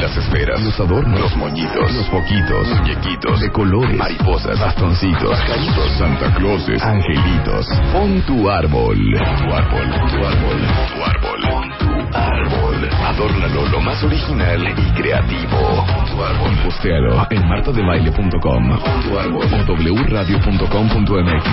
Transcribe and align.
Las 0.00 0.16
esferas, 0.16 0.60
los 0.62 0.78
adornos, 0.80 1.20
los 1.20 1.36
moñitos, 1.36 1.92
los 1.94 2.08
foquitos, 2.08 2.68
muñequitos 2.68 3.40
de 3.40 3.50
colores, 3.50 3.98
mariposas, 3.98 4.58
bastoncitos, 4.58 5.30
pajaritos, 5.30 5.92
Santa 5.98 6.34
Clauses, 6.34 6.82
angelitos. 6.82 7.66
Pon 7.92 8.20
tu 8.22 8.50
árbol. 8.50 8.98
Tu 8.98 9.52
árbol, 9.52 9.88
tu 10.10 10.26
árbol, 10.26 10.60
tu 10.94 11.04
árbol. 11.04 11.73
Árbol. 12.14 12.88
Adórnalo 13.04 13.66
lo 13.66 13.80
más 13.80 14.02
original 14.04 14.62
y 14.78 14.92
creativo. 14.92 15.84
Tu 16.10 16.22
árbol. 16.22 16.56
Postealo 16.64 17.26
en 17.30 17.48
martadebaile.com. 17.48 18.78
Tu 19.02 19.18
árbol. 19.18 19.46
O 19.68 19.74
wradio.com.mx. 19.74 21.44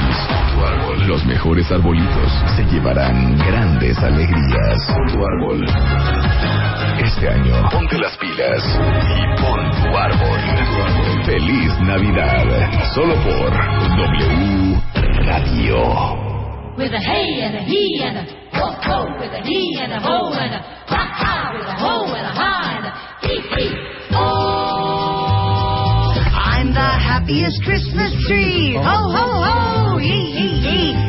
Tu 0.54 0.66
árbol. 0.66 1.08
Los 1.08 1.26
mejores 1.26 1.72
arbolitos 1.72 2.32
se 2.56 2.64
llevarán 2.66 3.38
grandes 3.38 3.98
alegrías. 3.98 4.88
Tu 5.12 5.26
árbol. 5.26 5.66
Este 7.04 7.30
año, 7.30 7.70
ponte 7.72 7.98
las 7.98 8.16
pilas 8.18 8.64
y 8.64 9.42
pon 9.42 9.72
tu 9.82 9.98
árbol. 9.98 10.40
Feliz 11.26 11.80
Navidad. 11.82 12.94
Solo 12.94 13.16
por 13.16 13.52
W. 13.98 14.82
With 16.78 16.94
a 16.94 17.00
hey 17.00 17.42
and 17.42 17.56
a 17.56 17.62
he 17.62 18.02
and 18.04 18.18
a 18.18 18.24
ho 18.56 18.72
ho, 18.82 19.20
with 19.20 19.32
a 19.34 19.42
he 19.44 19.78
and 19.80 19.92
a 19.92 20.00
ho 20.00 20.32
and 20.34 20.54
a 20.56 20.60
ha 20.88 21.04
ha, 21.20 21.52
with 21.54 21.68
a 21.68 21.74
ho 21.76 22.06
and 22.16 22.26
a 22.26 22.32
ha 22.32 22.78
and 22.78 22.86
a 22.88 22.92
hee 23.28 23.42
hee. 23.56 23.76
Oh, 24.12 24.18
I'm 26.34 26.74
the 26.74 26.80
happiest 26.80 27.62
Christmas 27.64 28.14
tree. 28.26 28.76
Ho, 28.78 28.82
ho, 28.82 29.12
ho. 29.12 30.00
Hi, 30.00 30.06
hi, 30.06 30.48
hi. 30.64 31.01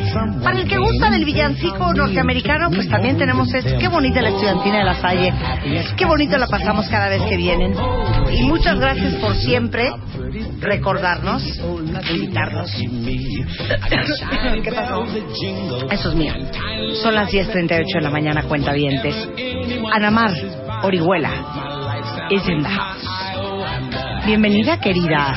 Para 0.42 0.60
el 0.60 0.68
que 0.68 0.76
gusta 0.76 1.10
del 1.10 1.24
villancico 1.24 1.92
norteamericano, 1.94 2.70
pues 2.70 2.88
también 2.88 3.16
tenemos 3.16 3.52
esto. 3.54 3.78
Qué 3.78 3.88
bonita 3.88 4.20
la 4.22 4.30
estudiantina 4.30 4.78
de 4.78 4.84
la 4.84 4.94
Salle. 4.94 5.32
Qué 5.96 6.04
bonito 6.04 6.36
la 6.36 6.46
pasamos 6.46 6.88
cada 6.88 7.08
vez 7.08 7.22
que 7.22 7.36
vienen. 7.36 7.74
Y 8.32 8.42
muchas 8.42 8.78
gracias 8.78 9.14
por 9.14 9.34
siempre 9.36 9.90
recordarnos, 10.60 11.42
invitarnos. 12.10 12.70
¿Qué 14.62 14.72
pasó? 14.72 15.04
Eso 15.90 16.08
es 16.10 16.14
mío. 16.14 16.34
Son 17.02 17.14
las 17.14 17.30
10.38 17.30 17.94
de 17.94 18.00
la 18.00 18.10
mañana, 18.10 18.42
cuenta 18.44 18.72
vientes. 18.72 19.14
Anamar 19.92 20.32
Orihuela 20.82 21.30
is 22.30 22.46
in 22.48 22.62
the. 22.62 24.26
Bienvenida, 24.26 24.80
querida. 24.80 25.34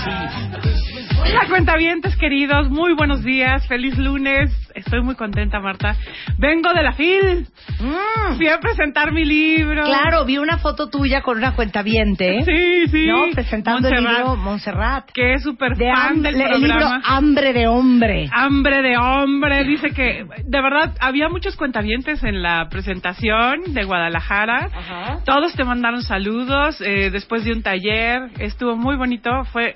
Hola, 1.21 1.47
cuentavientes 1.49 2.15
queridos, 2.17 2.69
muy 2.69 2.93
buenos 2.93 3.23
días, 3.23 3.67
feliz 3.67 3.97
lunes. 3.97 4.64
Estoy 4.75 5.01
muy 5.01 5.15
contenta, 5.15 5.59
Marta. 5.59 5.95
Vengo 6.37 6.73
de 6.73 6.83
la 6.83 6.93
FIL. 6.93 7.47
Mm. 7.79 8.35
Fui 8.37 8.47
a 8.47 8.59
presentar 8.59 9.11
mi 9.11 9.25
libro. 9.25 9.83
Claro, 9.85 10.25
vi 10.25 10.37
una 10.37 10.57
foto 10.57 10.89
tuya 10.89 11.21
con 11.21 11.37
una 11.37 11.55
cuentaviente. 11.55 12.43
Sí, 12.43 12.87
sí. 12.87 13.05
¿No? 13.07 13.25
Presentando 13.33 13.87
el 13.87 14.03
libro 14.03 14.35
Montserrat. 14.35 15.09
Que 15.11 15.33
es 15.35 15.43
súper 15.43 15.77
De 15.77 15.91
fan 15.91 16.21
del 16.21 16.35
el 16.35 16.61
libro 16.61 16.77
programa. 16.77 17.01
Hambre 17.05 17.53
de 17.53 17.67
Hombre. 17.67 18.29
Hambre 18.31 18.81
de 18.81 18.97
hombre, 18.97 19.63
dice 19.63 19.91
que 19.91 20.25
de 20.45 20.61
verdad 20.61 20.93
había 20.99 21.29
muchos 21.29 21.55
cuentavientes 21.55 22.23
en 22.23 22.41
la 22.41 22.67
presentación 22.69 23.73
de 23.73 23.83
Guadalajara. 23.83 24.69
Ajá. 24.73 25.19
Todos 25.25 25.53
te 25.53 25.63
mandaron 25.63 26.01
saludos 26.03 26.81
eh, 26.81 27.09
después 27.11 27.43
de 27.45 27.51
un 27.51 27.63
taller, 27.63 28.29
estuvo 28.39 28.75
muy 28.75 28.95
bonito, 28.95 29.29
fue 29.51 29.73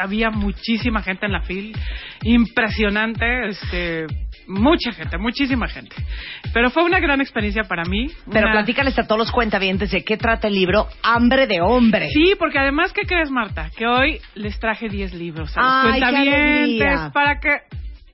había 0.00 0.30
muchísima 0.30 1.02
gente 1.02 1.26
en 1.26 1.32
la 1.32 1.42
fil, 1.42 1.76
impresionante, 2.22 3.48
este 3.48 4.06
mucha 4.48 4.92
gente, 4.92 5.18
muchísima 5.18 5.68
gente. 5.68 5.94
Pero 6.52 6.70
fue 6.70 6.82
una 6.84 6.98
gran 7.00 7.20
experiencia 7.20 7.64
para 7.64 7.84
mí. 7.84 8.06
Pero 8.32 8.46
una- 8.46 8.52
platícales 8.56 8.98
a 8.98 9.04
todos 9.06 9.18
los 9.18 9.30
cuentavientes 9.30 9.90
de 9.90 10.02
qué 10.04 10.16
trata 10.16 10.48
el 10.48 10.54
libro 10.54 10.88
Hambre 11.02 11.46
de 11.46 11.60
Hombre. 11.60 12.08
Sí, 12.10 12.34
porque 12.38 12.58
además, 12.58 12.92
¿qué 12.92 13.02
crees, 13.02 13.30
Marta? 13.30 13.70
Que 13.76 13.86
hoy 13.86 14.20
les 14.34 14.58
traje 14.58 14.88
10 14.88 15.12
libros 15.14 15.52
a 15.56 15.60
los 15.62 15.94
Ay, 15.94 16.00
cuentavientes 16.00 17.00
para 17.12 17.38
que 17.38 17.50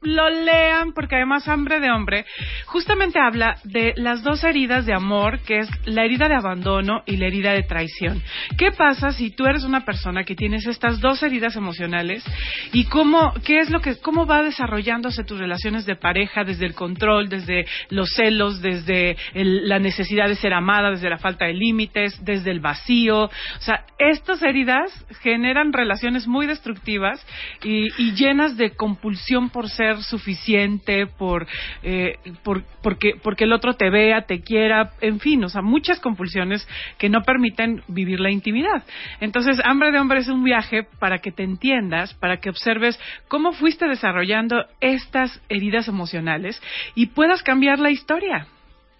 lo 0.04 0.28
lean, 0.30 0.92
porque 0.92 1.16
además 1.16 1.48
Hambre 1.48 1.80
de 1.80 1.90
Hombre 1.90 2.24
justamente 2.66 3.18
habla 3.18 3.56
de 3.64 3.94
las 3.96 4.22
dos 4.22 4.44
heridas 4.44 4.86
de 4.86 4.92
amor, 4.94 5.40
que 5.40 5.60
es 5.60 5.68
la 5.86 6.04
herida 6.04 6.28
de 6.28 6.34
abandono 6.34 7.02
y 7.06 7.16
la 7.16 7.26
herida 7.26 7.52
de 7.52 7.62
traición. 7.62 8.22
¿Qué 8.58 8.70
pasa 8.72 9.12
si 9.12 9.30
tú 9.30 9.46
eres 9.46 9.64
una 9.64 9.84
persona 9.84 10.24
que 10.24 10.34
tienes 10.34 10.66
estas 10.66 11.00
dos 11.00 11.22
heridas 11.22 11.56
emocionales 11.56 12.24
y 12.72 12.84
cómo, 12.86 13.32
qué 13.44 13.58
es 13.58 13.70
lo 13.70 13.80
que, 13.80 13.96
cómo 14.00 14.26
va 14.26 14.42
desarrollándose 14.42 15.24
tus 15.24 15.38
relaciones 15.38 15.86
de 15.86 15.96
pareja 15.96 16.44
desde 16.44 16.66
el 16.66 16.74
control, 16.74 17.28
desde 17.28 17.66
los 17.90 18.10
celos, 18.14 18.60
desde 18.60 19.16
el- 19.34 19.68
la 19.68 19.78
necesidad 19.78 20.28
de 20.28 20.36
ser 20.36 20.52
amada, 20.52 20.90
desde 20.90 21.10
la 21.10 21.18
falta 21.18 21.46
de 21.46 21.54
límites, 21.54 22.22
desde 22.24 22.50
el 22.50 22.60
vacío? 22.60 23.24
O 23.24 23.30
sea, 23.60 23.84
estas 23.98 24.42
heridas 24.42 24.90
generan 25.22 25.72
relaciones 25.72 26.26
muy 26.26 26.46
destructivas 26.46 27.24
y, 27.62 27.86
y 28.02 28.12
llenas 28.14 28.56
de 28.56 28.70
compulsión 28.76 29.50
por 29.50 29.68
ser 29.68 29.93
suficiente, 30.02 31.06
por, 31.06 31.46
eh, 31.82 32.18
por 32.42 32.64
porque, 32.82 33.12
porque 33.22 33.44
el 33.44 33.52
otro 33.52 33.74
te 33.74 33.90
vea, 33.90 34.22
te 34.22 34.42
quiera, 34.42 34.92
en 35.00 35.20
fin, 35.20 35.42
o 35.44 35.48
sea, 35.48 35.62
muchas 35.62 36.00
compulsiones 36.00 36.66
que 36.98 37.08
no 37.08 37.22
permiten 37.22 37.82
vivir 37.88 38.20
la 38.20 38.30
intimidad. 38.30 38.84
Entonces, 39.20 39.60
Hambre 39.64 39.90
de 39.90 39.98
Hombre 39.98 40.20
es 40.20 40.28
un 40.28 40.44
viaje 40.44 40.86
para 40.98 41.18
que 41.18 41.32
te 41.32 41.42
entiendas, 41.42 42.14
para 42.14 42.38
que 42.38 42.50
observes 42.50 42.98
cómo 43.28 43.52
fuiste 43.52 43.88
desarrollando 43.88 44.66
estas 44.80 45.40
heridas 45.48 45.88
emocionales 45.88 46.60
y 46.94 47.06
puedas 47.06 47.42
cambiar 47.42 47.78
la 47.78 47.90
historia. 47.90 48.46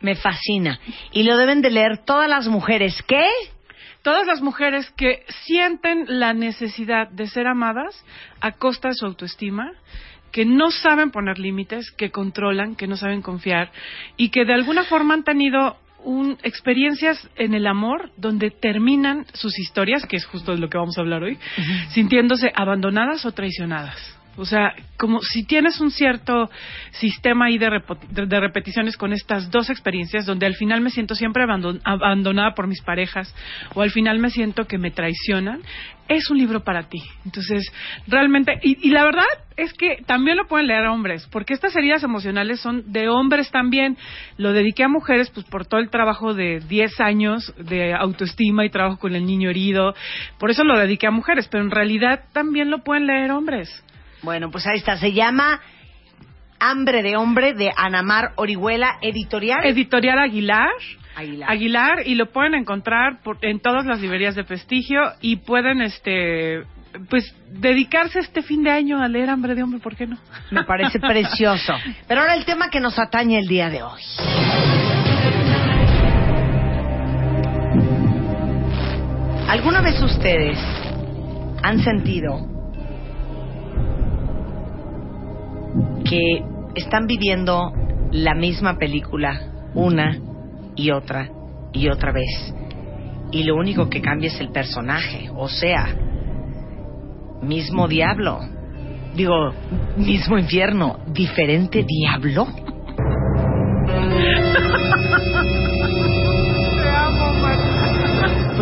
Me 0.01 0.17
fascina. 0.17 0.81
Y 1.13 1.23
lo 1.23 1.37
deben 1.37 1.63
de 1.63 1.71
leer 1.71 1.99
todas 2.05 2.29
las 2.29 2.49
mujeres. 2.49 3.03
¿Qué? 3.07 3.25
todas 4.05 4.27
las 4.27 4.43
mujeres 4.43 4.91
que 4.99 5.25
sienten 5.47 6.05
la 6.07 6.35
necesidad 6.35 7.09
de 7.09 7.27
ser 7.27 7.47
amadas 7.47 8.05
a 8.39 8.53
costa 8.53 8.89
de 8.89 8.95
su 8.95 9.07
autoestima, 9.07 9.73
que 10.35 10.45
no 10.45 10.73
saben 10.73 11.13
poner 11.13 11.39
límites, 11.39 11.93
que 11.93 12.11
controlan, 12.11 12.75
que 12.75 12.89
no 12.89 12.97
saben 12.97 13.23
confiar 13.23 13.71
y 14.17 14.31
que 14.31 14.45
de 14.45 14.53
alguna 14.53 14.83
forma 14.83 15.15
han 15.15 15.23
tenido 15.23 15.77
un, 16.03 16.37
experiencias 16.43 17.31
en 17.37 17.55
el 17.55 17.69
amor 17.69 18.11
donde 18.17 18.51
terminan 18.51 19.27
sus 19.33 19.57
historias, 19.61 20.05
que 20.07 20.17
es 20.17 20.27
justo 20.27 20.51
de 20.51 20.59
lo 20.59 20.69
que 20.69 20.77
vamos 20.77 20.99
a 20.99 21.03
hablar 21.03 21.23
hoy, 21.23 21.39
sintiéndose 21.91 22.51
abandonadas 22.53 23.25
o 23.25 23.31
traicionadas. 23.31 23.97
O 24.37 24.45
sea, 24.45 24.75
como 24.97 25.21
si 25.21 25.45
tienes 25.45 25.81
un 25.81 25.91
cierto 25.91 26.51
sistema 26.93 27.47
ahí 27.47 27.59
de, 27.59 27.69
repo- 27.69 27.99
de- 28.09 28.41
repeticiones 28.41 28.97
con 28.97 29.13
estas 29.13 29.51
dos 29.51 29.71
experiencias, 29.71 30.27
donde 30.27 30.47
al 30.47 30.55
final 30.55 30.81
me 30.81 30.91
siento 30.91 31.15
siempre 31.15 31.45
abandon- 31.45 31.81
abandonada 31.85 32.55
por 32.55 32.67
mis 32.67 32.83
parejas, 32.83 33.35
o 33.75 33.83
al 33.83 33.91
final 33.91 34.19
me 34.19 34.31
siento 34.31 34.67
que 34.67 34.79
me 34.79 34.91
traicionan, 34.91 35.61
es 36.09 36.29
un 36.31 36.37
libro 36.39 36.65
para 36.65 36.89
ti. 36.89 36.99
Entonces, 37.25 37.73
realmente, 38.07 38.59
y, 38.63 38.89
y 38.89 38.91
la 38.91 39.05
verdad 39.05 39.25
es 39.57 39.73
que 39.73 39.99
también 40.07 40.37
lo 40.37 40.47
pueden 40.47 40.67
leer 40.67 40.87
hombres, 40.87 41.27
porque 41.31 41.55
estas 41.55 41.75
heridas 41.77 42.03
emocionales 42.03 42.61
son 42.61 42.93
de 42.93 43.09
hombres 43.09 43.51
también. 43.51 43.97
Lo 44.37 44.53
dediqué 44.53 44.85
a 44.85 44.89
mujeres, 44.89 45.31
pues 45.31 45.47
por 45.47 45.65
todo 45.67 45.81
el 45.81 45.91
trabajo 45.91 46.35
de 46.35 46.61
10 46.61 47.01
años 47.01 47.55
de 47.57 47.95
autoestima 47.95 48.65
y 48.67 48.71
trabajo 48.71 48.99
con 48.99 49.15
el 49.15 49.25
niño 49.25 49.49
herido. 49.49 49.95
Por 50.39 50.51
eso 50.51 50.65
lo 50.65 50.79
dediqué 50.79 51.07
a 51.07 51.11
mujeres, 51.11 51.49
pero 51.51 51.65
en 51.65 51.71
realidad 51.71 52.25
también 52.33 52.71
lo 52.71 52.79
pueden 52.83 53.07
leer 53.07 53.31
hombres. 53.31 53.71
Bueno, 54.25 54.51
pues 54.51 54.67
ahí 54.67 54.79
está. 54.79 54.97
Se 54.97 55.13
llama 55.13 55.61
Hambre 56.59 57.03
de 57.03 57.17
Hombre 57.17 57.53
de 57.55 57.71
Anamar 57.77 58.33
Orihuela, 58.37 58.97
editorial. 59.03 59.65
Editorial 59.65 60.19
Aguilar. 60.19 60.69
Aguilar. 61.17 61.51
Aguilar 61.51 62.07
y 62.07 62.15
lo 62.17 62.27
pueden 62.33 62.55
encontrar 62.55 63.23
por- 63.23 63.39
en 63.43 63.61
todas 63.61 63.87
las 63.87 64.01
librerías 64.01 64.35
de 64.35 64.45
prestigio 64.45 65.01
y 65.21 65.37
pueden 65.37 65.81
este 65.83 66.63
pues 67.11 67.35
dedicarse 67.51 68.21
este 68.21 68.41
fin 68.43 68.63
de 68.63 68.71
año 68.71 69.03
a 69.03 69.09
leer 69.09 69.29
Hambre 69.29 69.55
de 69.57 69.63
Hombre, 69.65 69.81
¿por 69.81 69.97
qué 69.97 70.07
no? 70.07 70.17
Me 70.53 70.65
parece 70.65 70.99
precioso. 71.01 71.75
Pero 72.09 72.21
ahora 72.21 72.35
el 72.35 72.45
tema 72.45 72.71
que 72.71 72.81
nos 72.81 72.99
atañe 72.99 73.39
el 73.39 73.47
día 73.49 73.69
de 73.69 73.83
hoy. 73.83 74.01
¿Alguna 79.49 79.81
vez 79.83 80.01
ustedes 80.03 80.59
han 81.63 81.79
sentido 81.83 82.47
que 86.05 86.45
están 86.75 87.07
viviendo 87.07 87.73
la 88.13 88.35
misma 88.35 88.77
película 88.79 89.71
una 89.75 90.19
y 90.77 90.91
otra 90.91 91.31
y 91.73 91.89
otra 91.89 92.13
vez? 92.13 92.55
y 93.35 93.43
lo 93.43 93.57
único 93.57 93.91
que 93.91 94.01
cambia 94.01 94.29
es 94.29 94.41
el 94.41 94.51
personaje. 94.51 95.29
O 95.35 95.49
sea, 95.49 95.93
mismo 97.43 97.89
diablo. 97.89 98.41
Digo, 99.17 99.53
mismo 99.97 100.39
infierno, 100.39 101.01
diferente 101.09 101.85
diablo. 101.85 102.47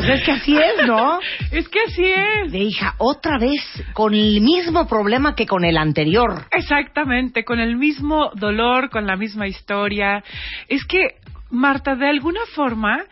Pues 0.04 0.18
es 0.18 0.24
que 0.24 0.32
así 0.32 0.56
es, 0.56 0.86
¿no? 0.86 1.20
Es 1.52 1.68
que 1.68 1.78
así 1.86 2.04
es. 2.04 2.50
De 2.50 2.58
hija, 2.58 2.96
otra 2.98 3.38
vez, 3.38 3.60
con 3.92 4.14
el 4.14 4.40
mismo 4.40 4.88
problema 4.88 5.36
que 5.36 5.46
con 5.46 5.64
el 5.64 5.76
anterior. 5.76 6.44
Exactamente, 6.50 7.44
con 7.44 7.60
el 7.60 7.76
mismo 7.76 8.32
dolor, 8.34 8.90
con 8.90 9.06
la 9.06 9.14
misma 9.14 9.46
historia. 9.46 10.24
Es 10.66 10.84
que, 10.86 11.16
Marta, 11.50 11.94
de 11.94 12.08
alguna 12.08 12.40
forma, 12.52 13.04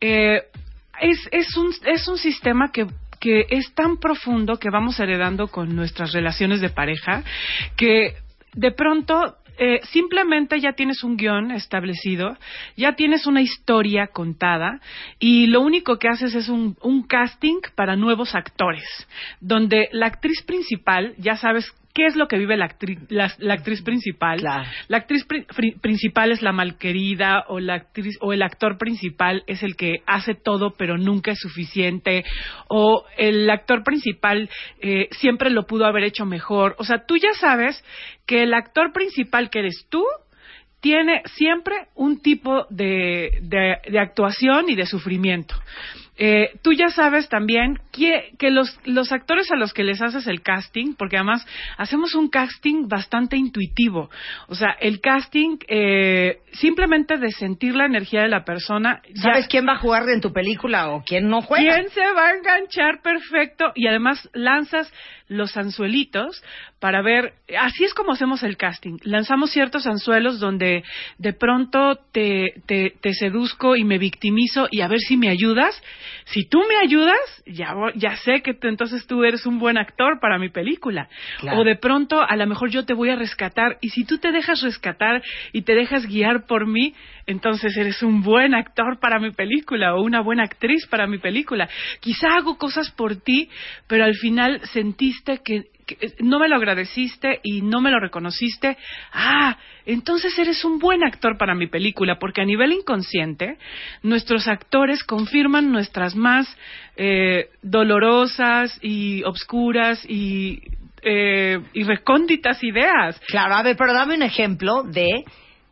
eh, 0.00 0.42
es, 1.02 1.28
es, 1.32 1.54
un, 1.58 1.70
es 1.84 2.08
un 2.08 2.16
sistema 2.16 2.72
que 2.72 2.86
que 3.20 3.46
es 3.50 3.74
tan 3.74 3.96
profundo 3.96 4.60
que 4.60 4.70
vamos 4.70 5.00
heredando 5.00 5.48
con 5.48 5.74
nuestras 5.74 6.12
relaciones 6.12 6.60
de 6.60 6.68
pareja 6.68 7.24
que 7.76 8.14
de 8.54 8.70
pronto 8.70 9.38
eh, 9.58 9.80
simplemente 9.90 10.60
ya 10.60 10.72
tienes 10.72 11.02
un 11.02 11.16
guion 11.16 11.50
establecido, 11.50 12.36
ya 12.76 12.92
tienes 12.94 13.26
una 13.26 13.42
historia 13.42 14.06
contada 14.06 14.80
y 15.18 15.46
lo 15.48 15.60
único 15.60 15.98
que 15.98 16.08
haces 16.08 16.34
es 16.34 16.48
un, 16.48 16.76
un 16.80 17.02
casting 17.02 17.60
para 17.74 17.96
nuevos 17.96 18.34
actores, 18.34 18.84
donde 19.40 19.88
la 19.92 20.06
actriz 20.06 20.42
principal, 20.42 21.14
ya 21.18 21.36
sabes 21.36 21.72
qué 21.94 22.06
es 22.06 22.16
lo 22.16 22.28
que 22.28 22.38
vive 22.38 22.56
la 22.56 22.66
actriz, 22.66 22.98
la, 23.08 23.32
la 23.38 23.54
actriz 23.54 23.82
principal. 23.82 24.38
Claro. 24.40 24.68
La 24.88 24.98
actriz 24.98 25.24
pri- 25.24 25.46
principal 25.80 26.30
es 26.32 26.42
la 26.42 26.52
malquerida 26.52 27.44
o 27.48 27.58
la 27.60 27.74
actriz 27.74 28.16
o 28.20 28.32
el 28.32 28.42
actor 28.42 28.78
principal 28.78 29.42
es 29.46 29.62
el 29.62 29.74
que 29.76 30.02
hace 30.06 30.34
todo 30.34 30.74
pero 30.76 30.96
nunca 30.98 31.32
es 31.32 31.38
suficiente 31.40 32.24
o 32.68 33.04
el 33.16 33.48
actor 33.50 33.82
principal 33.82 34.48
eh, 34.80 35.08
siempre 35.12 35.50
lo 35.50 35.66
pudo 35.66 35.86
haber 35.86 36.04
hecho 36.04 36.24
mejor. 36.24 36.76
O 36.78 36.84
sea, 36.84 37.04
tú 37.06 37.16
ya 37.16 37.32
sabes 37.40 37.82
que 38.26 38.42
el 38.44 38.54
actor 38.54 38.92
principal 38.92 39.50
que 39.50 39.60
eres 39.60 39.86
tú 39.88 40.04
tiene 40.80 41.22
siempre 41.34 41.88
un 41.96 42.20
tipo 42.22 42.66
de, 42.70 43.38
de, 43.42 43.78
de 43.90 43.98
actuación 43.98 44.68
y 44.68 44.76
de 44.76 44.86
sufrimiento. 44.86 45.56
Eh, 46.18 46.50
tú 46.62 46.72
ya 46.72 46.88
sabes 46.88 47.28
también 47.28 47.78
que, 47.92 48.32
que 48.38 48.50
los, 48.50 48.78
los 48.84 49.12
actores 49.12 49.50
a 49.52 49.56
los 49.56 49.72
que 49.72 49.84
les 49.84 50.02
haces 50.02 50.26
el 50.26 50.42
casting, 50.42 50.94
porque 50.98 51.16
además 51.16 51.46
hacemos 51.76 52.14
un 52.14 52.28
casting 52.28 52.88
bastante 52.88 53.36
intuitivo. 53.36 54.10
O 54.48 54.54
sea, 54.54 54.70
el 54.80 55.00
casting 55.00 55.58
eh, 55.68 56.38
simplemente 56.52 57.18
de 57.18 57.30
sentir 57.30 57.74
la 57.76 57.86
energía 57.86 58.22
de 58.22 58.28
la 58.28 58.44
persona. 58.44 59.00
ya- 59.14 59.22
¿Sabes 59.22 59.48
quién 59.48 59.66
va 59.66 59.74
a 59.74 59.78
jugar 59.78 60.08
en 60.08 60.20
tu 60.20 60.32
película 60.32 60.90
o 60.90 61.02
quién 61.04 61.28
no 61.28 61.40
juega? 61.42 61.74
¿Quién 61.76 61.88
se 61.90 62.00
va 62.12 62.28
a 62.28 62.34
enganchar 62.36 63.00
perfecto? 63.02 63.72
Y 63.74 63.86
además 63.86 64.28
lanzas 64.32 64.92
los 65.28 65.56
anzuelitos 65.56 66.42
para 66.80 67.02
ver, 67.02 67.34
así 67.58 67.84
es 67.84 67.92
como 67.94 68.12
hacemos 68.12 68.42
el 68.42 68.56
casting. 68.56 68.96
Lanzamos 69.02 69.50
ciertos 69.50 69.86
anzuelos 69.86 70.38
donde 70.40 70.84
de 71.18 71.32
pronto 71.32 71.98
te, 72.12 72.54
te, 72.66 72.94
te 73.00 73.12
seduzco 73.14 73.76
y 73.76 73.84
me 73.84 73.98
victimizo 73.98 74.68
y 74.70 74.80
a 74.80 74.88
ver 74.88 75.00
si 75.00 75.16
me 75.16 75.28
ayudas. 75.28 75.80
Si 76.26 76.48
tú 76.48 76.60
me 76.68 76.76
ayudas, 76.76 77.18
ya, 77.46 77.74
ya 77.94 78.16
sé 78.16 78.42
que 78.42 78.54
tú- 78.54 78.68
entonces 78.68 79.06
tú 79.06 79.24
eres 79.24 79.44
un 79.46 79.58
buen 79.58 79.76
actor 79.78 80.20
para 80.20 80.38
mi 80.38 80.48
película. 80.50 81.08
Claro. 81.40 81.60
O 81.60 81.64
de 81.64 81.76
pronto 81.76 82.20
a 82.22 82.36
lo 82.36 82.46
mejor 82.46 82.70
yo 82.70 82.84
te 82.84 82.94
voy 82.94 83.10
a 83.10 83.16
rescatar 83.16 83.78
y 83.80 83.90
si 83.90 84.04
tú 84.04 84.18
te 84.18 84.30
dejas 84.32 84.62
rescatar 84.62 85.22
y 85.52 85.62
te 85.62 85.74
dejas 85.74 86.06
guiar 86.06 86.46
por 86.46 86.66
mí, 86.66 86.94
entonces 87.26 87.76
eres 87.76 88.02
un 88.02 88.22
buen 88.22 88.54
actor 88.54 88.98
para 89.00 89.18
mi 89.18 89.30
película 89.32 89.94
o 89.94 90.02
una 90.02 90.20
buena 90.20 90.44
actriz 90.44 90.86
para 90.86 91.06
mi 91.06 91.18
película. 91.18 91.68
Quizá 92.00 92.28
hago 92.38 92.56
cosas 92.56 92.90
por 92.92 93.16
ti, 93.16 93.50
pero 93.86 94.04
al 94.04 94.14
final 94.14 94.60
que, 95.22 95.66
que 95.86 96.14
no 96.20 96.38
me 96.38 96.48
lo 96.48 96.56
agradeciste 96.56 97.40
y 97.42 97.62
no 97.62 97.80
me 97.80 97.90
lo 97.90 98.00
reconociste. 98.00 98.76
Ah, 99.12 99.56
entonces 99.86 100.38
eres 100.38 100.64
un 100.64 100.78
buen 100.78 101.04
actor 101.04 101.38
para 101.38 101.54
mi 101.54 101.66
película, 101.66 102.18
porque 102.18 102.42
a 102.42 102.44
nivel 102.44 102.72
inconsciente 102.72 103.58
nuestros 104.02 104.48
actores 104.48 105.02
confirman 105.04 105.72
nuestras 105.72 106.14
más 106.14 106.46
eh, 106.96 107.50
dolorosas 107.62 108.78
y 108.82 109.22
obscuras 109.24 110.04
y, 110.08 110.60
eh, 111.02 111.60
y 111.72 111.84
recónditas 111.84 112.62
ideas. 112.62 113.20
Claro, 113.28 113.54
a 113.54 113.62
ver, 113.62 113.76
pero 113.76 113.92
dame 113.92 114.14
un 114.14 114.22
ejemplo 114.22 114.82
de 114.82 115.24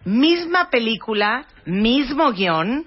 misma 0.04 0.70
película, 0.70 1.46
mismo 1.64 2.32
guion 2.32 2.87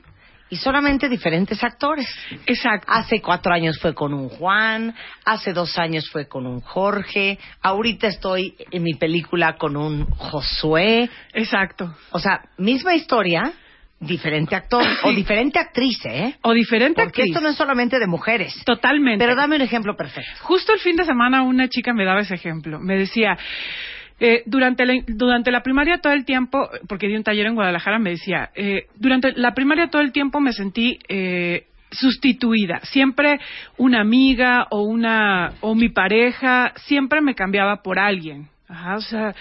y 0.50 0.58
solamente 0.58 1.10
diferentes 1.10 1.64
actores. 1.64 2.08
Exacto. 2.46 2.92
Hace 2.92 3.22
cuatro 3.22 3.54
años 3.54 3.80
fue 3.80 3.94
con 3.94 4.14
un 4.14 4.30
Juan, 4.30 4.96
hace 5.26 5.54
dos 5.54 5.78
años 5.78 6.10
fue 6.10 6.28
con 6.28 6.46
un 6.46 6.62
Jorge, 6.62 7.38
ahorita 7.62 8.08
estoy 8.08 8.56
en 8.72 8.84
mi 8.84 8.94
película 8.96 9.58
con 9.58 9.78
un 9.78 10.06
Josué. 10.10 11.10
Exacto. 11.34 11.96
O 12.12 12.20
sea, 12.20 12.42
misma 12.58 12.96
historia, 12.96 13.54
diferente 14.00 14.56
actor 14.56 14.84
o 15.04 15.12
diferente 15.12 15.60
actriz, 15.60 16.00
¿eh? 16.06 16.36
O 16.42 16.54
diferente 16.54 17.02
Porque 17.02 17.22
actriz. 17.22 17.36
esto 17.36 17.42
no 17.42 17.50
es 17.50 17.56
solamente 17.56 18.00
de 18.00 18.08
mujeres. 18.08 18.64
Totalmente. 18.66 19.24
Pero 19.24 19.36
dame 19.36 19.58
un 19.58 19.62
ejemplo 19.62 19.96
perfecto. 19.96 20.32
Justo 20.42 20.74
el 20.74 20.80
fin 20.80 20.96
de 20.96 21.06
semana 21.06 21.44
una 21.44 21.68
chica 21.68 21.94
me 21.94 22.06
daba 22.06 22.22
ese 22.22 22.36
ejemplo. 22.36 22.80
Me 22.80 22.98
decía, 22.98 23.38
eh, 24.20 24.44
durante, 24.46 24.86
la, 24.86 24.94
durante 25.08 25.52
la 25.52 25.64
primaria 25.64 26.00
todo 26.00 26.14
el 26.14 26.26
tiempo, 26.26 26.70
porque 26.88 27.08
di 27.08 27.16
un 27.16 27.24
taller 27.24 27.48
en 27.48 27.56
Guadalajara, 27.56 28.00
me 28.00 28.12
decía, 28.12 28.50
eh, 28.56 28.88
durante 28.96 29.34
la 29.34 29.54
primaria 29.54 29.90
todo 29.90 30.02
el 30.02 30.12
tiempo 30.12 30.40
me 30.40 30.54
sentí 30.54 31.00
eh, 31.08 31.68
sustituida. 31.92 32.80
Siempre 32.84 33.40
una 33.78 34.02
amiga 34.02 34.68
o, 34.70 34.84
una, 34.84 35.54
o 35.62 35.76
mi 35.76 35.90
pareja 35.90 36.74
siempre 36.76 37.22
me 37.22 37.36
cambiaba 37.36 37.82
por 37.82 38.00
alguien. 38.00 38.48
Ajá, 38.68 38.98
o 38.98 39.02
sea, 39.02 39.36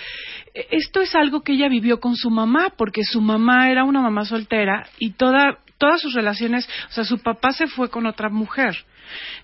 e- 0.54 0.66
esto 0.70 1.00
es 1.00 1.14
algo 1.14 1.42
que 1.42 1.52
ella 1.52 1.68
vivió 1.68 2.00
con 2.00 2.16
su 2.16 2.30
mamá, 2.30 2.72
porque 2.76 3.02
su 3.04 3.20
mamá 3.20 3.70
era 3.70 3.84
una 3.84 4.00
mamá 4.00 4.24
soltera 4.24 4.86
y 4.98 5.10
toda, 5.12 5.58
todas 5.76 6.00
sus 6.00 6.14
relaciones, 6.14 6.68
o 6.88 6.92
sea, 6.92 7.04
su 7.04 7.18
papá 7.18 7.52
se 7.52 7.66
fue 7.66 7.90
con 7.90 8.06
otra 8.06 8.30
mujer. 8.30 8.74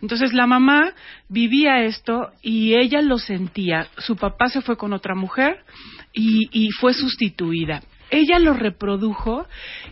Entonces 0.03 0.33
la 0.33 0.47
mamá 0.47 0.93
vivía 1.29 1.83
esto 1.85 2.31
y 2.43 2.75
ella 2.75 3.03
lo 3.03 3.19
sentía. 3.19 3.89
Su 3.99 4.17
papá 4.17 4.49
se 4.49 4.61
fue 4.61 4.77
con 4.77 4.93
otra 4.93 5.15
mujer 5.15 5.65
y, 6.13 6.71
fue 6.81 6.95
sustituida. 6.95 7.83
Ella 8.11 8.39
lo 8.39 8.53
reprodujo 8.53 9.47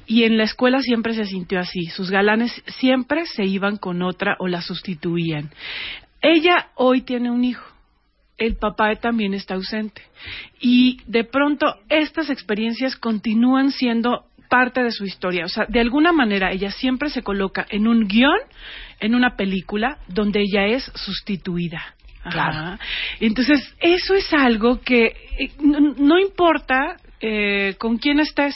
y 0.07 0.25
en 0.25 0.37
la 0.37 0.45
escuela 0.45 0.81
siempre 0.81 1.15
se 1.15 1.25
sintió 1.25 1.59
así. 1.59 1.87
Sus 1.87 2.11
galanes 2.11 2.63
siempre 2.79 3.27
se 3.27 3.45
iban 3.45 3.77
con 3.77 4.03
otra 4.03 4.37
o 4.39 4.47
la 4.47 4.63
sustituían. 4.63 5.51
Ella 6.21 6.69
hoy 6.77 7.03
tiene 7.03 7.31
un 7.31 7.45
hijo 7.45 7.73
el 8.39 8.57
papá 8.57 8.95
también 8.97 9.35
está 9.35 9.55
ausente. 9.55 10.03
Y 10.61 11.01
de 11.07 11.25
pronto 11.25 11.77
estas 11.89 12.31
experiencias 12.31 12.97
continúan 12.97 13.71
siendo 13.71 14.25
parte 14.53 14.83
de 14.83 14.91
su 14.91 15.07
historia. 15.07 15.47
O 15.47 15.49
sea, 15.49 15.65
de 15.67 15.81
alguna 15.81 16.13
manera 16.13 16.53
ella 16.53 16.71
siempre 16.71 17.09
se 17.09 17.23
coloca 17.23 17.67
en 17.71 17.89
un 17.89 18.07
guion, 18.07 18.39
en 19.01 19.15
una 19.15 19.35
película, 19.35 19.97
donde 20.09 20.43
ella 20.43 20.67
es 20.67 20.85
sustituida. 20.95 21.95
Ajá. 22.23 22.31
Claro. 22.31 22.79
Entonces, 23.21 23.75
eso 23.81 24.13
es 24.13 24.31
algo 24.35 24.83
que 24.83 25.07
eh, 25.39 25.53
no, 25.59 25.81
no 25.97 26.19
importa 26.19 26.97
eh, 27.25 27.77
con 27.79 27.99
quién 27.99 28.19
estés, 28.19 28.55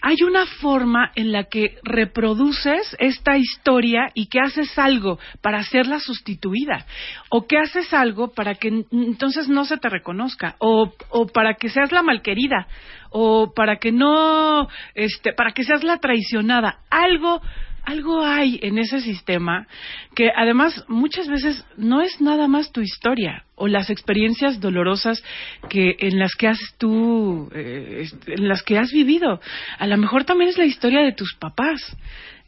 hay 0.00 0.22
una 0.22 0.46
forma 0.46 1.10
en 1.16 1.32
la 1.32 1.44
que 1.44 1.78
reproduces 1.82 2.94
esta 3.00 3.36
historia 3.36 4.10
y 4.14 4.28
que 4.28 4.38
haces 4.38 4.78
algo 4.78 5.18
para 5.40 5.58
hacerla 5.58 5.98
sustituida 5.98 6.86
o 7.30 7.48
que 7.48 7.58
haces 7.58 7.92
algo 7.92 8.32
para 8.32 8.54
que 8.54 8.68
entonces 8.92 9.48
no 9.48 9.64
se 9.64 9.78
te 9.78 9.88
reconozca 9.88 10.54
o, 10.60 10.92
o 11.10 11.26
para 11.26 11.54
que 11.54 11.68
seas 11.68 11.90
la 11.90 12.04
malquerida 12.04 12.68
o 13.10 13.52
para 13.52 13.78
que 13.78 13.90
no 13.90 14.68
este 14.94 15.32
para 15.32 15.50
que 15.50 15.64
seas 15.64 15.82
la 15.82 15.98
traicionada. 15.98 16.78
Algo 16.90 17.42
algo 17.86 18.22
hay 18.24 18.58
en 18.62 18.78
ese 18.78 19.00
sistema 19.00 19.66
que 20.14 20.28
además 20.36 20.84
muchas 20.88 21.28
veces 21.28 21.64
no 21.76 22.02
es 22.02 22.20
nada 22.20 22.48
más 22.48 22.72
tu 22.72 22.80
historia 22.80 23.44
o 23.54 23.68
las 23.68 23.88
experiencias 23.90 24.60
dolorosas 24.60 25.22
que 25.70 25.96
en 26.00 26.18
las 26.18 26.34
que 26.34 26.48
has 26.48 26.58
tú 26.78 27.48
eh, 27.54 28.08
en 28.26 28.48
las 28.48 28.62
que 28.62 28.76
has 28.76 28.90
vivido. 28.92 29.40
A 29.78 29.86
lo 29.86 29.96
mejor 29.96 30.24
también 30.24 30.50
es 30.50 30.58
la 30.58 30.64
historia 30.66 31.00
de 31.02 31.12
tus 31.12 31.34
papás. 31.36 31.96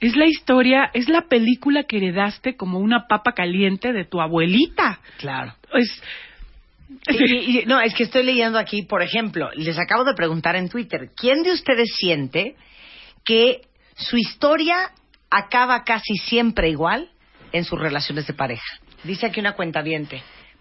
Es 0.00 0.16
la 0.16 0.26
historia 0.26 0.90
es 0.92 1.09
la 1.09 1.23
película 1.23 1.85
que 1.85 1.97
heredaste 1.99 2.57
como 2.57 2.78
una 2.80 3.07
papa 3.09 3.33
caliente 3.33 3.92
de 3.92 4.04
tu 4.04 4.21
abuelita. 4.21 5.00
Claro. 5.18 5.54
es 5.73 6.02
Y- 7.09 7.61
y- 7.61 7.64
no, 7.66 7.80
es 7.80 7.95
que 7.95 8.02
estoy 8.04 8.25
leyendo 8.25 8.59
aquí, 8.59 8.83
por 8.83 9.02
ejemplo, 9.02 9.50
les 9.54 9.78
acabo 9.78 10.04
de 10.04 10.14
preguntar 10.14 10.57
en 10.57 10.68
Twitter, 10.68 11.11
¿quién 11.16 11.42
de 11.42 11.52
ustedes 11.52 11.95
siente 11.97 12.57
que 13.25 13.61
su 13.95 14.16
historia 14.16 14.90
acaba 15.30 15.85
casi 15.85 16.14
siempre 16.14 16.68
igual 16.68 17.11
en 17.52 17.64
sus 17.64 17.78
relaciones 17.78 18.26
de 18.26 18.35
pareja? 18.35 18.78
Dice 19.04 19.26
aquí 19.26 19.40
una 19.40 19.52
cuenta 19.52 19.82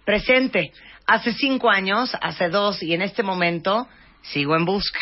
Presente, 0.06 0.72
hace 1.06 1.34
cinco 1.34 1.70
años, 1.70 2.16
hace 2.22 2.50
dos 2.50 2.82
y 2.82 2.94
en 2.94 3.02
este 3.02 3.24
momento 3.24 3.88
sigo 4.22 4.56
en 4.56 4.66
busca. 4.66 5.00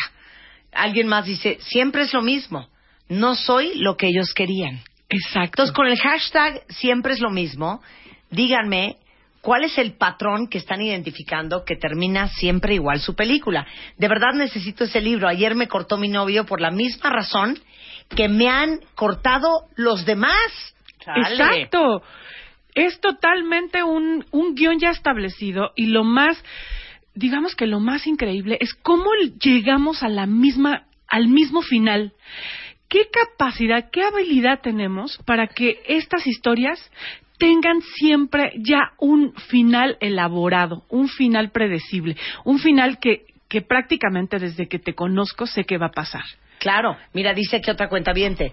Alguien 0.72 1.06
más 1.06 1.26
dice, 1.26 1.58
siempre 1.60 2.02
es 2.02 2.12
lo 2.12 2.22
mismo, 2.22 2.68
no 3.08 3.34
soy 3.34 3.74
lo 3.76 3.96
que 3.96 4.08
ellos 4.08 4.32
querían. 4.34 4.80
Exacto. 5.08 5.62
Entonces, 5.62 5.74
con 5.74 5.86
el 5.86 5.98
hashtag 5.98 6.62
siempre 6.68 7.12
es 7.14 7.20
lo 7.20 7.30
mismo, 7.30 7.80
díganme 8.30 8.96
cuál 9.40 9.62
es 9.62 9.78
el 9.78 9.92
patrón 9.92 10.48
que 10.48 10.58
están 10.58 10.82
identificando 10.82 11.64
que 11.64 11.76
termina 11.76 12.28
siempre 12.28 12.74
igual 12.74 13.00
su 13.00 13.14
película. 13.14 13.64
De 13.96 14.08
verdad 14.08 14.32
necesito 14.34 14.84
ese 14.84 15.00
libro. 15.00 15.28
Ayer 15.28 15.54
me 15.54 15.68
cortó 15.68 15.96
mi 15.98 16.08
novio 16.08 16.46
por 16.46 16.60
la 16.60 16.72
misma 16.72 17.10
razón 17.10 17.56
que 18.08 18.28
me 18.28 18.48
han 18.48 18.80
cortado 18.94 19.66
los 19.76 20.04
demás. 20.04 20.74
Exacto. 21.16 22.02
Es 22.74 23.00
totalmente 23.00 23.82
un, 23.82 24.24
un 24.32 24.54
guion 24.54 24.78
ya 24.78 24.90
establecido 24.90 25.72
y 25.76 25.86
lo 25.86 26.04
más, 26.04 26.42
digamos 27.14 27.54
que 27.54 27.66
lo 27.66 27.80
más 27.80 28.06
increíble 28.06 28.58
es 28.60 28.74
cómo 28.74 29.10
llegamos 29.40 30.02
a 30.02 30.08
la 30.08 30.26
misma, 30.26 30.86
al 31.08 31.28
mismo 31.28 31.62
final. 31.62 32.12
¿Qué 32.88 33.08
capacidad, 33.10 33.90
qué 33.90 34.02
habilidad 34.02 34.60
tenemos 34.62 35.18
para 35.24 35.48
que 35.48 35.80
estas 35.86 36.26
historias 36.26 36.78
tengan 37.38 37.80
siempre 37.80 38.52
ya 38.58 38.92
un 38.98 39.34
final 39.48 39.96
elaborado, 40.00 40.84
un 40.88 41.08
final 41.08 41.50
predecible, 41.50 42.16
un 42.44 42.58
final 42.58 42.98
que, 42.98 43.26
que 43.48 43.62
prácticamente 43.62 44.38
desde 44.38 44.68
que 44.68 44.78
te 44.78 44.94
conozco 44.94 45.46
sé 45.46 45.64
que 45.64 45.78
va 45.78 45.86
a 45.86 45.92
pasar? 45.92 46.24
Claro, 46.58 46.96
mira, 47.12 47.34
dice 47.34 47.60
que 47.60 47.70
otra 47.70 47.88
cuenta 47.88 48.12
viente. 48.12 48.52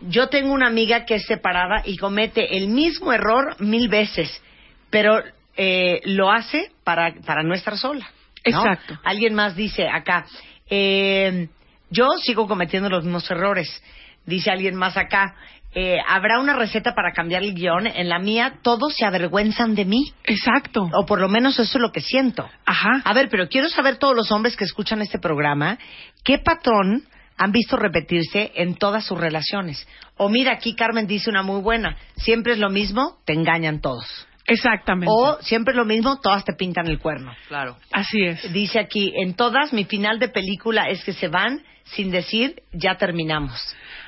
Yo 0.00 0.28
tengo 0.28 0.52
una 0.52 0.66
amiga 0.66 1.04
que 1.04 1.16
es 1.16 1.26
separada 1.26 1.82
y 1.84 1.96
comete 1.96 2.56
el 2.56 2.68
mismo 2.68 3.12
error 3.12 3.56
mil 3.60 3.88
veces, 3.88 4.42
pero 4.90 5.22
eh, 5.56 6.00
lo 6.04 6.30
hace 6.30 6.70
para, 6.84 7.14
para 7.24 7.42
no 7.42 7.54
estar 7.54 7.76
sola. 7.76 8.04
¿no? 8.04 8.58
Exacto. 8.58 8.98
Alguien 9.04 9.34
más 9.34 9.56
dice 9.56 9.88
acá, 9.88 10.26
eh, 10.68 11.48
yo 11.90 12.08
sigo 12.22 12.46
cometiendo 12.46 12.88
los 12.88 13.04
mismos 13.04 13.30
errores. 13.30 13.82
Dice 14.26 14.50
alguien 14.50 14.74
más 14.74 14.96
acá, 14.96 15.36
eh, 15.72 15.98
habrá 16.06 16.40
una 16.40 16.54
receta 16.54 16.94
para 16.94 17.12
cambiar 17.12 17.42
el 17.42 17.54
guion. 17.54 17.86
En 17.86 18.08
la 18.08 18.18
mía 18.18 18.54
todos 18.62 18.96
se 18.96 19.04
avergüenzan 19.04 19.74
de 19.74 19.84
mí. 19.84 20.12
Exacto. 20.24 20.88
O 20.92 21.06
por 21.06 21.20
lo 21.20 21.28
menos 21.28 21.58
eso 21.58 21.78
es 21.78 21.82
lo 21.82 21.92
que 21.92 22.00
siento. 22.00 22.48
Ajá. 22.64 23.02
A 23.04 23.12
ver, 23.12 23.28
pero 23.28 23.48
quiero 23.48 23.68
saber 23.68 23.96
todos 23.96 24.16
los 24.16 24.32
hombres 24.32 24.56
que 24.56 24.64
escuchan 24.64 25.00
este 25.02 25.18
programa, 25.18 25.78
¿qué 26.24 26.38
patrón 26.38 27.04
han 27.36 27.52
visto 27.52 27.76
repetirse 27.76 28.52
en 28.54 28.74
todas 28.74 29.04
sus 29.04 29.18
relaciones? 29.18 29.86
O 30.16 30.28
mira, 30.28 30.52
aquí 30.52 30.74
Carmen 30.74 31.06
dice 31.06 31.30
una 31.30 31.42
muy 31.42 31.60
buena, 31.60 31.96
siempre 32.16 32.54
es 32.54 32.58
lo 32.58 32.70
mismo, 32.70 33.18
te 33.24 33.32
engañan 33.32 33.80
todos. 33.80 34.26
Exactamente. 34.46 35.12
O 35.14 35.38
siempre 35.42 35.72
es 35.72 35.76
lo 35.76 35.84
mismo, 35.84 36.20
todas 36.20 36.44
te 36.44 36.52
pintan 36.52 36.86
el 36.86 36.98
cuerno. 36.98 37.32
Claro. 37.48 37.76
Así 37.92 38.22
es. 38.22 38.52
Dice 38.52 38.78
aquí, 38.78 39.12
en 39.16 39.34
todas 39.34 39.72
mi 39.72 39.84
final 39.84 40.18
de 40.18 40.28
película 40.28 40.88
es 40.88 41.04
que 41.04 41.12
se 41.12 41.28
van 41.28 41.62
sin 41.84 42.10
decir 42.10 42.62
ya 42.72 42.96
terminamos. 42.96 43.60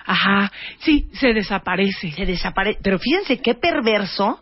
Ajá. 0.06 0.50
Sí, 0.78 1.08
se 1.14 1.32
desaparece. 1.32 2.12
Se 2.12 2.24
desaparece. 2.24 2.78
Pero 2.82 2.98
fíjense 2.98 3.40
qué 3.40 3.54
perverso 3.54 4.40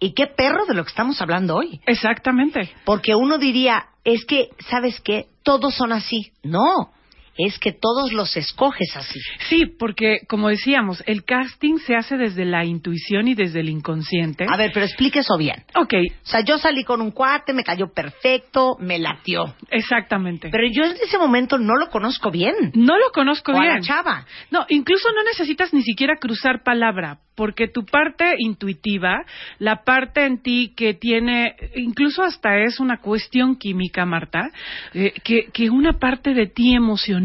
y 0.00 0.12
qué 0.12 0.26
perro 0.26 0.66
de 0.66 0.74
lo 0.74 0.82
que 0.82 0.90
estamos 0.90 1.20
hablando 1.20 1.56
hoy. 1.56 1.80
Exactamente. 1.86 2.70
Porque 2.84 3.14
uno 3.14 3.38
diría, 3.38 3.86
es 4.04 4.24
que, 4.24 4.48
¿sabes 4.68 5.00
qué? 5.00 5.26
Todos 5.42 5.74
son 5.74 5.92
así. 5.92 6.32
No, 6.42 6.92
es 7.36 7.58
que 7.58 7.72
todos 7.72 8.12
los 8.12 8.36
escoges 8.36 8.96
así. 8.96 9.18
Sí, 9.48 9.66
porque 9.66 10.20
como 10.28 10.48
decíamos, 10.48 11.02
el 11.06 11.24
casting 11.24 11.78
se 11.78 11.96
hace 11.96 12.16
desde 12.16 12.44
la 12.44 12.64
intuición 12.64 13.26
y 13.26 13.34
desde 13.34 13.60
el 13.60 13.68
inconsciente. 13.68 14.46
A 14.48 14.56
ver, 14.56 14.70
pero 14.72 14.86
explique 14.86 15.18
eso 15.18 15.36
bien. 15.36 15.64
Ok, 15.74 15.94
O 16.22 16.26
sea, 16.26 16.40
yo 16.42 16.58
salí 16.58 16.84
con 16.84 17.00
un 17.00 17.10
cuate, 17.10 17.52
me 17.52 17.64
cayó 17.64 17.92
perfecto, 17.92 18.76
me 18.78 18.98
latió. 18.98 19.54
exactamente. 19.70 20.48
Pero 20.50 20.64
yo 20.70 20.84
en 20.84 20.92
ese 21.02 21.18
momento 21.18 21.58
no 21.58 21.74
lo 21.74 21.88
conozco 21.90 22.30
bien. 22.30 22.54
no 22.74 22.96
lo 22.98 23.10
conozco 23.12 23.52
o 23.52 23.56
a 23.56 23.60
bien. 23.62 23.74
la 23.74 23.80
chava. 23.80 24.26
No, 24.50 24.64
incluso 24.68 25.08
no 25.12 25.22
necesitas 25.24 25.72
ni 25.74 25.82
siquiera 25.82 26.14
cruzar 26.20 26.62
palabra, 26.62 27.18
porque 27.34 27.66
tu 27.66 27.84
parte 27.84 28.34
intuitiva, 28.38 29.24
la 29.58 29.82
parte 29.82 30.24
en 30.24 30.40
ti 30.40 30.72
que 30.76 30.94
tiene, 30.94 31.56
incluso 31.74 32.22
hasta 32.22 32.58
es 32.60 32.78
una 32.78 32.98
cuestión 32.98 33.56
química, 33.56 34.06
Marta, 34.06 34.50
eh, 34.92 35.12
que, 35.24 35.46
que 35.52 35.68
una 35.70 35.98
parte 35.98 36.32
de 36.32 36.46
ti 36.46 36.74
emocional 36.74 37.23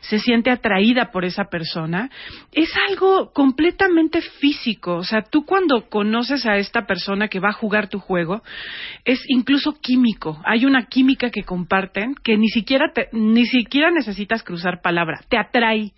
se 0.00 0.18
siente 0.18 0.50
atraída 0.50 1.10
por 1.10 1.24
esa 1.24 1.44
persona, 1.44 2.10
es 2.52 2.70
algo 2.88 3.32
completamente 3.32 4.20
físico. 4.20 4.96
O 4.96 5.02
sea, 5.04 5.22
tú 5.22 5.44
cuando 5.44 5.88
conoces 5.88 6.46
a 6.46 6.56
esta 6.56 6.86
persona 6.86 7.28
que 7.28 7.40
va 7.40 7.50
a 7.50 7.52
jugar 7.52 7.88
tu 7.88 7.98
juego, 7.98 8.42
es 9.04 9.20
incluso 9.28 9.78
químico. 9.80 10.40
Hay 10.44 10.64
una 10.66 10.86
química 10.86 11.30
que 11.30 11.42
comparten 11.44 12.14
que 12.22 12.36
ni 12.36 12.48
siquiera, 12.48 12.92
te- 12.92 13.08
ni 13.12 13.46
siquiera 13.46 13.90
necesitas 13.90 14.42
cruzar 14.42 14.80
palabra, 14.82 15.20
te 15.28 15.38
atrae 15.38 15.92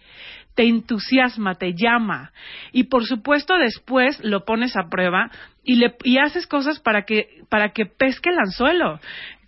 te 0.55 0.65
entusiasma, 0.65 1.55
te 1.55 1.75
llama. 1.75 2.33
Y 2.73 2.85
por 2.85 3.05
supuesto 3.07 3.55
después 3.57 4.19
lo 4.23 4.45
pones 4.45 4.77
a 4.77 4.89
prueba 4.91 5.31
y, 5.65 5.77
le, 5.77 5.95
y 6.05 6.19
haces 6.19 6.47
cosas 6.47 6.81
para 6.81 7.05
que, 7.05 7.43
para 7.49 7.71
que 7.73 7.87
pesque 7.87 8.31
el 8.31 8.39
anzuelo, 8.39 8.99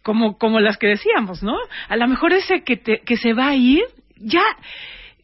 como, 0.02 0.37
como 0.38 0.61
las 0.61 0.76
que 0.76 0.88
decíamos, 0.88 1.42
¿no? 1.42 1.56
A 1.88 1.97
lo 1.97 2.09
mejor 2.09 2.32
ese 2.32 2.62
que, 2.62 2.76
te, 2.76 3.00
que 3.00 3.16
se 3.16 3.32
va 3.32 3.49
a 3.49 3.54
ir, 3.54 3.82
ya 4.16 4.42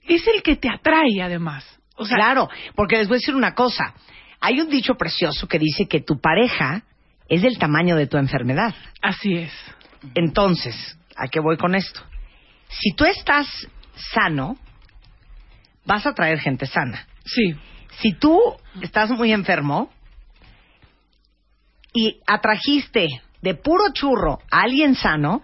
es 0.06 0.26
el 0.26 0.42
que 0.42 0.56
te 0.56 0.68
atrae 0.68 1.22
además. 1.22 1.64
O 1.96 2.04
sea, 2.04 2.16
claro, 2.16 2.48
porque 2.74 2.96
les 2.96 3.08
voy 3.08 3.16
a 3.16 3.18
decir 3.18 3.34
una 3.34 3.54
cosa. 3.54 3.94
Hay 4.40 4.60
un 4.60 4.68
dicho 4.68 4.94
precioso 4.94 5.48
que 5.48 5.58
dice 5.58 5.86
que 5.88 6.00
tu 6.00 6.20
pareja 6.20 6.82
es 7.28 7.42
del 7.42 7.58
tamaño 7.58 7.96
de 7.96 8.06
tu 8.06 8.16
enfermedad. 8.16 8.74
así 9.02 9.34
es. 9.34 9.52
Entonces, 10.14 10.96
¿a 11.16 11.26
qué 11.26 11.40
voy 11.40 11.56
con 11.56 11.74
esto? 11.74 12.00
Si 12.68 12.92
tú 12.94 13.04
estás 13.04 13.48
sano, 14.12 14.56
vas 15.84 16.06
a 16.06 16.14
traer 16.14 16.38
gente 16.38 16.66
sana. 16.66 17.06
Sí, 17.24 17.54
Si 18.00 18.12
tú 18.12 18.40
estás 18.80 19.10
muy 19.10 19.32
enfermo 19.32 19.90
y 21.92 22.20
atrajiste 22.26 23.08
de 23.42 23.54
puro 23.54 23.84
churro 23.92 24.38
a 24.50 24.62
alguien 24.62 24.94
sano, 24.94 25.42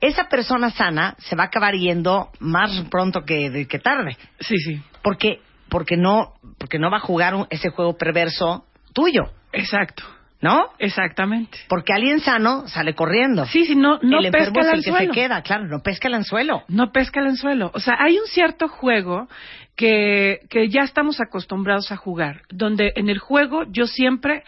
esa 0.00 0.28
persona 0.28 0.70
sana 0.70 1.14
se 1.18 1.36
va 1.36 1.44
a 1.44 1.46
acabar 1.46 1.74
yendo 1.74 2.30
más 2.38 2.70
pronto 2.90 3.24
que, 3.24 3.66
que 3.68 3.78
tarde. 3.78 4.16
sí, 4.40 4.56
sí. 4.58 4.80
Porque, 5.02 5.40
porque, 5.68 5.96
no, 5.96 6.34
porque 6.58 6.78
no 6.78 6.90
va 6.90 6.98
a 6.98 7.00
jugar 7.00 7.34
un- 7.34 7.46
ese 7.50 7.70
juego 7.70 7.96
perverso 7.96 8.64
tuyo, 8.92 9.30
Exacto. 9.52 10.02
¿no? 10.42 10.70
Exactamente. 10.78 11.58
Porque 11.68 11.92
alguien 11.94 12.20
sano 12.20 12.68
sale 12.68 12.94
corriendo. 12.94 13.46
Sí, 13.46 13.64
sí, 13.64 13.74
no, 13.74 13.98
no 14.02 14.18
el 14.18 14.30
pesca 14.30 14.60
el 14.60 14.78
el 14.78 14.84
que 14.84 14.92
se 14.92 15.08
queda, 15.10 15.40
claro, 15.42 15.66
no 15.66 15.80
pesca 15.82 16.08
el 16.08 16.14
anzuelo. 16.14 16.62
No 16.68 16.92
pesca 16.92 17.20
el 17.20 17.28
anzuelo. 17.28 17.70
O 17.72 17.80
sea, 17.80 17.94
hay 17.98 18.18
un 18.18 18.26
cierto 18.26 18.68
juego 18.68 19.28
que, 19.76 20.40
que 20.50 20.68
ya 20.68 20.82
estamos 20.82 21.20
acostumbrados 21.20 21.90
a 21.90 21.96
jugar, 21.96 22.42
donde 22.50 22.92
en 22.96 23.08
el 23.08 23.18
juego 23.18 23.64
yo 23.70 23.86
siempre 23.86 24.44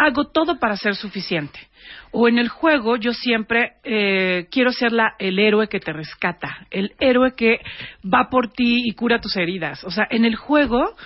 hago 0.00 0.24
todo 0.28 0.58
para 0.58 0.76
ser 0.76 0.94
suficiente. 0.94 1.58
O 2.10 2.26
en 2.26 2.38
el 2.38 2.48
juego 2.48 2.96
yo 2.96 3.12
siempre 3.12 3.74
eh, 3.84 4.46
quiero 4.50 4.72
ser 4.72 4.92
la, 4.92 5.14
el 5.18 5.38
héroe 5.38 5.68
que 5.68 5.78
te 5.78 5.92
rescata, 5.92 6.66
el 6.70 6.94
héroe 6.98 7.34
que 7.34 7.60
va 8.02 8.28
por 8.30 8.50
ti 8.50 8.82
y 8.84 8.94
cura 8.94 9.20
tus 9.20 9.36
heridas. 9.36 9.84
O 9.84 9.90
sea, 9.90 10.06
en 10.10 10.24
el 10.24 10.36
juego 10.36 10.96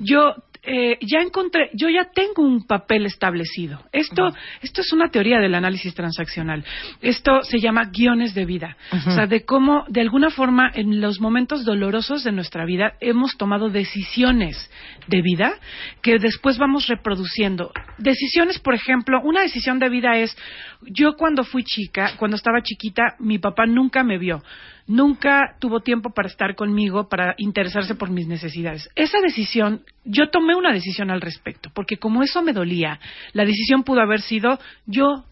yo 0.00 0.34
eh, 0.64 0.96
ya 1.00 1.20
encontré, 1.20 1.70
yo 1.74 1.88
ya 1.88 2.10
tengo 2.14 2.42
un 2.42 2.64
papel 2.64 3.04
establecido. 3.06 3.82
Esto, 3.90 4.32
esto 4.60 4.80
es 4.80 4.92
una 4.92 5.10
teoría 5.10 5.40
del 5.40 5.56
análisis 5.56 5.92
transaccional. 5.92 6.64
Esto 7.00 7.42
se 7.42 7.58
llama 7.58 7.86
guiones 7.92 8.32
de 8.32 8.44
vida. 8.44 8.76
O 8.92 9.10
sea, 9.10 9.26
de 9.26 9.44
cómo, 9.44 9.84
de 9.88 10.00
alguna 10.00 10.30
forma, 10.30 10.70
en 10.72 11.00
los 11.00 11.20
momentos 11.20 11.64
dolorosos 11.64 12.22
de 12.22 12.30
nuestra 12.30 12.64
vida 12.64 12.92
hemos 13.00 13.36
tomado 13.36 13.70
decisiones 13.70 14.70
de 15.08 15.20
vida 15.20 15.54
que 16.00 16.18
después 16.18 16.58
vamos 16.58 16.86
reproduciendo. 16.86 17.72
Decisiones, 17.98 18.60
por 18.60 18.74
ejemplo, 18.74 19.20
una 19.24 19.42
decisión 19.42 19.80
de 19.80 19.88
vida 19.88 20.16
es, 20.18 20.36
yo 20.82 21.14
cuando 21.14 21.42
fui 21.42 21.64
chica, 21.64 22.12
cuando 22.18 22.36
estaba 22.36 22.62
chiquita, 22.62 23.16
mi 23.18 23.38
papá 23.38 23.66
nunca 23.66 24.04
me 24.04 24.16
vio. 24.16 24.42
Nunca 24.92 25.56
tuvo 25.58 25.80
tiempo 25.80 26.10
para 26.10 26.28
estar 26.28 26.54
conmigo, 26.54 27.08
para 27.08 27.34
interesarse 27.38 27.94
por 27.94 28.10
mis 28.10 28.26
necesidades. 28.26 28.90
Esa 28.94 29.22
decisión, 29.22 29.86
yo 30.04 30.28
tomé 30.28 30.54
una 30.54 30.70
decisión 30.70 31.10
al 31.10 31.22
respecto, 31.22 31.70
porque 31.72 31.96
como 31.96 32.22
eso 32.22 32.42
me 32.42 32.52
dolía, 32.52 33.00
la 33.32 33.46
decisión 33.46 33.84
pudo 33.84 34.02
haber 34.02 34.20
sido, 34.20 34.58
yo 34.84 35.24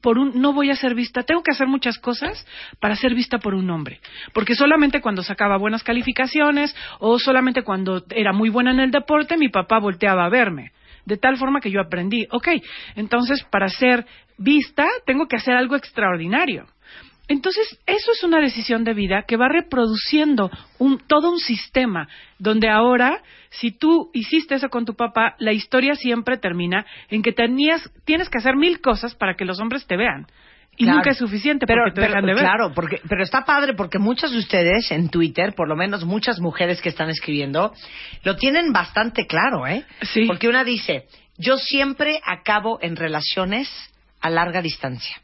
por 0.00 0.18
un 0.18 0.40
no 0.40 0.52
voy 0.52 0.70
a 0.70 0.76
ser 0.76 0.94
vista, 0.94 1.24
tengo 1.24 1.42
que 1.42 1.50
hacer 1.50 1.66
muchas 1.66 1.98
cosas 1.98 2.46
para 2.78 2.94
ser 2.94 3.12
vista 3.12 3.38
por 3.38 3.56
un 3.56 3.68
hombre, 3.70 3.98
porque 4.32 4.54
solamente 4.54 5.00
cuando 5.00 5.24
sacaba 5.24 5.56
buenas 5.56 5.82
calificaciones 5.82 6.76
o 7.00 7.18
solamente 7.18 7.64
cuando 7.64 8.04
era 8.10 8.32
muy 8.32 8.50
buena 8.50 8.70
en 8.70 8.78
el 8.78 8.92
deporte, 8.92 9.36
mi 9.36 9.48
papá 9.48 9.80
volteaba 9.80 10.26
a 10.26 10.30
verme. 10.30 10.70
De 11.06 11.16
tal 11.16 11.38
forma 11.38 11.60
que 11.60 11.72
yo 11.72 11.80
aprendí, 11.80 12.28
ok, 12.30 12.48
entonces 12.94 13.42
para 13.50 13.68
ser 13.68 14.06
vista 14.36 14.86
tengo 15.06 15.26
que 15.26 15.34
hacer 15.34 15.56
algo 15.56 15.74
extraordinario. 15.74 16.68
Entonces, 17.28 17.78
eso 17.86 18.12
es 18.12 18.24
una 18.24 18.40
decisión 18.40 18.84
de 18.84 18.94
vida 18.94 19.24
que 19.28 19.36
va 19.36 19.48
reproduciendo 19.48 20.50
un, 20.78 20.98
todo 21.06 21.30
un 21.30 21.38
sistema 21.38 22.08
donde 22.38 22.68
ahora, 22.70 23.22
si 23.50 23.70
tú 23.70 24.10
hiciste 24.14 24.54
eso 24.54 24.68
con 24.70 24.84
tu 24.86 24.94
papá, 24.94 25.36
la 25.38 25.52
historia 25.52 25.94
siempre 25.94 26.38
termina 26.38 26.86
en 27.10 27.22
que 27.22 27.32
tenías, 27.32 27.90
tienes 28.06 28.28
que 28.30 28.38
hacer 28.38 28.56
mil 28.56 28.80
cosas 28.80 29.14
para 29.14 29.34
que 29.34 29.44
los 29.44 29.60
hombres 29.60 29.86
te 29.86 29.96
vean. 29.96 30.26
Y 30.80 30.84
Claro. 30.84 30.98
nunca 30.98 31.10
es 31.10 31.18
suficiente 31.18 31.66
pero, 31.66 31.82
porque 31.82 31.94
te 31.96 32.00
pero- 32.02 32.12
dejan 32.12 32.26
de 32.26 32.34
ver. 32.34 32.42
Claro, 32.44 32.72
porque, 32.72 33.00
pero 33.08 33.22
está 33.24 33.44
padre 33.44 33.74
porque 33.74 33.98
muchas 33.98 34.30
de 34.30 34.38
ustedes 34.38 34.90
en 34.92 35.08
Twitter, 35.10 35.54
por 35.54 35.68
lo 35.68 35.74
menos 35.76 36.04
muchas 36.04 36.38
mujeres 36.40 36.80
que 36.80 36.88
están 36.88 37.10
escribiendo, 37.10 37.72
lo 38.22 38.36
tienen 38.36 38.72
bastante 38.72 39.26
claro, 39.26 39.66
¿eh? 39.66 39.84
Sí. 40.02 40.24
Porque 40.26 40.48
una 40.48 40.62
dice, 40.64 41.06
yo 41.36 41.56
siempre 41.58 42.20
acabo 42.24 42.78
en 42.80 42.94
relaciones 42.96 43.68
a 44.20 44.30
larga 44.30 44.62
distancia. 44.62 45.16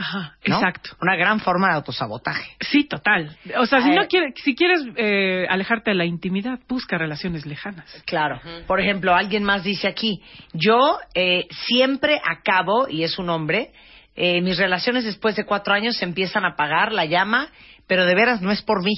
Ajá, 0.00 0.34
¿no? 0.46 0.56
exacto. 0.56 0.96
Una 1.02 1.14
gran 1.14 1.40
forma 1.40 1.68
de 1.68 1.74
autosabotaje. 1.74 2.56
Sí, 2.58 2.84
total. 2.84 3.36
O 3.58 3.66
sea, 3.66 3.82
si 3.82 3.90
no 3.90 4.06
quieres, 4.08 4.32
si 4.42 4.54
quieres 4.54 4.80
eh, 4.96 5.46
alejarte 5.46 5.90
de 5.90 5.96
la 5.96 6.06
intimidad, 6.06 6.58
busca 6.66 6.96
relaciones 6.96 7.44
lejanas. 7.44 8.02
Claro. 8.06 8.40
Por 8.66 8.80
ejemplo, 8.80 9.14
alguien 9.14 9.44
más 9.44 9.62
dice 9.62 9.88
aquí, 9.88 10.22
yo 10.54 10.98
eh, 11.14 11.46
siempre 11.50 12.18
acabo, 12.24 12.88
y 12.88 13.04
es 13.04 13.18
un 13.18 13.28
hombre, 13.28 13.72
eh, 14.16 14.40
mis 14.40 14.56
relaciones 14.56 15.04
después 15.04 15.36
de 15.36 15.44
cuatro 15.44 15.74
años 15.74 15.98
se 15.98 16.06
empiezan 16.06 16.46
a 16.46 16.52
apagar 16.52 16.92
la 16.92 17.04
llama, 17.04 17.48
pero 17.86 18.06
de 18.06 18.14
veras 18.14 18.40
no 18.40 18.50
es 18.50 18.62
por 18.62 18.82
mí. 18.82 18.94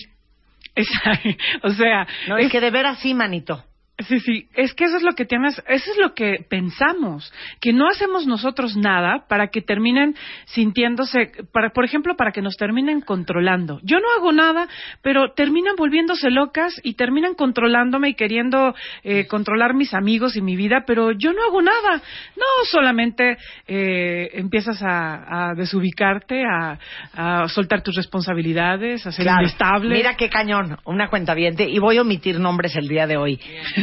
Exacto. 0.77 1.29
O 1.65 1.71
sea, 1.71 2.07
No, 2.29 2.39
es, 2.39 2.49
que 2.49 2.61
de 2.61 2.71
veras 2.71 3.01
sí, 3.01 3.13
manito. 3.13 3.65
Sí, 4.09 4.21
sí, 4.21 4.49
es 4.55 4.73
que 4.75 4.85
eso 4.85 4.97
es 4.97 5.03
lo 5.03 5.13
que 5.13 5.25
tienes, 5.25 5.61
eso 5.69 5.91
es 5.91 5.99
lo 5.99 6.15
que 6.15 6.45
pensamos, 6.49 7.33
que 7.61 7.73
no 7.73 7.89
hacemos 7.89 8.27
nosotros 8.27 8.77
nada 8.77 9.27
para 9.29 9.49
que 9.49 9.61
terminen 9.61 10.15
sintiéndose, 10.47 11.33
para, 11.53 11.71
por 11.71 11.85
ejemplo, 11.85 12.17
para 12.17 12.31
que 12.33 12.43
nos 12.43 12.57
terminen 12.57 13.01
controlando. 13.01 13.81
Yo 13.83 13.99
no 13.99 14.07
hago 14.17 14.33
nada, 14.33 14.69
pero 15.03 15.33
terminan 15.35 15.75
volviéndose 15.77 16.31
locas 16.31 16.81
y 16.85 16.95
terminan 16.95 17.35
controlándome 17.35 18.11
y 18.11 18.15
queriendo 18.15 18.75
eh, 19.03 19.27
controlar 19.27 19.75
mis 19.75 19.95
amigos 19.95 20.37
y 20.37 20.43
mi 20.43 20.57
vida, 20.57 20.85
pero 20.87 21.13
yo 21.13 21.33
no 21.33 21.43
hago 21.45 21.61
nada. 21.63 22.03
No, 22.37 22.45
solamente 22.71 23.37
eh, 23.67 24.31
empiezas 24.35 24.83
a, 24.83 25.51
a 25.51 25.55
desubicarte, 25.55 26.43
a, 26.45 26.79
a 27.15 27.49
soltar 27.49 27.83
tus 27.83 27.97
responsabilidades, 27.97 29.07
a 29.07 29.13
ser 29.13 29.25
Claro. 29.25 29.43
inestable. 29.43 29.95
Mira 29.97 30.17
qué 30.17 30.29
cañón, 30.29 30.77
una 30.85 31.09
cuenta 31.09 31.33
y 31.39 31.79
voy 31.79 31.97
a 31.97 32.03
omitir 32.03 32.39
nombres 32.39 32.77
el 32.77 32.89
día 32.89 33.07
de 33.07 33.17
hoy. 33.17 33.41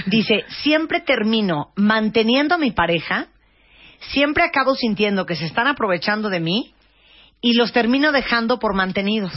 Dice, 0.09 0.45
siempre 0.63 1.01
termino 1.01 1.71
manteniendo 1.75 2.55
a 2.55 2.57
mi 2.57 2.71
pareja, 2.71 3.27
siempre 3.99 4.43
acabo 4.43 4.75
sintiendo 4.75 5.25
que 5.25 5.35
se 5.35 5.45
están 5.45 5.67
aprovechando 5.67 6.29
de 6.29 6.39
mí 6.39 6.73
y 7.41 7.53
los 7.53 7.71
termino 7.71 8.11
dejando 8.11 8.59
por 8.59 8.73
mantenidos. 8.75 9.33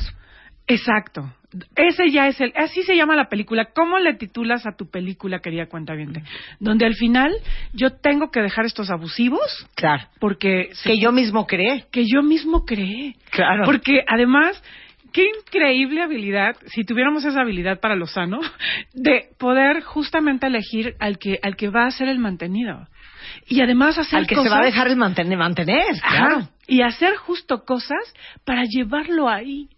Exacto. 0.66 1.32
Ese 1.76 2.10
ya 2.10 2.28
es 2.28 2.40
el, 2.40 2.52
así 2.56 2.82
se 2.82 2.96
llama 2.96 3.14
la 3.14 3.28
película. 3.28 3.66
¿Cómo 3.74 3.98
le 3.98 4.14
titulas 4.14 4.64
a 4.66 4.74
tu 4.74 4.88
película, 4.90 5.40
querida 5.40 5.66
cuenta 5.66 5.92
Donde 6.60 6.86
al 6.86 6.94
final 6.94 7.30
yo 7.74 7.90
tengo 7.90 8.30
que 8.30 8.40
dejar 8.40 8.64
estos 8.64 8.90
abusivos 8.90 9.66
Claro. 9.74 10.06
porque 10.18 10.70
Que 10.82 10.98
yo 10.98 11.12
mismo 11.12 11.46
creé. 11.46 11.84
que 11.90 12.04
yo 12.06 12.22
mismo 12.22 12.64
creé. 12.64 13.16
Claro. 13.30 13.64
Porque 13.66 14.02
además, 14.08 14.62
qué 15.12 15.24
increíble 15.38 16.02
habilidad, 16.02 16.56
si 16.66 16.84
tuviéramos 16.84 17.24
esa 17.24 17.40
habilidad 17.40 17.80
para 17.80 17.96
lo 17.96 18.06
sano, 18.06 18.40
de 18.92 19.28
poder 19.38 19.82
justamente 19.82 20.46
elegir 20.46 20.94
al 20.98 21.18
que, 21.18 21.38
al 21.42 21.56
que 21.56 21.68
va 21.68 21.86
a 21.86 21.90
ser 21.90 22.08
el 22.08 22.18
mantenido. 22.18 22.88
Y 23.46 23.60
además 23.60 23.98
hacer 23.98 24.20
Al 24.20 24.26
que 24.26 24.34
cosas, 24.34 24.50
se 24.50 24.56
va 24.56 24.62
a 24.62 24.66
dejar 24.66 24.88
el 24.88 24.96
mantener, 24.96 25.38
mantener 25.38 25.94
Ajá. 26.02 26.16
claro. 26.16 26.48
Y 26.66 26.82
hacer 26.82 27.16
justo 27.16 27.64
cosas 27.64 28.14
para 28.44 28.64
llevarlo 28.64 29.28
ahí. 29.28 29.68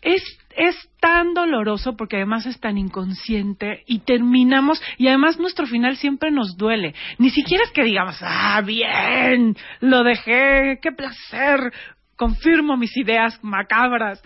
Es, 0.00 0.22
es 0.56 0.76
tan 1.00 1.34
doloroso 1.34 1.96
porque 1.96 2.16
además 2.16 2.46
es 2.46 2.60
tan 2.60 2.78
inconsciente 2.78 3.82
y 3.86 4.00
terminamos, 4.00 4.80
y 4.96 5.08
además 5.08 5.38
nuestro 5.38 5.66
final 5.66 5.96
siempre 5.96 6.30
nos 6.30 6.56
duele. 6.56 6.94
Ni 7.18 7.30
siquiera 7.30 7.64
es 7.64 7.72
que 7.72 7.82
digamos, 7.82 8.16
ah, 8.22 8.62
bien, 8.64 9.56
lo 9.80 10.04
dejé, 10.04 10.78
qué 10.80 10.92
placer, 10.92 11.72
confirmo 12.18 12.76
mis 12.76 12.96
ideas 12.96 13.38
macabras. 13.42 14.20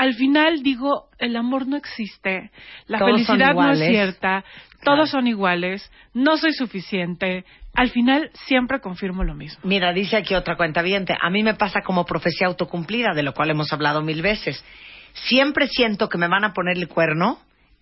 Al 0.00 0.14
final 0.14 0.62
digo, 0.62 1.10
el 1.18 1.36
amor 1.36 1.68
no 1.68 1.76
existe, 1.76 2.50
la 2.86 3.00
Todos 3.00 3.10
felicidad 3.10 3.52
no 3.52 3.70
es 3.70 3.78
cierta, 3.80 4.44
todos 4.82 5.10
son 5.10 5.26
iguales, 5.26 5.92
no 6.14 6.38
soy 6.38 6.54
suficiente. 6.54 7.44
Al 7.74 7.90
final 7.90 8.30
siempre 8.46 8.80
confirmo 8.80 9.24
lo 9.24 9.34
mismo. 9.34 9.60
Mira, 9.62 9.92
dice 9.92 10.16
aquí 10.16 10.34
otra 10.34 10.56
cuenta 10.56 10.80
A 10.80 11.28
mí 11.28 11.42
me 11.42 11.52
pasa 11.52 11.82
como 11.82 12.06
profecía 12.06 12.46
autocumplida, 12.46 13.12
de 13.14 13.22
lo 13.22 13.34
cual 13.34 13.50
hemos 13.50 13.74
hablado 13.74 14.00
mil 14.00 14.22
veces. 14.22 14.64
Siempre 15.12 15.66
siento 15.66 16.08
que 16.08 16.16
me 16.16 16.28
van 16.28 16.44
a 16.44 16.54
poner 16.54 16.78
el 16.78 16.88
cuerno 16.88 17.38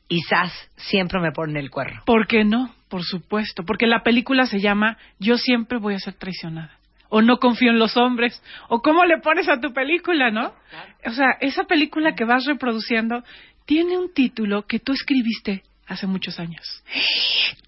y 0.08 0.20
zas, 0.22 0.52
siempre 0.74 1.20
me 1.20 1.30
ponen 1.30 1.56
el 1.56 1.70
cuerno. 1.70 2.02
¿Por 2.04 2.26
qué 2.26 2.42
no? 2.42 2.74
Por 2.88 3.04
supuesto, 3.04 3.62
porque 3.64 3.86
la 3.86 4.02
película 4.02 4.46
se 4.46 4.58
llama 4.58 4.98
Yo 5.20 5.38
siempre 5.38 5.78
voy 5.78 5.94
a 5.94 6.00
ser 6.00 6.14
traicionada. 6.14 6.77
O 7.08 7.22
no 7.22 7.38
confío 7.38 7.70
en 7.70 7.78
los 7.78 7.96
hombres. 7.96 8.42
O 8.68 8.80
cómo 8.82 9.04
le 9.04 9.18
pones 9.18 9.48
a 9.48 9.60
tu 9.60 9.72
película, 9.72 10.30
¿no? 10.30 10.52
O 11.06 11.10
sea, 11.10 11.36
esa 11.40 11.64
película 11.64 12.14
que 12.14 12.24
vas 12.24 12.44
reproduciendo 12.44 13.22
tiene 13.64 13.98
un 13.98 14.12
título 14.12 14.66
que 14.66 14.78
tú 14.78 14.92
escribiste 14.92 15.62
hace 15.88 16.06
muchos 16.06 16.38
años. 16.38 16.84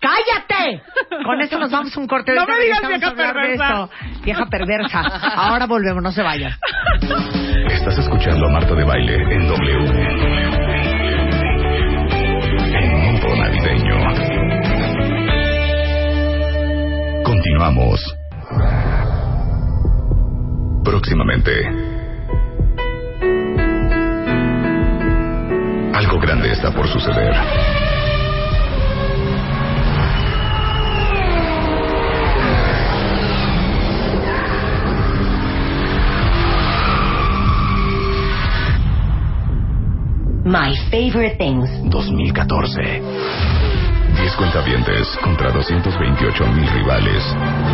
¡Cállate! 0.00 0.83
Con 1.24 1.40
esto 1.40 1.59
nos 1.59 1.70
vamos 1.70 1.96
a 1.96 2.00
un 2.00 2.07
corte. 2.07 2.35
No 2.35 2.40
Ahorita 2.40 2.59
me 2.59 2.64
digas 2.64 2.81
vieja 2.88 3.07
a 3.07 3.11
hablar 3.11 3.35
de 3.35 3.42
perversa. 3.42 3.88
Vieja 4.22 4.46
perversa. 4.46 5.00
Ahora 5.37 5.66
volvemos, 5.66 6.03
no 6.03 6.12
se 6.12 6.22
vayan. 6.22 6.53
Estás 7.70 7.98
escuchando 7.98 8.46
a 8.46 8.50
Marta 8.50 8.74
de 8.74 8.85
Baile 8.85 9.14
en 9.14 9.48
W. 9.48 9.90
En 12.72 13.03
modo 13.03 13.37
navideño. 13.37 13.96
Continuamos. 17.24 18.20
Próximamente. 20.85 21.51
Algo 25.93 26.19
grande 26.19 26.53
está 26.53 26.73
por 26.73 26.88
suceder. 26.88 27.35
My 40.45 40.75
Favorite 40.90 41.37
Things. 41.37 41.69
2014. 41.90 43.80
10 44.21 44.37
cuentavientes 44.37 45.09
contra 45.23 45.51
228 45.51 46.47
mil 46.49 46.69
rivales. 46.73 47.25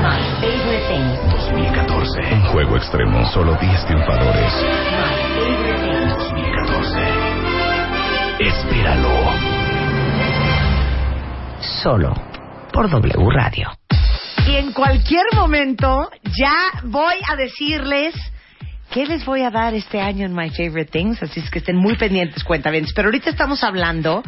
My 0.00 0.22
Favorite 0.40 0.86
Things. 0.86 1.18
2014. 1.32 2.34
Un 2.34 2.42
juego 2.52 2.76
extremo, 2.76 3.26
solo 3.32 3.56
10 3.56 3.86
triunfadores. 3.86 4.52
My 4.54 5.16
Favorite 5.34 5.82
Things. 5.82 6.16
2014. 6.16 7.00
Espéralo. 8.38 9.10
Solo 11.82 12.14
por 12.72 12.88
W 12.90 13.28
Radio. 13.34 13.68
Y 14.46 14.54
en 14.54 14.72
cualquier 14.72 15.24
momento 15.34 16.08
ya 16.38 16.80
voy 16.84 17.16
a 17.28 17.34
decirles 17.34 18.14
qué 18.92 19.04
les 19.04 19.24
voy 19.24 19.42
a 19.42 19.50
dar 19.50 19.74
este 19.74 20.00
año 20.00 20.24
en 20.24 20.32
My 20.32 20.50
Favorite 20.50 20.92
Things, 20.92 21.20
así 21.24 21.40
es 21.40 21.50
que 21.50 21.58
estén 21.58 21.76
muy 21.76 21.96
pendientes, 21.96 22.44
cuentavientes. 22.44 22.92
Pero 22.94 23.08
ahorita 23.08 23.30
estamos 23.30 23.64
hablando 23.64 24.22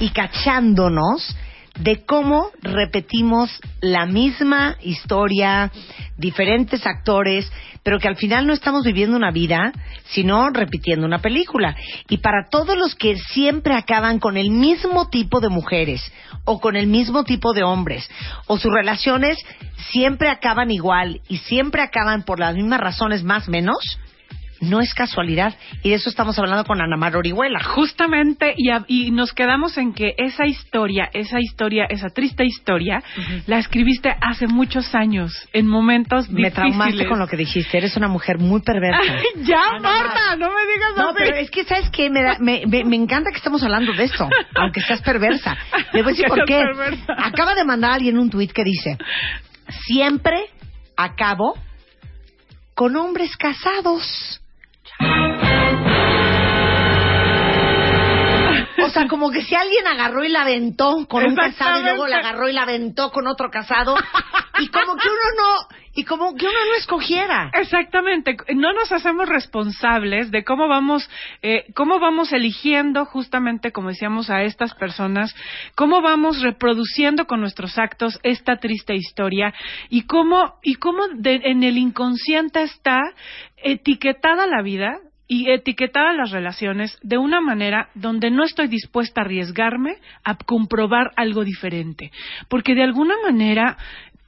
y 0.00 0.10
cachándonos 0.10 1.36
de 1.78 2.04
cómo 2.04 2.50
repetimos 2.60 3.50
la 3.80 4.06
misma 4.06 4.76
historia, 4.82 5.70
diferentes 6.16 6.86
actores, 6.86 7.50
pero 7.82 7.98
que 7.98 8.08
al 8.08 8.16
final 8.16 8.46
no 8.46 8.52
estamos 8.52 8.84
viviendo 8.84 9.16
una 9.16 9.30
vida, 9.30 9.72
sino 10.10 10.50
repitiendo 10.50 11.06
una 11.06 11.20
película. 11.20 11.74
Y 12.08 12.18
para 12.18 12.48
todos 12.48 12.76
los 12.76 12.94
que 12.94 13.16
siempre 13.16 13.74
acaban 13.74 14.18
con 14.18 14.36
el 14.36 14.50
mismo 14.50 15.08
tipo 15.08 15.40
de 15.40 15.48
mujeres 15.48 16.02
o 16.44 16.60
con 16.60 16.76
el 16.76 16.86
mismo 16.86 17.24
tipo 17.24 17.52
de 17.52 17.62
hombres, 17.62 18.08
o 18.46 18.58
sus 18.58 18.72
relaciones 18.72 19.38
siempre 19.90 20.28
acaban 20.28 20.70
igual 20.70 21.20
y 21.28 21.38
siempre 21.38 21.82
acaban 21.82 22.22
por 22.22 22.38
las 22.38 22.54
mismas 22.54 22.80
razones 22.80 23.24
más 23.24 23.48
menos, 23.48 23.98
no 24.62 24.80
es 24.80 24.94
casualidad. 24.94 25.54
Y 25.82 25.90
de 25.90 25.96
eso 25.96 26.08
estamos 26.08 26.38
hablando 26.38 26.64
con 26.64 26.80
Ana 26.80 26.96
Mar 26.96 27.14
Orihuela. 27.16 27.62
Justamente, 27.62 28.54
y, 28.56 28.70
a- 28.70 28.84
y 28.88 29.10
nos 29.10 29.32
quedamos 29.34 29.76
en 29.76 29.92
que 29.92 30.14
esa 30.16 30.46
historia, 30.46 31.10
esa 31.12 31.38
historia, 31.40 31.84
esa 31.90 32.08
triste 32.08 32.44
historia, 32.46 33.02
la 33.46 33.58
escribiste 33.58 34.14
hace 34.20 34.46
muchos 34.46 34.94
años, 34.94 35.32
en 35.52 35.66
momentos 35.66 36.28
Me 36.30 36.48
difíciles. 36.48 36.54
traumaste 36.54 37.06
con 37.06 37.18
lo 37.18 37.26
que 37.26 37.36
dijiste. 37.36 37.76
Eres 37.76 37.96
una 37.96 38.08
mujer 38.08 38.38
muy 38.38 38.62
perversa. 38.62 39.00
Ay, 39.12 39.42
ya, 39.44 39.60
Marta, 39.80 40.36
no 40.36 40.48
me 40.48 40.62
digas 40.72 40.92
No, 40.96 41.08
así. 41.10 41.18
pero 41.18 41.36
es 41.36 41.50
que, 41.50 41.64
¿sabes 41.64 41.90
qué? 41.90 42.08
Me, 42.08 42.22
da- 42.22 42.38
me, 42.40 42.62
me- 42.66 42.84
me 42.84 42.96
encanta 42.96 43.30
que 43.30 43.36
estemos 43.36 43.62
hablando 43.62 43.92
de 43.92 44.04
esto, 44.04 44.28
aunque 44.54 44.80
seas 44.80 45.02
perversa. 45.02 45.56
Le 45.92 46.02
voy 46.02 46.12
a 46.12 46.14
decir 46.14 46.26
por 46.28 46.44
qué. 46.46 46.60
perversa. 46.62 47.14
Acaba 47.18 47.54
de 47.54 47.64
mandar 47.64 47.92
alguien 47.92 48.16
un 48.18 48.30
tuit 48.30 48.52
que 48.52 48.64
dice, 48.64 48.96
siempre 49.86 50.46
acabo 50.96 51.54
con 52.74 52.96
hombres 52.96 53.36
casados. 53.36 54.41
Thank 55.02 55.26
you. 55.26 55.31
O 58.84 58.90
sea, 58.90 59.06
como 59.08 59.30
que 59.30 59.42
si 59.42 59.54
alguien 59.54 59.86
agarró 59.86 60.24
y 60.24 60.28
la 60.28 60.42
aventó 60.42 61.06
con 61.08 61.24
un 61.24 61.34
casado 61.36 61.80
y 61.80 61.82
luego 61.84 62.06
la 62.06 62.18
agarró 62.18 62.48
y 62.48 62.52
la 62.52 62.62
aventó 62.62 63.10
con 63.10 63.26
otro 63.26 63.50
casado. 63.50 63.94
Y 64.60 64.68
como 64.68 64.94
que 64.96 65.08
uno 65.08 65.42
no, 65.42 65.76
y 65.94 66.04
como 66.04 66.36
que 66.36 66.44
uno 66.44 66.58
no 66.68 66.74
escogiera. 66.76 67.50
Exactamente, 67.54 68.36
no 68.54 68.72
nos 68.74 68.92
hacemos 68.92 69.28
responsables 69.28 70.30
de 70.30 70.44
cómo 70.44 70.68
vamos, 70.68 71.08
eh, 71.40 71.64
cómo 71.74 71.98
vamos 71.98 72.32
eligiendo 72.32 73.06
justamente, 73.06 73.72
como 73.72 73.88
decíamos, 73.88 74.28
a 74.30 74.42
estas 74.42 74.74
personas, 74.74 75.34
cómo 75.74 76.02
vamos 76.02 76.42
reproduciendo 76.42 77.26
con 77.26 77.40
nuestros 77.40 77.76
actos 77.78 78.20
esta 78.22 78.58
triste 78.58 78.94
historia 78.94 79.52
y 79.88 80.02
cómo 80.06 80.56
y 80.62 80.74
cómo 80.74 81.08
de- 81.08 81.40
en 81.44 81.64
el 81.64 81.78
inconsciente 81.78 82.62
está 82.62 83.00
etiquetada 83.56 84.46
la 84.46 84.62
vida 84.62 84.98
y 85.32 85.50
etiquetada 85.50 86.12
las 86.12 86.30
relaciones 86.30 86.98
de 87.02 87.16
una 87.16 87.40
manera 87.40 87.88
donde 87.94 88.30
no 88.30 88.44
estoy 88.44 88.68
dispuesta 88.68 89.22
a 89.22 89.24
arriesgarme 89.24 89.96
a 90.24 90.36
comprobar 90.36 91.10
algo 91.16 91.42
diferente, 91.42 92.12
porque 92.50 92.74
de 92.74 92.82
alguna 92.82 93.14
manera 93.24 93.78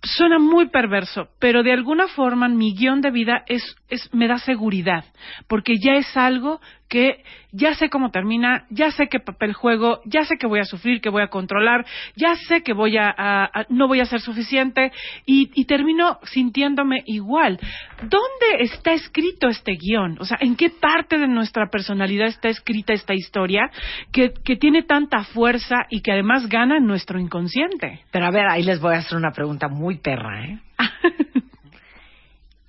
suena 0.03 0.39
muy 0.39 0.71
perverso, 0.71 1.29
pero 1.39 1.63
de 1.63 1.73
alguna 1.73 2.09
forma 2.09 2.49
mi 2.49 2.75
guion 2.75 3.03
de 3.03 3.11
vida 3.11 3.45
es, 3.47 3.77
es 3.91 4.09
me 4.15 4.29
da 4.29 4.39
seguridad, 4.39 5.05
porque 5.47 5.75
ya 5.79 5.93
es 5.97 6.17
algo 6.17 6.63
que 6.89 7.23
ya 7.53 7.75
sé 7.75 7.89
cómo 7.89 8.11
termina, 8.11 8.67
ya 8.71 8.91
sé 8.91 9.09
qué 9.09 9.19
papel 9.21 9.53
juego, 9.53 10.01
ya 10.05 10.25
sé 10.25 10.37
que 10.37 10.47
voy 10.47 10.61
a 10.61 10.65
sufrir, 10.65 11.01
que 11.01 11.09
voy 11.09 11.23
a 11.23 11.29
controlar, 11.29 11.85
ya 12.17 12.35
sé 12.37 12.63
que 12.63 12.73
voy 12.73 12.97
a, 12.99 13.09
a- 13.17 13.45
a- 13.45 13.67
no 13.69 13.89
voy 13.89 14.01
a 14.01 14.05
ser 14.05 14.21
suficiente 14.21 14.93
y, 15.27 15.51
y 15.55 15.65
termino 15.65 16.19
sintiéndome 16.25 17.03
igual. 17.07 17.59
¿Dónde 18.03 18.61
está 18.65 18.93
escrito 18.93 19.49
este 19.49 19.73
guion? 19.73 20.17
O 20.21 20.25
sea, 20.25 20.37
¿en 20.41 20.57
qué 20.57 20.71
parte 20.71 21.19
de 21.19 21.27
nuestra 21.29 21.69
personalidad 21.71 22.27
está 22.27 22.49
escrita 22.49 22.93
esta 22.93 23.15
historia 23.15 23.71
que, 24.13 24.33
que 24.45 24.57
tiene 24.57 24.83
tanta 24.83 25.25
fuerza 25.25 25.87
y 25.91 26.01
que 26.03 26.13
además 26.13 26.49
gana 26.49 26.77
en 26.77 26.87
nuestro 26.87 27.19
inconsciente? 27.19 28.01
Pero 28.11 28.27
a 28.27 28.31
ver, 28.31 28.47
ahí 28.49 28.63
les 28.63 28.81
voy 28.81 28.95
a 28.95 28.99
hacer 28.99 29.17
una 29.17 29.31
pregunta 29.33 29.69
muy 29.69 29.99
perra, 29.99 30.45
¿eh? 30.47 30.59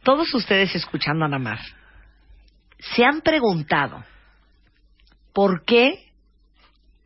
Todos 0.04 0.34
ustedes 0.36 0.76
escuchando 0.76 1.26
a 1.26 1.28
Namar, 1.28 1.60
¿se 2.80 3.04
han 3.06 3.22
preguntado 3.22 4.04
por 5.34 5.66
qué 5.66 6.12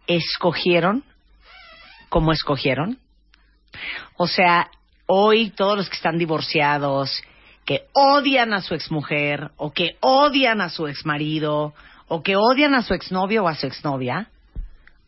escogieron 0.07 1.03
como 2.09 2.31
escogieron? 2.31 2.99
O 4.17 4.27
sea, 4.27 4.69
hoy 5.05 5.51
todos 5.51 5.77
los 5.77 5.89
que 5.89 5.95
están 5.95 6.17
divorciados, 6.17 7.21
que 7.65 7.87
odian 7.93 8.53
a 8.53 8.61
su 8.61 8.73
exmujer, 8.73 9.51
o 9.57 9.71
que 9.71 9.97
odian 10.01 10.61
a 10.61 10.69
su 10.69 10.87
exmarido, 10.87 11.73
o 12.07 12.23
que 12.23 12.35
odian 12.35 12.73
a 12.73 12.81
su 12.81 12.93
exnovio 12.93 13.43
o 13.43 13.47
a 13.47 13.55
su 13.55 13.67
exnovia, 13.67 14.29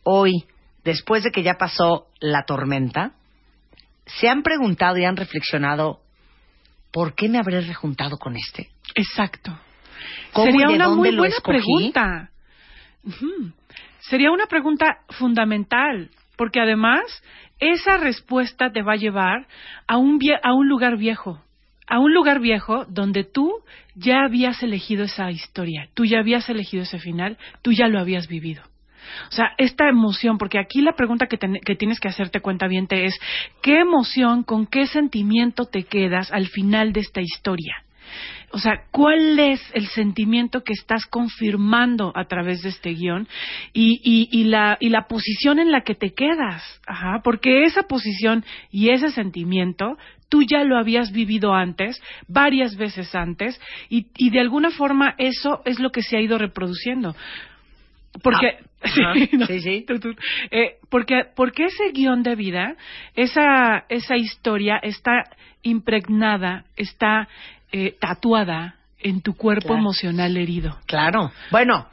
hoy, 0.04 0.46
después 0.84 1.24
de 1.24 1.30
que 1.30 1.42
ya 1.42 1.54
pasó 1.54 2.06
la 2.20 2.44
tormenta, 2.44 3.12
¿se 4.06 4.28
han 4.28 4.42
preguntado 4.42 4.96
y 4.98 5.04
han 5.04 5.16
reflexionado 5.16 6.00
por 6.92 7.14
qué 7.14 7.28
me 7.28 7.38
habré 7.38 7.60
rejuntado 7.62 8.16
con 8.18 8.36
este? 8.36 8.70
Exacto. 8.94 9.58
¿Cómo 10.32 10.46
Sería 10.46 10.66
y 10.66 10.68
de 10.70 10.74
una 10.76 10.84
dónde 10.86 11.10
muy 11.10 11.16
buena 11.16 11.36
pregunta. 11.44 12.30
Sería 14.00 14.30
una 14.30 14.46
pregunta 14.46 14.98
fundamental, 15.10 16.10
porque 16.36 16.60
además 16.60 17.02
esa 17.58 17.96
respuesta 17.96 18.70
te 18.72 18.82
va 18.82 18.94
a 18.94 18.96
llevar 18.96 19.46
a 19.86 19.96
un, 19.96 20.18
vie- 20.18 20.40
a 20.42 20.52
un 20.54 20.68
lugar 20.68 20.96
viejo, 20.96 21.40
a 21.86 21.98
un 22.00 22.12
lugar 22.12 22.40
viejo 22.40 22.84
donde 22.86 23.24
tú 23.24 23.52
ya 23.94 24.24
habías 24.24 24.62
elegido 24.62 25.04
esa 25.04 25.30
historia, 25.30 25.88
tú 25.94 26.04
ya 26.04 26.18
habías 26.18 26.48
elegido 26.48 26.82
ese 26.82 26.98
final, 26.98 27.38
tú 27.62 27.72
ya 27.72 27.86
lo 27.88 28.00
habías 28.00 28.26
vivido. 28.28 28.62
O 29.28 29.32
sea, 29.32 29.52
esta 29.58 29.88
emoción, 29.88 30.38
porque 30.38 30.58
aquí 30.58 30.80
la 30.80 30.92
pregunta 30.94 31.26
que, 31.26 31.38
que 31.38 31.74
tienes 31.76 32.00
que 32.00 32.08
hacerte 32.08 32.40
cuenta 32.40 32.66
bien 32.66 32.86
es, 32.90 33.18
¿qué 33.62 33.80
emoción, 33.80 34.42
con 34.42 34.66
qué 34.66 34.86
sentimiento 34.86 35.66
te 35.66 35.84
quedas 35.84 36.32
al 36.32 36.46
final 36.48 36.92
de 36.92 37.00
esta 37.00 37.20
historia? 37.20 37.84
O 38.52 38.58
sea, 38.58 38.84
¿cuál 38.90 39.38
es 39.38 39.60
el 39.72 39.86
sentimiento 39.88 40.62
que 40.62 40.74
estás 40.74 41.06
confirmando 41.06 42.12
a 42.14 42.26
través 42.26 42.62
de 42.62 42.68
este 42.68 42.90
guion 42.90 43.26
y, 43.72 44.00
y, 44.04 44.28
y, 44.30 44.44
la, 44.44 44.76
y 44.78 44.90
la 44.90 45.08
posición 45.08 45.58
en 45.58 45.72
la 45.72 45.80
que 45.80 45.94
te 45.94 46.12
quedas? 46.12 46.62
Ajá, 46.86 47.20
porque 47.24 47.64
esa 47.64 47.84
posición 47.84 48.44
y 48.70 48.90
ese 48.90 49.10
sentimiento 49.10 49.96
tú 50.28 50.42
ya 50.42 50.64
lo 50.64 50.78
habías 50.78 51.12
vivido 51.12 51.54
antes, 51.54 52.02
varias 52.26 52.76
veces 52.76 53.14
antes, 53.14 53.60
y, 53.90 54.06
y 54.16 54.30
de 54.30 54.40
alguna 54.40 54.70
forma 54.70 55.14
eso 55.18 55.60
es 55.66 55.78
lo 55.78 55.90
que 55.90 56.02
se 56.02 56.16
ha 56.16 56.20
ido 56.20 56.38
reproduciendo. 56.38 57.14
Porque, 58.22 58.58
no, 59.32 59.46
sí, 59.46 59.60
sí. 59.60 59.84
tú, 59.86 59.98
tú, 59.98 60.14
eh, 60.50 60.76
porque, 60.90 61.24
porque 61.34 61.64
ese 61.64 61.92
guion 61.92 62.22
de 62.22 62.34
vida, 62.34 62.76
esa, 63.14 63.84
esa 63.88 64.16
historia 64.16 64.78
está 64.82 65.24
impregnada, 65.62 66.64
está 66.76 67.28
eh, 67.72 67.96
tatuada 68.00 68.76
en 68.98 69.20
tu 69.22 69.34
cuerpo 69.34 69.68
Claro. 69.68 69.80
emocional 69.80 70.36
herido. 70.36 70.78
Claro. 70.86 71.32
Bueno, 71.50 71.88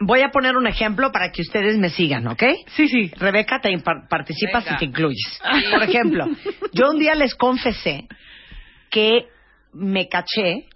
voy 0.00 0.22
a 0.22 0.30
poner 0.30 0.56
un 0.56 0.66
ejemplo 0.66 1.12
para 1.12 1.30
que 1.30 1.42
ustedes 1.42 1.78
me 1.78 1.90
sigan, 1.90 2.26
¿ok? 2.26 2.42
Sí, 2.74 2.88
sí. 2.88 3.10
Rebeca, 3.16 3.60
te 3.60 3.76
par- 3.78 4.08
participas 4.08 4.64
Venga. 4.64 4.76
y 4.76 4.78
te 4.78 4.84
incluyes. 4.86 5.40
Por 5.70 5.82
ejemplo, 5.82 6.26
yo 6.72 6.90
un 6.90 6.98
día 6.98 7.14
les 7.14 7.34
confesé 7.34 8.06
que 8.90 9.26
me 9.72 10.08
caché 10.08 10.66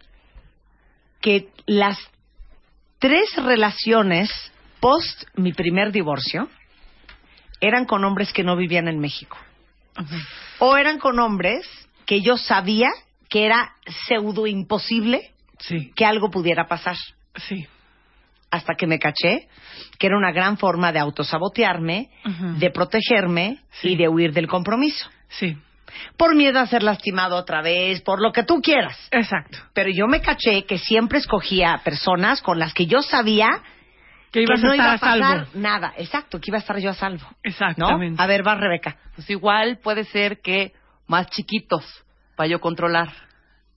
que 1.21 1.49
las 1.67 1.99
tres 2.99 3.25
relaciones 3.37 4.31
post 4.81 5.25
mi 5.35 5.53
primer 5.53 5.93
divorcio 5.93 6.49
eran 7.61 7.85
con 7.85 8.05
hombres 8.05 8.33
que 8.33 8.43
no 8.45 8.57
vivían 8.57 8.89
en 8.89 8.99
México. 9.01 9.37
O 10.61 10.77
eran 10.77 10.99
con 10.99 11.19
hombres 11.19 11.67
que 12.07 12.21
yo 12.23 12.37
sabía 12.39 12.89
que 13.31 13.47
era 13.47 13.73
pseudo 14.07 14.47
imposible 14.47 15.31
Sí, 15.61 15.93
que 15.95 16.05
algo 16.05 16.31
pudiera 16.31 16.67
pasar. 16.67 16.97
sí. 17.37 17.67
Hasta 18.53 18.75
que 18.75 18.89
me 18.89 18.99
caché 18.99 19.47
que 19.99 20.09
era 20.09 20.17
una 20.19 20.33
gran 20.33 20.59
forma 20.59 20.91
de 20.91 20.99
autosabotearme, 20.99 22.11
de 22.59 22.71
protegerme 22.71 23.59
Sí. 23.81 23.91
y 23.91 23.97
de 23.97 24.09
huir 24.09 24.33
del 24.33 24.49
compromiso. 24.49 25.09
Sí, 25.29 25.57
Por 26.17 26.35
miedo 26.35 26.59
a 26.61 26.67
ser 26.67 26.83
lastimado 26.83 27.37
otra 27.37 27.63
vez, 27.63 28.01
por 28.03 28.21
lo 28.21 28.33
que 28.33 28.43
tú 28.43 28.61
quieras. 28.61 28.97
exacto. 29.13 29.59
Pero 29.73 29.91
yo 29.91 30.07
me 30.09 30.21
caché 30.21 30.65
que 30.65 30.79
siempre 30.79 31.19
escogía 31.19 31.81
personas 31.85 32.43
con 32.43 32.59
las 32.59 32.75
que 32.75 32.87
yo 32.87 33.03
sabía 33.03 33.49
Que 34.33 34.43
ibas 34.43 34.61
que 34.61 34.67
no 34.67 34.73
a 34.73 34.77
iba 34.77 34.95
estar 34.95 35.09
a 35.11 35.13
a 35.13 35.19
pasar 35.19 35.37
salvo. 35.47 35.51
nada. 35.61 35.93
Exacto, 35.99 36.41
que 36.41 36.51
iba 36.51 36.59
a 36.59 36.61
estar 36.61 36.79
yo 36.79 36.91
a 36.91 36.95
salvo. 36.95 37.27
¿No? 37.31 37.37
Exactamente. 37.45 38.21
A 38.23 38.27
ver, 38.27 38.45
va 38.47 38.55
Rebeca. 38.57 38.97
Pues 39.15 39.29
igual 39.31 39.79
puede 39.83 40.05
ser 40.05 40.41
que 40.41 40.73
más 41.09 41.29
chiquitos 41.31 41.85
para 42.41 42.49
yo 42.49 42.59
controlar 42.59 43.09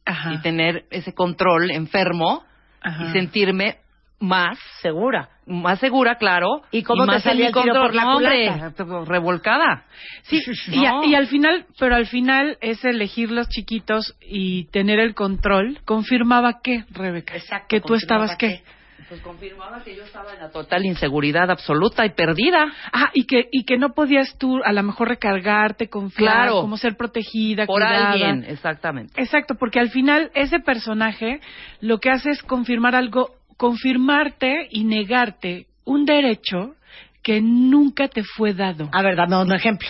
Ajá. 0.06 0.32
y 0.36 0.38
tener 0.42 0.86
ese 0.90 1.14
control 1.14 1.70
enfermo 1.70 2.46
Ajá. 2.82 3.08
y 3.10 3.12
sentirme 3.12 3.80
más 4.22 4.58
Segura. 4.82 5.28
más 5.46 5.80
segura, 5.80 6.16
claro. 6.16 6.62
¿Y 6.72 6.82
cómo 6.84 7.04
te 7.04 7.08
más 7.08 7.26
en 7.26 7.32
salía 7.34 7.48
el 7.48 7.52
tiro 7.54 7.64
control. 7.74 7.86
por 7.88 7.94
la 7.94 8.08
hombre, 8.16 8.48
culata? 8.54 9.04
revolcada. 9.12 9.84
Sí, 10.22 10.40
y, 10.72 10.80
No. 10.80 11.04
y 11.04 11.14
al 11.14 11.28
final, 11.28 11.66
pero 11.78 11.96
al 11.96 12.06
final 12.06 12.58
es 12.62 12.86
elegir 12.86 13.32
los 13.32 13.50
chiquitos 13.50 14.16
y 14.22 14.68
tener 14.72 15.02
el 15.02 15.14
control. 15.14 15.80
¿Confirmaba 15.84 16.62
qué, 16.64 16.86
Rebeca? 16.92 17.36
Exacto, 17.36 17.68
Que 17.68 17.82
tú 17.82 17.96
estabas 17.96 18.38
qué. 18.38 18.64
Pues 19.10 19.22
confirmaba 19.22 19.84
que 19.84 19.96
yo 19.96 20.04
estaba 20.04 20.34
en 20.34 20.40
la 20.40 20.50
total 20.52 20.86
inseguridad 20.86 21.50
absoluta 21.52 22.06
y 22.06 22.12
perdida. 22.12 22.72
Ah, 22.92 23.10
y 23.14 23.26
que, 23.26 23.48
y 23.52 23.64
que 23.66 23.78
no 23.78 23.94
podías 23.94 24.38
tú 24.38 24.60
a 24.64 24.72
lo 24.72 24.84
mejor 24.84 25.10
recargarte, 25.10 25.90
confiar, 25.90 26.48
Claro. 26.48 26.62
como 26.62 26.78
ser 26.78 26.96
protegida, 26.96 27.66
Por 27.66 27.82
cuidada. 27.82 28.12
alguien, 28.12 28.44
exactamente. 28.48 29.14
Exacto, 29.22 29.56
porque 29.56 29.80
al 29.80 29.90
final 29.90 30.32
ese 30.34 30.60
personaje 30.60 31.40
lo 31.82 32.00
que 32.00 32.10
hace 32.10 32.30
es 32.32 32.42
confirmar 32.44 32.96
algo, 32.96 33.32
confirmarte 33.58 34.68
y 34.72 34.84
negarte 34.84 35.68
un 35.86 36.06
derecho 36.06 36.76
que 37.24 37.40
nunca 37.42 38.10
te 38.10 38.22
fue 38.24 38.54
dado. 38.54 38.90
A 38.92 39.02
ver, 39.02 39.16
dame 39.16 39.38
un 39.42 39.54
ejemplo. 39.54 39.88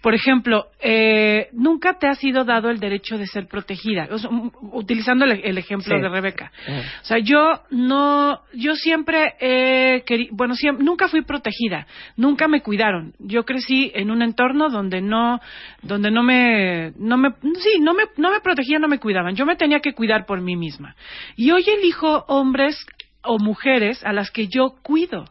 Por 0.00 0.14
ejemplo, 0.14 0.66
eh, 0.80 1.48
nunca 1.52 1.96
te 1.96 2.08
ha 2.08 2.14
sido 2.16 2.44
dado 2.44 2.70
el 2.70 2.80
derecho 2.80 3.16
de 3.18 3.26
ser 3.28 3.46
protegida. 3.46 4.08
O 4.10 4.18
sea, 4.18 4.30
m- 4.30 4.50
utilizando 4.72 5.24
el, 5.24 5.40
el 5.44 5.58
ejemplo 5.58 5.94
Sí. 5.94 6.02
de 6.02 6.08
Rebeca. 6.08 6.50
Eh. 6.66 6.82
O 7.02 7.04
sea, 7.04 7.18
yo 7.18 7.62
no, 7.70 8.40
yo 8.52 8.74
siempre 8.74 9.34
he 9.40 10.04
queri- 10.04 10.28
bueno, 10.32 10.54
siem- 10.54 10.78
nunca 10.78 11.06
fui 11.06 11.22
protegida, 11.22 11.86
nunca 12.16 12.48
me 12.48 12.62
cuidaron. 12.62 13.14
Yo 13.20 13.44
crecí 13.44 13.92
en 13.94 14.10
un 14.10 14.20
entorno 14.20 14.68
donde 14.68 15.00
no, 15.00 15.40
donde 15.82 16.10
no 16.10 16.24
me, 16.24 16.92
no 16.98 17.16
me, 17.16 17.30
sí, 17.60 17.78
no 17.80 17.94
me, 17.94 18.04
no 18.16 18.32
me 18.32 18.40
protegían, 18.40 18.82
no 18.82 18.88
me 18.88 18.98
cuidaban. 18.98 19.36
Yo 19.36 19.46
me 19.46 19.54
tenía 19.54 19.78
que 19.78 19.92
cuidar 19.94 20.26
por 20.26 20.40
mí 20.40 20.56
misma. 20.56 20.96
Y 21.36 21.52
hoy 21.52 21.62
elijo 21.68 22.24
hombres 22.26 22.76
o 23.22 23.38
mujeres 23.38 24.04
a 24.04 24.12
las 24.12 24.32
que 24.32 24.48
yo 24.48 24.74
cuido. 24.82 25.26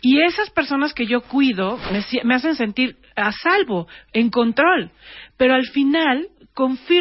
Y 0.00 0.20
esas 0.22 0.50
personas 0.50 0.92
que 0.92 1.06
yo 1.06 1.22
cuido 1.22 1.78
me, 1.92 2.04
me 2.24 2.34
hacen 2.34 2.54
sentir 2.54 2.96
a 3.14 3.32
salvo, 3.32 3.88
en 4.12 4.30
control. 4.30 4.90
Pero 5.36 5.54
al 5.54 5.66
final, 5.66 6.28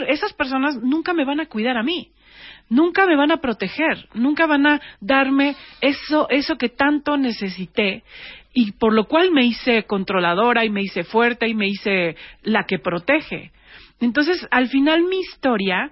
esas 0.08 0.34
personas 0.34 0.78
nunca 0.82 1.14
me 1.14 1.26
van 1.26 1.40
a 1.40 1.48
cuidar 1.48 1.78
a 1.78 1.84
mí. 1.84 2.12
Nunca 2.68 3.06
me 3.06 3.16
van 3.16 3.32
a 3.32 3.38
proteger, 3.38 4.08
nunca 4.16 4.48
van 4.48 4.66
a 4.66 4.82
darme 5.00 5.56
eso, 5.82 6.28
eso 6.30 6.58
que 6.58 6.70
tanto 6.70 7.16
necesité 7.16 8.04
y 8.58 8.72
por 8.72 8.94
lo 8.94 9.06
cual 9.06 9.32
me 9.32 9.46
hice 9.46 9.84
controladora 9.84 10.66
y 10.66 10.70
me 10.70 10.82
hice 10.82 11.04
fuerte 11.04 11.48
y 11.48 11.54
me 11.54 11.68
hice 11.68 12.16
la 12.42 12.64
que 12.64 12.80
protege. 12.80 13.52
Entonces, 14.00 14.48
al 14.50 14.70
final 14.70 15.04
mi 15.04 15.20
historia 15.20 15.92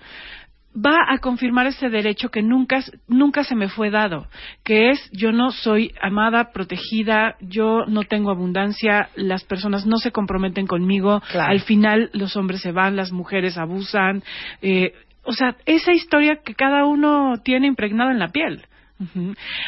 va 0.75 0.97
a 1.07 1.19
confirmar 1.19 1.67
ese 1.67 1.89
derecho 1.89 2.29
que 2.29 2.41
nunca, 2.41 2.79
nunca 3.07 3.43
se 3.43 3.55
me 3.55 3.69
fue 3.69 3.89
dado, 3.89 4.27
que 4.63 4.89
es 4.89 5.09
yo 5.11 5.31
no 5.31 5.51
soy 5.51 5.93
amada, 6.01 6.51
protegida, 6.51 7.35
yo 7.41 7.85
no 7.87 8.03
tengo 8.03 8.31
abundancia, 8.31 9.09
las 9.15 9.43
personas 9.43 9.85
no 9.85 9.97
se 9.97 10.11
comprometen 10.11 10.67
conmigo, 10.67 11.21
Claro. 11.31 11.51
al 11.51 11.61
final 11.61 12.09
los 12.13 12.35
hombres 12.35 12.61
se 12.61 12.71
van, 12.71 12.95
las 12.95 13.11
mujeres 13.11 13.57
abusan, 13.57 14.23
eh, 14.61 14.93
o 15.23 15.31
sea, 15.33 15.55
esa 15.65 15.93
historia 15.93 16.39
que 16.43 16.53
cada 16.55 16.85
uno 16.85 17.35
tiene 17.43 17.67
impregnada 17.67 18.11
en 18.11 18.19
la 18.19 18.29
piel. 18.29 18.65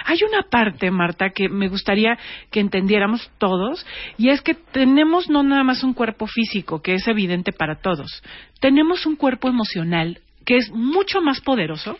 Hay 0.05 0.19
una 0.29 0.43
parte, 0.49 0.91
Marta, 0.91 1.31
que 1.31 1.49
me 1.49 1.67
gustaría 1.67 2.17
que 2.51 2.59
entendiéramos 2.59 3.29
todos, 3.37 3.85
y 4.17 4.29
es 4.29 4.41
que 4.41 4.53
tenemos 4.53 5.29
no 5.29 5.43
nada 5.43 5.63
más 5.63 5.83
un 5.83 5.93
cuerpo 5.93 6.27
físico, 6.27 6.81
que 6.81 6.93
es 6.93 7.07
evidente 7.07 7.51
para 7.51 7.75
todos, 7.81 8.23
tenemos 8.61 9.05
un 9.05 9.15
cuerpo 9.15 9.49
emocional 9.49 10.19
que 10.45 10.57
es 10.57 10.71
mucho 10.71 11.21
más 11.21 11.41
poderoso, 11.41 11.97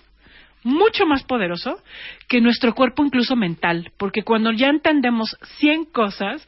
mucho 0.66 1.06
más 1.06 1.24
poderoso 1.24 1.78
que 2.28 2.42
nuestro 2.42 2.74
cuerpo 2.74 3.06
incluso 3.06 3.36
mental, 3.36 3.92
porque 3.98 4.24
cuando 4.24 4.52
ya 4.52 4.68
entendemos 4.68 5.38
100 5.60 5.86
cosas 5.86 6.46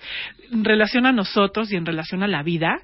en 0.51 0.65
relación 0.65 1.05
a 1.05 1.11
nosotros 1.11 1.71
y 1.71 1.75
en 1.75 1.85
relación 1.85 2.23
a 2.23 2.27
la 2.27 2.41
vida, 2.41 2.79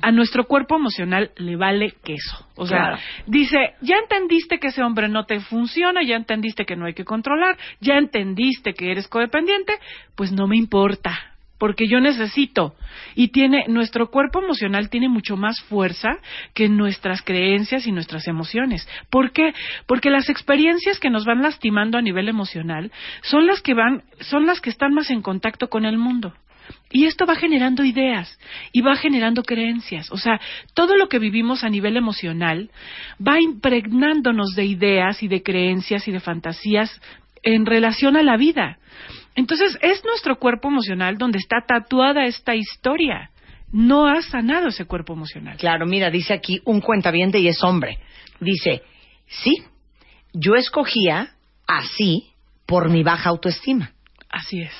a 0.00 0.10
nuestro 0.10 0.44
cuerpo 0.44 0.74
emocional 0.76 1.30
le 1.36 1.54
vale 1.54 1.94
queso. 2.02 2.48
O 2.56 2.66
sea, 2.66 2.98
dice, 3.26 3.74
ya 3.80 3.96
entendiste 3.96 4.58
que 4.58 4.68
ese 4.68 4.82
hombre 4.82 5.08
no 5.08 5.24
te 5.24 5.38
funciona, 5.38 6.02
ya 6.02 6.16
entendiste 6.16 6.64
que 6.64 6.74
no 6.74 6.86
hay 6.86 6.94
que 6.94 7.04
controlar, 7.04 7.56
ya 7.80 7.94
entendiste 7.94 8.74
que 8.74 8.90
eres 8.90 9.06
codependiente, 9.06 9.74
pues 10.16 10.32
no 10.32 10.48
me 10.48 10.56
importa. 10.56 11.31
Porque 11.62 11.86
yo 11.86 12.00
necesito. 12.00 12.74
Y 13.14 13.28
tiene, 13.28 13.66
nuestro 13.68 14.10
cuerpo 14.10 14.42
emocional 14.42 14.90
tiene 14.90 15.08
mucho 15.08 15.36
más 15.36 15.60
fuerza 15.60 16.18
que 16.54 16.68
nuestras 16.68 17.22
creencias 17.22 17.86
y 17.86 17.92
nuestras 17.92 18.26
emociones. 18.26 18.88
¿Por 19.10 19.30
qué? 19.30 19.54
Porque 19.86 20.10
las 20.10 20.28
experiencias 20.28 20.98
que 20.98 21.08
nos 21.08 21.24
van 21.24 21.40
lastimando 21.40 21.98
a 21.98 22.02
nivel 22.02 22.28
emocional 22.28 22.90
son 23.20 23.46
las 23.46 23.62
que 23.62 23.74
van, 23.74 24.02
son 24.18 24.44
las 24.44 24.60
que 24.60 24.70
están 24.70 24.92
más 24.92 25.08
en 25.10 25.22
contacto 25.22 25.68
con 25.68 25.84
el 25.84 25.98
mundo. 25.98 26.34
Y 26.90 27.04
esto 27.04 27.26
va 27.26 27.36
generando 27.36 27.84
ideas 27.84 28.40
y 28.72 28.80
va 28.80 28.96
generando 28.96 29.44
creencias. 29.44 30.10
O 30.10 30.16
sea, 30.16 30.40
todo 30.74 30.96
lo 30.96 31.08
que 31.08 31.20
vivimos 31.20 31.62
a 31.62 31.70
nivel 31.70 31.96
emocional 31.96 32.70
va 33.24 33.40
impregnándonos 33.40 34.56
de 34.56 34.64
ideas 34.64 35.22
y 35.22 35.28
de 35.28 35.44
creencias 35.44 36.08
y 36.08 36.12
de 36.12 36.20
fantasías 36.20 37.00
en 37.42 37.66
relación 37.66 38.16
a 38.16 38.22
la 38.22 38.36
vida. 38.36 38.78
Entonces, 39.34 39.78
es 39.80 40.04
nuestro 40.04 40.38
cuerpo 40.38 40.68
emocional 40.68 41.16
donde 41.16 41.38
está 41.38 41.64
tatuada 41.66 42.26
esta 42.26 42.54
historia. 42.54 43.30
No 43.72 44.06
ha 44.06 44.20
sanado 44.20 44.68
ese 44.68 44.84
cuerpo 44.84 45.14
emocional. 45.14 45.56
Claro, 45.56 45.86
mira, 45.86 46.10
dice 46.10 46.34
aquí 46.34 46.60
un 46.64 46.80
cuentaviente 46.80 47.38
y 47.38 47.48
es 47.48 47.62
hombre. 47.64 47.98
Dice, 48.40 48.82
sí, 49.26 49.62
yo 50.34 50.54
escogía 50.56 51.30
así 51.66 52.26
por 52.66 52.90
mi 52.90 53.02
baja 53.02 53.30
autoestima. 53.30 53.92
Así 54.28 54.60
es. 54.60 54.74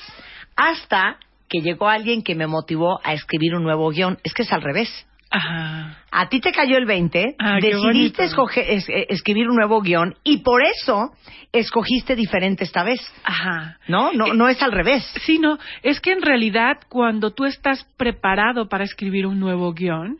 Hasta 0.55 1.17
que 1.49 1.61
llegó 1.61 1.87
alguien 1.87 2.23
que 2.23 2.35
me 2.35 2.47
motivó 2.47 2.99
a 3.03 3.13
escribir 3.13 3.55
un 3.55 3.63
nuevo 3.63 3.89
guion. 3.89 4.19
Es 4.23 4.33
que 4.33 4.43
es 4.43 4.51
al 4.51 4.61
revés. 4.61 4.89
Ajá. 5.35 5.97
A 6.11 6.29
ti 6.29 6.39
te 6.39 6.51
cayó 6.51 6.77
el 6.77 6.85
20, 6.85 7.35
Ah, 7.39 7.57
decidiste 7.59 8.23
escoger- 8.25 8.65
es- 8.67 8.87
eh, 8.87 9.07
escribir 9.09 9.49
un 9.49 9.55
nuevo 9.55 9.81
guion 9.81 10.13
y 10.23 10.37
por 10.37 10.61
eso 10.63 11.11
escogiste 11.51 12.15
diferente 12.15 12.63
esta 12.63 12.83
vez. 12.83 12.99
Ajá. 13.23 13.77
¿No? 13.87 14.13
No, 14.13 14.27
no 14.33 14.47
es 14.47 14.61
al 14.61 14.71
revés. 14.71 15.03
Sí, 15.25 15.39
no, 15.39 15.57
es 15.81 15.99
que 15.99 16.11
en 16.11 16.21
realidad 16.21 16.77
cuando 16.87 17.31
tú 17.31 17.45
estás 17.45 17.83
preparado 17.97 18.69
para 18.69 18.83
escribir 18.83 19.25
un 19.25 19.39
nuevo 19.39 19.73
guion, 19.73 20.17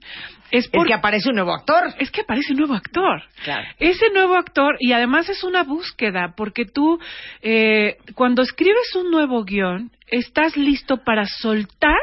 es 0.50 0.68
que 0.68 0.94
aparece 0.94 1.30
un 1.30 1.36
nuevo 1.36 1.54
actor. 1.54 1.94
es 2.00 2.10
que 2.12 2.22
aparece 2.22 2.54
un 2.54 2.60
nuevo 2.60 2.74
actor. 2.74 3.22
Claro. 3.44 3.68
Ese 3.80 4.08
nuevo 4.14 4.36
actor, 4.36 4.76
y 4.80 4.94
además 4.94 5.30
es 5.30 5.44
una 5.44 5.64
búsqueda, 5.64 6.34
porque 6.36 6.66
tú, 6.66 7.00
eh, 7.44 7.98
cuando 8.16 8.42
escribes 8.42 8.96
un 8.96 9.12
nuevo 9.12 9.44
guion, 9.44 9.92
estás 10.08 10.58
listo 10.58 10.98
para 11.04 11.26
soltar, 11.28 11.98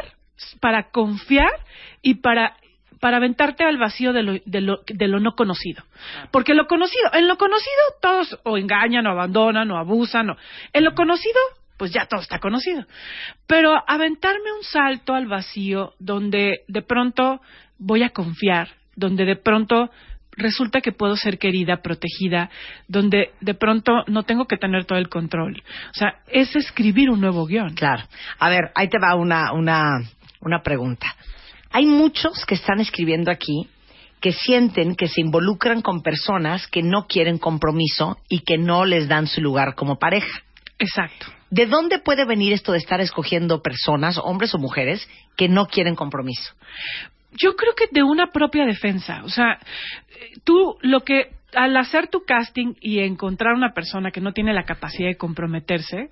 para 0.61 0.91
confiar 0.91 1.51
y 2.03 2.15
para 2.15 2.57
para 3.01 3.17
aventarte 3.17 3.65
al 3.65 3.79
vacío 3.79 4.13
de 4.13 4.23
lo, 4.23 4.33
de, 4.45 4.61
lo, 4.61 4.83
de 4.87 5.09
lo 5.09 5.21
no 5.21 5.33
conocido. 5.33 5.83
Porque 6.31 6.55
lo 6.55 6.67
conocido, 6.67 7.11
en 7.15 7.27
lo 7.27 7.37
conocido 7.37 7.71
todos 8.01 8.39
o 8.45 8.59
engañan 8.59 9.07
o 9.07 9.11
abandonan 9.11 9.71
o 9.71 9.79
abusan. 9.79 10.31
O, 10.31 10.37
en 10.73 10.85
lo 10.85 10.95
conocido, 10.95 11.41
pues 11.79 11.93
ya 11.93 12.05
todo 12.07 12.21
está 12.21 12.39
conocido. 12.39 12.85
Pero 13.47 13.75
aventarme 13.87 14.53
un 14.53 14.63
salto 14.63 15.15
al 15.15 15.27
vacío 15.27 15.95
donde 15.99 16.61
de 16.69 16.83
pronto 16.83 17.41
voy 17.79 18.03
a 18.03 18.11
confiar, 18.11 18.69
donde 18.95 19.25
de 19.25 19.37
pronto 19.37 19.91
resulta 20.33 20.83
que 20.83 20.93
puedo 20.93 21.17
ser 21.17 21.39
querida, 21.39 21.81
protegida, 21.83 22.51
donde 22.87 23.31
de 23.41 23.55
pronto 23.55 24.05
no 24.09 24.25
tengo 24.25 24.47
que 24.47 24.59
tener 24.59 24.85
todo 24.85 24.99
el 24.99 25.09
control. 25.09 25.63
O 25.91 25.95
sea, 25.95 26.21
es 26.29 26.55
escribir 26.55 27.11
un 27.11 27.21
nuevo 27.21 27.47
guion. 27.47 27.75
Claro. 27.75 28.05
A 28.39 28.51
ver, 28.51 28.73
ahí 28.75 28.89
te 28.89 28.99
va 28.99 29.15
una, 29.15 29.53
una, 29.53 30.01
una 30.41 30.63
pregunta. 30.63 31.07
Hay 31.71 31.87
muchos 31.87 32.45
que 32.47 32.55
están 32.55 32.81
escribiendo 32.81 33.31
aquí 33.31 33.69
que 34.21 34.33
sienten 34.33 34.97
que 34.97 35.09
se 35.09 35.23
involucran 35.23 35.81
con 35.81 36.03
personas 36.03 36.67
que 36.67 36.83
no 36.83 37.07
quieren 37.07 37.39
compromiso 37.39 38.19
y 38.29 38.41
que 38.41 38.59
no 38.59 38.85
les 38.85 39.09
dan 39.09 39.27
su 39.27 39.41
lugar 39.41 39.75
como 39.75 39.99
pareja. 39.99 40.43
Exacto. 40.79 41.27
¿De 41.51 41.67
dónde 41.67 41.99
puede 41.99 42.25
venir 42.25 42.53
esto 42.53 42.73
de 42.73 42.79
estar 42.79 43.01
escogiendo 43.01 43.63
personas, 43.63 44.19
hombres 44.19 44.55
o 44.55 44.59
mujeres, 44.59 45.09
que 45.37 45.49
no 45.49 45.67
quieren 45.67 45.95
compromiso? 45.95 46.55
Yo 47.33 47.57
creo 47.57 47.75
que 47.75 47.87
de 47.91 48.03
una 48.03 48.31
propia 48.31 48.67
defensa. 48.67 49.23
O 49.25 49.29
sea, 49.29 49.59
tú 50.45 50.77
lo 50.83 51.01
que 51.01 51.40
al 51.55 51.77
hacer 51.77 52.09
tu 52.09 52.25
casting 52.25 52.75
y 52.81 53.01
encontrar 53.01 53.55
una 53.55 53.73
persona 53.73 54.11
que 54.11 54.21
no 54.21 54.33
tiene 54.33 54.53
la 54.53 54.65
capacidad 54.65 55.09
de 55.09 55.17
comprometerse, 55.17 56.11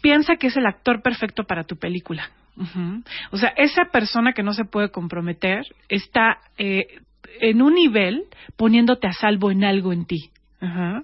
piensa 0.00 0.36
que 0.36 0.48
es 0.48 0.56
el 0.56 0.66
actor 0.66 1.02
perfecto 1.02 1.44
para 1.44 1.64
tu 1.64 1.76
película. 1.76 2.30
Ujú. 2.56 3.02
O 3.30 3.36
sea, 3.36 3.52
esa 3.56 3.86
persona 3.86 4.32
que 4.32 4.42
no 4.42 4.52
se 4.52 4.64
puede 4.64 4.90
comprometer 4.90 5.64
está 5.88 6.38
eh, 6.58 6.86
en 7.40 7.62
un 7.62 7.74
nivel 7.74 8.24
poniéndote 8.56 9.06
a 9.06 9.12
salvo 9.12 9.50
en 9.50 9.64
algo 9.64 9.92
en 9.92 10.06
ti. 10.06 10.30
Ajá. 10.60 11.02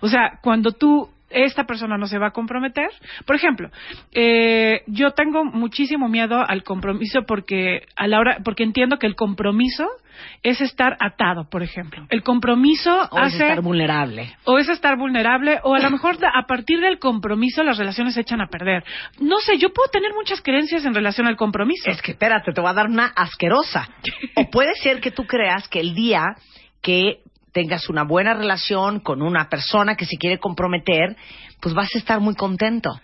O 0.00 0.08
sea, 0.08 0.38
cuando 0.42 0.72
tú 0.72 1.08
esta 1.30 1.64
persona 1.64 1.98
no 1.98 2.06
se 2.06 2.18
va 2.18 2.28
a 2.28 2.32
comprometer. 2.32 2.88
Por 3.26 3.36
ejemplo, 3.36 3.70
eh, 4.12 4.82
yo 4.86 5.10
tengo 5.12 5.44
muchísimo 5.44 6.08
miedo 6.08 6.42
al 6.46 6.62
compromiso 6.62 7.22
porque 7.26 7.82
a 7.96 8.06
la 8.06 8.18
hora, 8.18 8.38
porque 8.44 8.62
entiendo 8.62 8.98
que 8.98 9.06
el 9.06 9.14
compromiso 9.14 9.86
es 10.42 10.60
estar 10.60 10.96
atado, 11.00 11.48
por 11.50 11.62
ejemplo. 11.62 12.06
El 12.10 12.22
compromiso 12.22 13.08
O 13.10 13.18
es 13.18 13.34
hace 13.34 13.44
estar 13.48 13.60
vulnerable. 13.62 14.36
o 14.44 14.58
es 14.58 14.68
estar 14.68 14.96
vulnerable 14.96 15.60
o 15.62 15.74
a 15.74 15.78
lo 15.80 15.90
mejor 15.90 16.16
a 16.24 16.46
partir 16.46 16.80
del 16.80 16.98
compromiso 16.98 17.62
las 17.62 17.78
relaciones 17.78 18.14
se 18.14 18.20
echan 18.22 18.40
a 18.40 18.46
perder. 18.48 18.84
No 19.20 19.38
sé, 19.38 19.58
yo 19.58 19.72
puedo 19.72 19.90
tener 19.90 20.12
muchas 20.14 20.40
creencias 20.42 20.84
en 20.84 20.94
relación 20.94 21.26
al 21.26 21.36
compromiso. 21.36 21.90
Es 21.90 22.02
que 22.02 22.12
espérate, 22.12 22.52
te 22.52 22.60
voy 22.60 22.70
a 22.70 22.74
dar 22.74 22.86
una 22.86 23.06
asquerosa. 23.06 23.88
O 24.36 24.50
puede 24.50 24.74
ser 24.74 25.00
que 25.00 25.10
tú 25.10 25.24
creas 25.24 25.68
que 25.68 25.80
el 25.80 25.94
día 25.94 26.22
que 26.82 27.20
tengas 27.52 27.88
una 27.88 28.04
buena 28.04 28.34
relación 28.34 29.00
con 29.00 29.22
una 29.22 29.48
persona 29.48 29.96
que 29.96 30.04
se 30.06 30.16
quiere 30.16 30.38
comprometer, 30.38 31.16
pues 31.60 31.74
vas 31.74 31.88
a 31.94 31.98
estar 31.98 32.20
muy 32.20 32.34
contento. 32.34 33.00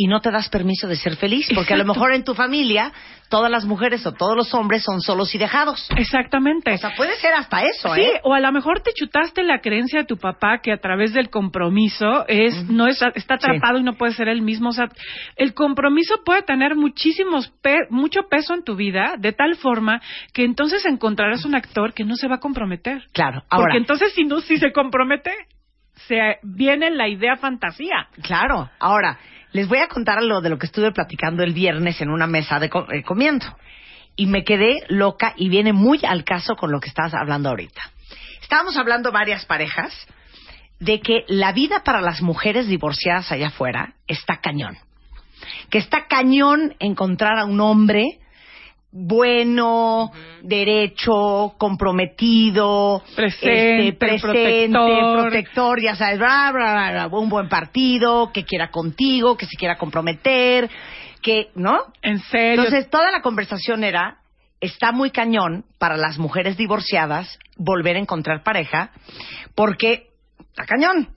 Y 0.00 0.06
no 0.06 0.20
te 0.20 0.30
das 0.30 0.48
permiso 0.48 0.86
de 0.86 0.94
ser 0.94 1.16
feliz, 1.16 1.48
porque 1.56 1.74
a 1.74 1.76
lo 1.76 1.84
mejor 1.84 2.12
en 2.14 2.22
tu 2.22 2.32
familia 2.32 2.92
todas 3.28 3.50
las 3.50 3.64
mujeres 3.64 4.06
o 4.06 4.12
todos 4.12 4.36
los 4.36 4.54
hombres 4.54 4.84
son 4.84 5.00
solos 5.00 5.34
y 5.34 5.38
dejados. 5.38 5.88
Exactamente. 5.96 6.72
O 6.72 6.78
sea, 6.78 6.94
puede 6.96 7.16
ser 7.16 7.34
hasta 7.34 7.64
eso, 7.64 7.92
Sí, 7.96 8.02
¿eh? 8.02 8.20
o 8.22 8.32
a 8.32 8.38
lo 8.38 8.52
mejor 8.52 8.80
te 8.80 8.92
chutaste 8.94 9.42
la 9.42 9.58
creencia 9.60 9.98
de 9.98 10.04
tu 10.06 10.16
papá 10.16 10.60
que 10.62 10.70
a 10.72 10.76
través 10.76 11.12
del 11.14 11.30
compromiso 11.30 12.24
es 12.28 12.70
no 12.70 12.86
es 12.86 13.02
está 13.16 13.34
atrapado 13.34 13.78
y 13.78 13.82
no 13.82 13.94
puede 13.94 14.12
ser 14.12 14.28
el 14.28 14.40
mismo. 14.40 14.68
O 14.68 14.72
sea, 14.72 14.88
el 15.34 15.52
compromiso 15.52 16.22
puede 16.24 16.42
tener 16.42 16.76
muchísimos 16.76 17.48
pe- 17.60 17.88
mucho 17.90 18.20
peso 18.30 18.54
en 18.54 18.62
tu 18.62 18.76
vida 18.76 19.14
de 19.18 19.32
tal 19.32 19.56
forma 19.56 20.00
que 20.32 20.44
entonces 20.44 20.84
encontrarás 20.86 21.44
un 21.44 21.56
actor 21.56 21.92
que 21.92 22.04
no 22.04 22.14
se 22.14 22.28
va 22.28 22.36
a 22.36 22.40
comprometer. 22.40 23.02
Claro, 23.12 23.42
ahora, 23.50 23.64
Porque 23.64 23.78
entonces 23.78 24.12
si 24.14 24.22
no 24.24 24.40
si 24.42 24.58
se 24.58 24.70
compromete 24.72 25.32
se 26.06 26.36
viene 26.44 26.90
la 26.90 27.08
idea 27.08 27.36
fantasía. 27.36 28.06
claro, 28.22 28.70
ahora, 28.78 29.18
les 29.52 29.68
voy 29.68 29.78
a 29.78 29.88
contar 29.88 30.22
lo 30.22 30.40
de 30.40 30.50
lo 30.50 30.58
que 30.58 30.66
estuve 30.66 30.92
platicando 30.92 31.42
el 31.42 31.52
viernes 31.52 32.00
en 32.00 32.10
una 32.10 32.26
mesa 32.26 32.58
de 32.58 32.66
eh, 32.66 33.02
comiendo. 33.02 33.46
Y 34.16 34.26
me 34.26 34.44
quedé 34.44 34.82
loca 34.88 35.34
y 35.36 35.48
viene 35.48 35.72
muy 35.72 36.00
al 36.04 36.24
caso 36.24 36.56
con 36.56 36.72
lo 36.72 36.80
que 36.80 36.88
estás 36.88 37.14
hablando 37.14 37.48
ahorita. 37.48 37.80
Estábamos 38.42 38.76
hablando 38.76 39.12
varias 39.12 39.44
parejas 39.46 39.92
de 40.80 41.00
que 41.00 41.24
la 41.28 41.52
vida 41.52 41.82
para 41.84 42.00
las 42.00 42.22
mujeres 42.22 42.66
divorciadas 42.66 43.30
allá 43.30 43.48
afuera 43.48 43.94
está 44.06 44.40
cañón. 44.40 44.76
Que 45.70 45.78
está 45.78 46.06
cañón 46.06 46.74
encontrar 46.78 47.38
a 47.38 47.44
un 47.44 47.60
hombre 47.60 48.18
bueno, 49.00 50.10
derecho, 50.42 51.54
comprometido, 51.56 53.02
Presente, 53.14 53.88
este, 53.88 53.92
presente, 53.92 54.70
protector. 54.72 55.20
protector, 55.22 55.80
ya 55.80 55.94
sabes, 55.94 56.18
bla, 56.18 56.50
bla, 56.52 56.72
bla, 56.72 57.06
bla, 57.06 57.18
un 57.18 57.28
buen 57.28 57.48
partido, 57.48 58.32
que 58.32 58.44
quiera 58.44 58.70
contigo, 58.70 59.36
que 59.36 59.46
se 59.46 59.56
quiera 59.56 59.76
comprometer. 59.76 60.68
que, 61.22 61.50
¿no? 61.54 61.78
En 62.02 62.18
serio. 62.20 62.64
Entonces, 62.64 62.90
toda 62.90 63.12
la 63.12 63.22
conversación 63.22 63.84
era, 63.84 64.18
está 64.60 64.90
muy 64.90 65.10
cañón 65.10 65.64
para 65.78 65.96
las 65.96 66.18
mujeres 66.18 66.56
divorciadas 66.56 67.38
volver 67.56 67.96
a 67.96 68.00
encontrar 68.00 68.42
pareja, 68.42 68.90
porque 69.54 70.08
está 70.38 70.64
cañón. 70.64 71.08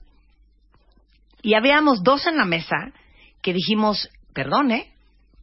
Y 1.42 1.54
habíamos 1.54 2.04
dos 2.04 2.26
en 2.26 2.36
la 2.36 2.44
mesa 2.44 2.92
que 3.42 3.52
dijimos, 3.52 4.08
perdone, 4.32 4.92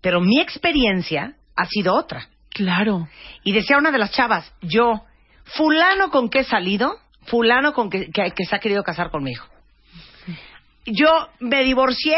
pero 0.02 0.22
mi 0.22 0.40
experiencia 0.40 1.36
ha 1.60 1.66
sido 1.66 1.94
otra. 1.94 2.28
claro. 2.52 3.08
Y 3.44 3.52
decía 3.52 3.78
una 3.78 3.92
de 3.92 3.98
las 3.98 4.12
chavas, 4.12 4.52
yo, 4.62 5.04
fulano 5.44 6.10
con 6.10 6.30
que 6.30 6.40
he 6.40 6.44
salido, 6.44 6.98
fulano 7.26 7.74
con 7.74 7.90
que, 7.90 8.10
que, 8.12 8.32
que 8.32 8.46
se 8.46 8.56
ha 8.56 8.60
querido 8.60 8.84
casar 8.84 9.12
conmigo. 9.12 9.44
Yo 10.86 11.10
me 11.40 11.64
divorcié, 11.64 12.18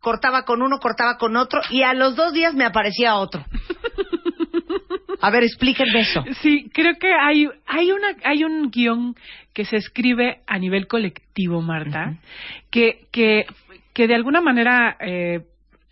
cortaba 0.00 0.44
con 0.44 0.62
uno, 0.62 0.78
cortaba 0.78 1.16
con 1.16 1.36
otro, 1.36 1.60
y 1.70 1.82
a 1.82 1.92
los 1.94 2.16
dos 2.16 2.32
días 2.32 2.54
me 2.54 2.64
aparecía 2.64 3.16
otro. 3.16 3.44
A 5.20 5.30
ver, 5.30 5.44
explíquenme 5.44 6.00
eso. 6.00 6.24
Sí, 6.40 6.68
creo 6.72 6.94
que 6.98 7.12
hay, 7.12 7.46
hay, 7.66 7.92
una, 7.92 8.16
hay 8.24 8.42
un 8.42 8.70
guion 8.70 9.14
que 9.52 9.64
se 9.64 9.76
escribe 9.76 10.40
a 10.46 10.58
nivel 10.58 10.88
colectivo, 10.88 11.62
Marta, 11.62 12.18
que, 12.70 13.06
que, 13.12 13.46
que 13.92 14.08
de 14.08 14.14
alguna 14.16 14.40
manera 14.40 14.96
eh, 15.00 15.42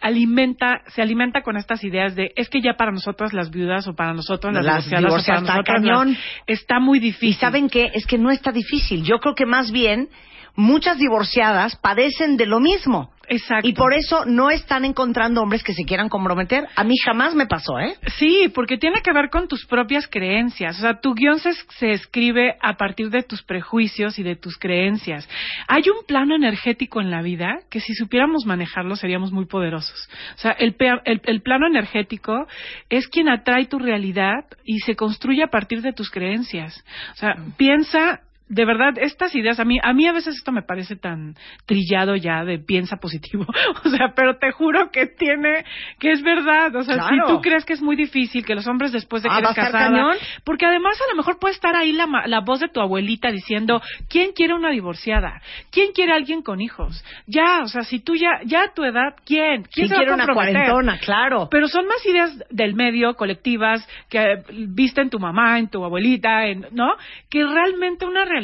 alimenta, 0.01 0.83
se 0.89 1.03
alimenta 1.03 1.43
con 1.43 1.57
estas 1.57 1.85
ideas 1.85 2.15
de 2.15 2.33
es 2.37 2.49
que 2.49 2.61
ya 2.61 2.75
para 2.75 2.91
nosotras 2.91 3.33
las 3.33 3.51
viudas 3.51 3.87
o 3.87 3.95
para 3.95 4.15
nosotros 4.15 4.53
las, 4.55 4.65
Las 4.65 4.85
divorciadas, 4.87 5.25
para 5.27 5.39
está 5.39 5.55
nosotras 5.55 5.77
cañón. 5.77 6.17
está 6.47 6.81
muy 6.81 6.99
difícil. 6.99 7.29
Y 7.31 7.35
saben 7.35 7.69
qué, 7.69 7.91
es 7.95 8.07
que 8.07 8.19
no 8.19 8.31
está 8.31 8.53
difícil. 8.53 9.05
Yo 9.05 9.19
creo 9.19 9.35
que 9.35 9.47
más 9.47 9.71
bien 9.71 10.09
muchas 10.57 10.99
divorciadas 10.99 11.77
padecen 11.77 12.37
de 12.37 12.47
lo 12.47 12.61
mismo. 12.61 13.13
Exacto. 13.31 13.69
Y 13.69 13.75
por 13.75 13.95
eso 13.95 14.25
no 14.27 14.51
están 14.51 14.85
encontrando 14.85 15.40
hombres 15.40 15.62
que 15.62 15.73
se 15.73 15.85
quieran 15.85 16.09
comprometer. 16.09 16.66
A 16.75 16.83
mí 16.83 16.97
jamás 17.05 17.35
me 17.37 17.47
pasó, 17.47 17.79
¿eh? 17.79 17.95
Sí, 18.19 18.51
porque 18.53 18.77
tiene 18.77 19.03
que 19.03 19.12
ver 19.12 19.31
con 19.31 19.47
tus 19.47 19.66
propias 19.66 20.09
creencias. 20.09 20.79
O 20.79 20.83
sea, 20.83 21.01
tu 21.01 21.14
guion 21.14 21.38
se, 21.38 21.53
se 21.53 21.93
escribe 21.93 22.57
a 22.61 22.77
partir 22.77 23.09
de 23.11 23.23
tus 23.23 23.45
prejuicios 23.45 24.19
y 24.19 24.25
de 24.25 24.35
tus 24.35 24.59
creencias. 24.59 25.29
Hay 25.69 25.83
un 25.88 26.05
plano 26.07 26.35
energético 26.35 27.01
en 27.01 27.12
la 27.12 27.23
vida 27.23 27.61
que 27.71 27.79
si 27.79 27.95
supiéramos 27.95 28.47
manejarlo 28.47 28.97
seríamos 28.97 29.31
muy 29.31 29.47
poderosos. 29.47 30.09
O 30.35 30.38
sea, 30.38 30.51
el, 30.53 30.75
el, 31.05 31.21
el 31.23 31.43
plano 31.43 31.69
energético 31.69 32.49
es 32.88 33.07
quien 33.07 33.29
atrae 33.29 33.66
tu 33.66 33.79
realidad 33.79 34.45
y 34.64 34.81
se 34.81 34.97
construye 34.97 35.45
a 35.45 35.51
partir 35.51 35.83
de 35.83 35.93
tus 35.93 36.11
creencias. 36.11 36.85
O 37.12 37.16
sea, 37.16 37.37
piensa 37.57 38.23
de 38.53 38.65
verdad, 38.65 38.95
estas 38.99 39.33
ideas, 39.37 39.61
a 39.61 39.65
mí, 39.65 39.79
a 39.81 39.93
mí 39.93 40.09
a 40.09 40.13
veces 40.13 40.37
esto 40.37 40.51
me 40.51 40.63
parece 40.63 40.97
tan 40.97 41.37
trillado 41.67 42.17
ya 42.17 42.45
de 42.45 42.59
piensa 42.59 42.97
positivo. 42.97 43.47
O 43.85 43.89
sea, 43.89 44.13
pero 44.15 44.37
te 44.39 44.51
juro 44.51 44.91
que 44.91 45.07
tiene, 45.07 45.65
que 46.01 46.11
es 46.13 46.23
verdad. 46.23 46.75
O 46.75 46.83
sea, 46.83 46.97
Claro. 46.97 47.27
si 47.29 47.33
tú 47.33 47.41
crees 47.41 47.65
que 47.65 47.73
es 47.75 47.81
muy 47.81 47.95
difícil 47.97 48.45
que 48.45 48.55
los 48.57 48.67
hombres 48.67 48.91
después 48.93 49.23
de 49.23 49.29
que 49.29 49.35
Ah, 49.37 49.39
eres 49.39 49.47
¿va 49.47 49.51
a 49.51 49.53
estar 49.53 49.73
casada, 49.73 49.91
cañón? 49.97 50.17
porque 50.45 50.67
además 50.67 50.99
a 51.01 51.11
lo 51.11 51.17
mejor 51.17 51.39
puede 51.39 51.55
estar 51.55 51.75
ahí 51.77 51.93
la, 51.93 52.07
la 52.27 52.41
voz 52.41 52.59
de 52.61 52.69
tu 52.69 52.81
abuelita 52.81 53.31
diciendo, 53.31 53.81
¿quién 54.09 54.33
quiere 54.33 54.55
una 54.55 54.71
divorciada? 54.71 55.41
¿Quién 55.71 55.93
quiere 55.93 56.13
alguien 56.13 56.43
con 56.43 56.61
hijos? 56.61 57.05
Ya, 57.27 57.61
o 57.63 57.69
sea, 57.69 57.83
si 57.83 58.01
tú 58.01 58.17
ya, 58.17 58.41
ya 58.45 58.65
a 58.65 58.75
tu 58.75 58.83
edad, 58.85 59.15
¿quién? 59.25 59.63
¿Quién 59.73 59.89
se 59.89 59.95
va 59.95 60.01
a 60.01 60.05
quiero 60.05 60.15
una 60.15 60.35
cuarentona, 60.35 60.99
claro. 60.99 61.49
Pero 61.51 61.69
son 61.69 61.87
más 61.87 62.05
ideas 62.05 62.37
del 62.51 62.75
medio, 62.75 63.15
colectivas, 63.15 63.87
que 64.09 64.43
viste 64.69 65.01
en 65.03 65.11
tu 65.11 65.21
mamá, 65.21 65.59
en 65.61 65.69
tu 65.69 65.85
abuelita, 65.85 66.47
en, 66.47 66.67
¿no? 66.73 66.95
Que 67.31 67.45
realmente 67.45 68.05
una 68.07 68.25
realidad. 68.25 68.39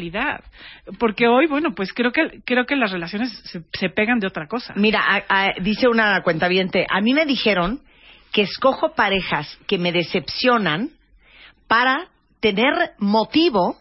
Porque 0.99 1.29
hoy, 1.29 1.47
bueno, 1.47 1.75
pues 1.75 1.93
creo 1.93 2.13
que, 2.13 2.41
creo 2.45 2.67
que 2.67 2.77
las 2.77 2.91
relaciones 2.93 3.31
se, 3.45 3.63
se 3.73 3.89
pegan 3.91 4.19
de 4.19 4.27
otra 4.27 4.47
cosa. 4.47 4.73
Mira, 4.77 5.01
a- 5.07 5.25
a- 5.29 5.55
dice 5.61 5.89
una 5.89 6.23
cuentaviente, 6.23 6.87
a 6.89 7.01
mí 7.01 7.15
me 7.15 7.27
dijeron 7.27 7.81
que 8.33 8.43
escojo 8.43 8.95
parejas 8.95 9.59
que 9.67 9.79
me 9.79 9.93
decepcionan 9.93 10.91
para 11.69 12.09
tener 12.41 12.93
motivo 12.99 13.77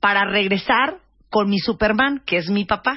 para 0.00 0.24
regresar 0.24 0.98
con 1.30 1.48
mi 1.50 1.58
Superman, 1.58 2.22
que 2.24 2.36
es 2.38 2.48
mi 2.48 2.64
papá, 2.64 2.94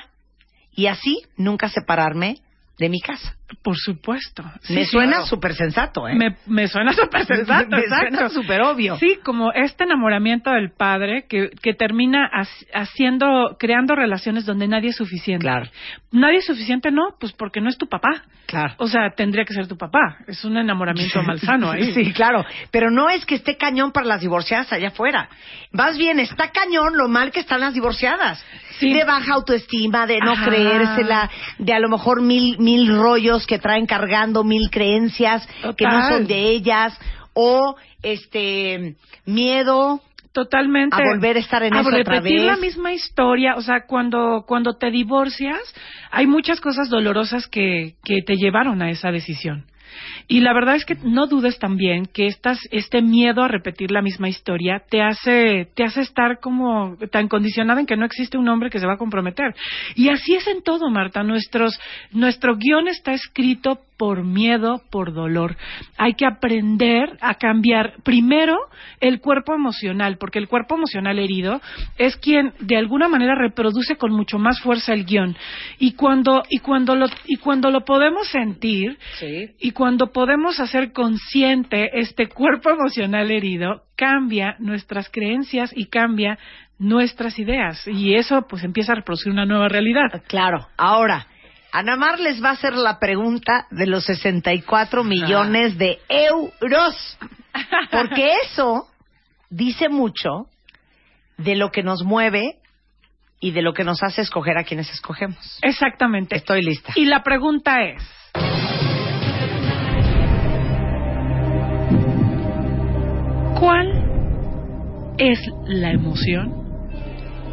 y 0.73 0.87
así 0.87 1.21
nunca 1.37 1.67
separarme 1.69 2.37
de 2.77 2.89
mi 2.89 3.01
casa. 3.01 3.35
Por 3.63 3.75
supuesto. 3.77 4.43
Sí, 4.61 4.73
me 4.73 4.85
suena 4.85 5.11
claro. 5.11 5.25
súper 5.27 5.53
sensato, 5.55 6.07
¿eh? 6.07 6.15
Me, 6.15 6.35
me 6.47 6.67
suena 6.67 6.93
súper 6.93 7.25
sensato, 7.25 7.69
Me 7.75 7.83
suena 7.83 8.07
exacto. 8.07 8.29
súper 8.29 8.61
obvio. 8.61 8.95
Sí, 8.97 9.19
como 9.23 9.51
este 9.53 9.83
enamoramiento 9.83 10.49
del 10.51 10.71
padre 10.71 11.25
que, 11.29 11.49
que 11.61 11.73
termina 11.73 12.25
ha- 12.31 12.79
haciendo, 12.81 13.57
creando 13.59 13.95
relaciones 13.95 14.45
donde 14.45 14.67
nadie 14.67 14.89
es 14.89 14.95
suficiente. 14.95 15.43
Claro. 15.43 15.69
Nadie 16.11 16.37
es 16.37 16.45
suficiente, 16.45 16.91
no, 16.91 17.15
pues 17.19 17.33
porque 17.33 17.61
no 17.61 17.69
es 17.69 17.77
tu 17.77 17.87
papá. 17.87 18.23
Claro. 18.47 18.73
O 18.77 18.87
sea, 18.87 19.11
tendría 19.15 19.45
que 19.45 19.53
ser 19.53 19.67
tu 19.67 19.77
papá. 19.77 20.17
Es 20.27 20.43
un 20.43 20.57
enamoramiento 20.57 21.21
malsano 21.27 21.71
ahí. 21.71 21.93
Sí, 21.93 22.11
claro. 22.13 22.43
Pero 22.71 22.89
no 22.91 23.09
es 23.09 23.25
que 23.25 23.35
esté 23.35 23.57
cañón 23.57 23.91
para 23.91 24.07
las 24.07 24.21
divorciadas 24.21 24.71
allá 24.73 24.89
afuera. 24.89 25.29
Más 25.71 25.97
bien, 25.97 26.19
está 26.19 26.49
cañón 26.51 26.97
lo 26.97 27.07
mal 27.07 27.31
que 27.31 27.39
están 27.41 27.61
las 27.61 27.73
divorciadas. 27.73 28.43
Sí. 28.79 28.93
De 28.93 29.03
baja 29.05 29.35
autoestima, 29.35 30.07
de 30.07 30.19
no 30.19 30.31
Ajá. 30.31 30.45
creérsela, 30.45 31.29
de 31.59 31.71
a 31.73 31.79
lo 31.79 31.87
mejor 31.87 32.21
mil, 32.21 32.57
mil 32.59 32.87
rollos 32.97 33.40
que 33.45 33.59
traen 33.59 33.85
cargando, 33.85 34.43
mil 34.43 34.69
creencias 34.69 35.47
que 35.77 35.85
no 35.85 36.07
son 36.07 36.27
de 36.27 36.49
ellas, 36.49 36.97
o 37.33 37.75
este 38.03 38.95
miedo 39.25 40.01
Totalmente. 40.33 40.95
a 40.95 41.13
volver 41.13 41.35
a 41.35 41.39
estar 41.39 41.61
en 41.63 41.73
a 41.73 41.81
eso 41.81 41.89
otra 41.89 42.15
repetir 42.15 42.39
vez. 42.39 42.47
la 42.47 42.57
misma 42.57 42.93
historia. 42.93 43.55
O 43.55 43.61
sea, 43.61 43.85
cuando, 43.85 44.45
cuando 44.47 44.73
te 44.77 44.89
divorcias, 44.89 45.59
hay 46.09 46.25
muchas 46.25 46.61
cosas 46.61 46.89
dolorosas 46.89 47.47
que, 47.47 47.95
que 48.03 48.21
te 48.25 48.35
llevaron 48.35 48.81
a 48.81 48.89
esa 48.89 49.11
decisión. 49.11 49.65
Y 50.27 50.41
la 50.41 50.53
verdad 50.53 50.75
es 50.75 50.85
que 50.85 50.95
no 51.03 51.27
dudes 51.27 51.59
también 51.59 52.05
que 52.05 52.27
estas, 52.27 52.59
este 52.71 53.01
miedo 53.01 53.43
a 53.43 53.47
repetir 53.47 53.91
la 53.91 54.01
misma 54.01 54.29
historia 54.29 54.81
te 54.89 55.01
hace, 55.01 55.67
te 55.75 55.83
hace 55.83 56.01
estar 56.01 56.39
como 56.39 56.97
tan 57.11 57.27
condicionada 57.27 57.79
en 57.79 57.85
que 57.85 57.97
no 57.97 58.05
existe 58.05 58.37
un 58.37 58.47
hombre 58.49 58.69
que 58.69 58.79
se 58.79 58.87
va 58.87 58.93
a 58.93 58.97
comprometer. 58.97 59.53
Y 59.95 60.09
así 60.09 60.35
es 60.35 60.47
en 60.47 60.63
todo, 60.63 60.89
Marta. 60.89 61.23
Nuestros, 61.23 61.79
nuestro 62.11 62.55
guion 62.55 62.87
está 62.87 63.13
escrito 63.13 63.79
por 64.01 64.23
miedo, 64.23 64.81
por 64.89 65.13
dolor. 65.13 65.57
Hay 65.95 66.15
que 66.15 66.25
aprender 66.25 67.19
a 67.21 67.35
cambiar 67.35 67.97
primero 68.03 68.57
el 68.99 69.21
cuerpo 69.21 69.53
emocional, 69.53 70.17
porque 70.17 70.39
el 70.39 70.47
cuerpo 70.47 70.73
emocional 70.73 71.19
herido 71.19 71.61
es 71.99 72.15
quien 72.17 72.51
de 72.61 72.77
alguna 72.77 73.07
manera 73.07 73.35
reproduce 73.35 73.97
con 73.97 74.11
mucho 74.11 74.39
más 74.39 74.59
fuerza 74.59 74.93
el 74.93 75.05
guion. 75.05 75.37
Y 75.77 75.93
cuando, 75.93 76.41
y 76.49 76.57
cuando 76.57 76.95
lo, 76.95 77.05
y 77.27 77.35
cuando 77.35 77.69
lo 77.69 77.81
podemos 77.81 78.27
sentir, 78.27 78.97
y 79.59 79.69
cuando 79.81 80.11
podemos 80.11 80.59
hacer 80.59 80.93
consciente 80.93 81.99
este 81.99 82.27
cuerpo 82.29 82.69
emocional 82.69 83.31
herido, 83.31 83.81
cambia 83.95 84.55
nuestras 84.59 85.09
creencias 85.09 85.71
y 85.75 85.87
cambia 85.87 86.37
nuestras 86.77 87.39
ideas. 87.39 87.87
Y 87.87 88.13
eso 88.13 88.43
pues 88.47 88.63
empieza 88.63 88.91
a 88.91 88.97
reproducir 88.97 89.31
una 89.31 89.47
nueva 89.47 89.69
realidad. 89.69 90.21
Claro. 90.27 90.67
Ahora, 90.77 91.25
Ana 91.71 91.95
Mar 91.95 92.19
les 92.19 92.43
va 92.43 92.49
a 92.49 92.51
hacer 92.51 92.75
la 92.75 92.99
pregunta 92.99 93.65
de 93.71 93.87
los 93.87 94.05
64 94.05 95.03
millones 95.03 95.79
de 95.79 95.97
euros. 96.09 97.17
Porque 97.89 98.33
eso 98.45 98.87
dice 99.49 99.89
mucho 99.89 100.45
de 101.37 101.55
lo 101.55 101.71
que 101.71 101.81
nos 101.81 102.03
mueve 102.03 102.59
y 103.39 103.49
de 103.49 103.63
lo 103.63 103.73
que 103.73 103.83
nos 103.83 104.03
hace 104.03 104.21
escoger 104.21 104.59
a 104.59 104.63
quienes 104.63 104.91
escogemos. 104.91 105.57
Exactamente. 105.63 106.35
Estoy 106.35 106.61
lista. 106.61 106.93
Y 106.95 107.05
la 107.05 107.23
pregunta 107.23 107.81
es, 107.81 108.03
¿cuál 113.61 113.87
es 115.19 115.39
la 115.67 115.91
emoción 115.91 116.51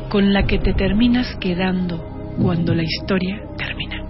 con 0.08 0.32
la 0.32 0.44
que 0.44 0.58
te 0.58 0.72
terminas 0.72 1.36
quedando 1.38 2.02
cuando 2.40 2.74
la 2.74 2.82
historia 2.82 3.42
termina? 3.58 4.04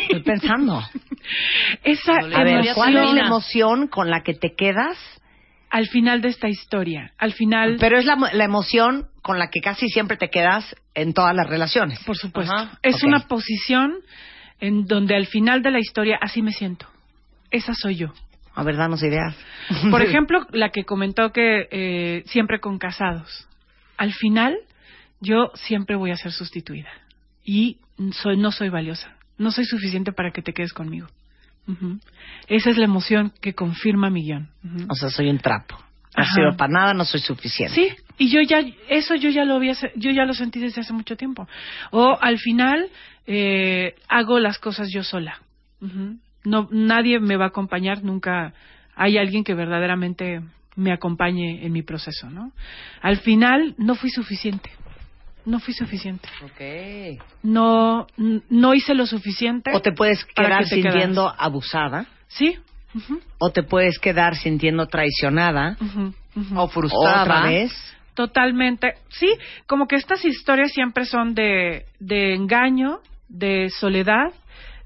Estoy 0.00 0.22
pensando. 0.24 0.82
Esa 1.84 2.14
A 2.34 2.42
ver, 2.42 2.66
¿cuál 2.74 2.96
es 2.96 3.12
la 3.12 3.26
emoción 3.26 3.86
con 3.86 4.10
la 4.10 4.22
que 4.22 4.34
te 4.34 4.54
quedas? 4.56 4.98
al 5.68 5.88
final 5.88 6.22
de 6.22 6.28
esta 6.28 6.48
historia, 6.48 7.12
al 7.18 7.32
final, 7.32 7.76
Pero 7.78 7.98
es 7.98 8.06
la, 8.06 8.16
la 8.32 8.44
emoción 8.44 9.08
con 9.20 9.38
la 9.38 9.50
que 9.50 9.60
casi 9.60 9.88
siempre 9.88 10.16
te 10.16 10.30
quedas 10.30 10.74
en 10.94 11.12
todas 11.12 11.34
las 11.34 11.48
relaciones. 11.48 12.02
por 12.04 12.16
supuesto, 12.16 12.54
Ajá, 12.54 12.78
es 12.82 13.02
una 13.02 13.26
posición 13.26 13.92
en 14.60 14.86
donde 14.86 15.14
al 15.14 15.26
final 15.26 15.62
de 15.62 15.70
la 15.70 15.78
historia 15.78 16.18
así 16.20 16.42
me 16.42 16.52
siento. 16.52 16.86
Esa 17.50 17.74
soy 17.74 17.96
yo. 17.96 18.12
A 18.54 18.62
ver, 18.62 18.76
danos 18.76 19.02
ideas. 19.02 19.36
Por 19.90 20.02
ejemplo, 20.02 20.46
la 20.52 20.70
que 20.70 20.84
comentó 20.84 21.32
que 21.32 21.68
eh, 21.70 22.24
siempre 22.26 22.60
con 22.60 22.78
casados. 22.78 23.46
Al 23.96 24.12
final, 24.12 24.56
yo 25.20 25.50
siempre 25.54 25.96
voy 25.96 26.10
a 26.10 26.16
ser 26.16 26.32
sustituida. 26.32 26.90
Y 27.44 27.78
soy, 28.12 28.36
no 28.36 28.50
soy 28.50 28.68
valiosa. 28.70 29.14
No 29.38 29.50
soy 29.50 29.66
suficiente 29.66 30.12
para 30.12 30.30
que 30.30 30.42
te 30.42 30.52
quedes 30.52 30.72
conmigo. 30.72 31.08
Ujú. 31.68 31.98
Esa 32.48 32.70
es 32.70 32.78
la 32.78 32.84
emoción 32.84 33.32
que 33.40 33.54
confirma 33.54 34.08
mi 34.08 34.22
guion. 34.22 34.48
Ujú. 34.64 34.86
O 34.88 34.94
sea, 34.94 35.10
soy 35.10 35.28
un 35.28 35.38
trapo. 35.38 35.76
No 36.16 36.24
sirvo 36.24 36.56
para 36.56 36.72
nada, 36.72 36.94
no 36.94 37.04
soy 37.04 37.20
suficiente. 37.20 37.74
Sí, 37.74 37.94
y 38.16 38.30
yo 38.30 38.40
ya, 38.40 38.64
eso 38.88 39.14
yo 39.16 39.28
ya 39.28 39.44
lo 39.44 39.56
había, 39.56 39.74
yo 39.96 40.10
ya 40.10 40.24
lo 40.24 40.32
sentí 40.32 40.60
desde 40.60 40.80
hace 40.80 40.94
mucho 40.94 41.16
tiempo. 41.16 41.46
O 41.90 42.16
al 42.18 42.38
final, 42.38 42.88
eh, 43.26 43.94
hago 44.08 44.38
las 44.38 44.58
cosas 44.58 44.88
yo 44.92 45.02
sola. 45.02 45.40
No, 46.44 46.68
nadie 46.70 47.20
me 47.20 47.36
va 47.36 47.46
a 47.46 47.48
acompañar, 47.48 48.02
nunca 48.02 48.54
hay 48.94 49.18
alguien 49.18 49.44
que 49.44 49.54
verdaderamente 49.54 50.42
me 50.76 50.92
acompañe 50.92 51.64
en 51.64 51.72
mi 51.72 51.82
proceso, 51.82 52.30
¿no? 52.30 52.52
Al 53.02 53.18
final, 53.18 53.74
no 53.78 53.94
fui 53.94 54.10
suficiente. 54.10 54.70
No 55.44 55.60
fui 55.60 55.74
suficiente. 55.74 56.28
Ok. 56.42 57.22
No, 57.44 58.06
no 58.16 58.74
hice 58.74 58.94
lo 58.94 59.06
suficiente. 59.06 59.70
O 59.74 59.80
te 59.80 59.92
puedes 59.92 60.24
quedar 60.24 60.64
que 60.64 60.70
te 60.70 60.82
sintiendo 60.82 61.32
abusada, 61.38 62.06
Sí. 62.28 62.58
O 63.38 63.50
te 63.50 63.62
puedes 63.62 63.98
quedar 63.98 64.36
sintiendo 64.36 64.86
traicionada. 64.86 65.76
O 66.54 66.68
frustrada. 66.68 67.22
otra 67.22 67.50
vez. 67.50 67.72
Totalmente. 68.14 68.94
Sí, 69.08 69.28
como 69.66 69.86
que 69.86 69.96
estas 69.96 70.24
historias 70.24 70.72
siempre 70.72 71.04
son 71.04 71.34
de, 71.34 71.84
de 72.00 72.34
engaño, 72.34 73.00
de 73.28 73.70
soledad, 73.70 74.32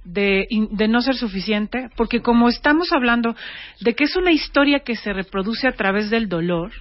de, 0.05 0.47
de 0.70 0.88
no 0.88 1.03
ser 1.03 1.14
suficiente, 1.14 1.88
porque 1.97 2.20
como 2.20 2.49
estamos 2.49 2.93
hablando 2.93 3.34
de 3.80 3.95
que 3.95 4.05
es 4.05 4.16
una 4.16 4.32
historia 4.32 4.80
que 4.80 4.97
se 4.97 5.12
reproduce 5.12 5.68
a 5.68 5.72
través 5.72 6.11
del 6.11 6.28
dolor, 6.28 6.72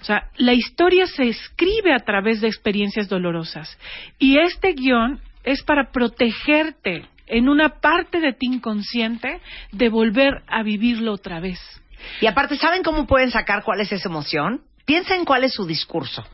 o 0.00 0.04
sea, 0.04 0.30
la 0.36 0.52
historia 0.52 1.06
se 1.06 1.28
escribe 1.28 1.92
a 1.94 2.00
través 2.00 2.40
de 2.40 2.48
experiencias 2.48 3.08
dolorosas. 3.08 3.78
Y 4.18 4.38
este 4.38 4.72
guion 4.72 5.20
es 5.44 5.62
para 5.62 5.90
protegerte 5.90 7.06
en 7.26 7.48
una 7.48 7.80
parte 7.80 8.20
de 8.20 8.32
ti 8.32 8.46
inconsciente 8.46 9.40
de 9.72 9.88
volver 9.88 10.42
a 10.46 10.62
vivirlo 10.62 11.12
otra 11.12 11.40
vez. 11.40 11.60
Y 12.20 12.26
aparte, 12.26 12.56
¿saben 12.56 12.82
cómo 12.82 13.06
pueden 13.06 13.30
sacar 13.30 13.62
cuál 13.62 13.80
es 13.80 13.92
esa 13.92 14.08
emoción? 14.08 14.62
Piensen 14.84 15.24
cuál 15.24 15.44
es 15.44 15.54
su 15.54 15.66
discurso. 15.66 16.24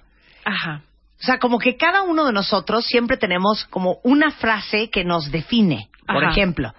Ajá. 0.45 0.83
O 1.21 1.27
sea, 1.27 1.39
como 1.39 1.59
que 1.59 1.77
cada 1.77 2.03
uno 2.03 2.25
de 2.27 2.33
nosotros 2.33 2.87
siempre 2.87 3.17
tenemos 3.17 3.65
como 3.67 3.99
una 4.05 4.31
frase 4.31 4.89
que 4.91 5.05
nos 5.05 5.31
define. 5.31 5.91
Por 6.07 6.25
Ajá. 6.25 6.33
ejemplo, 6.33 6.73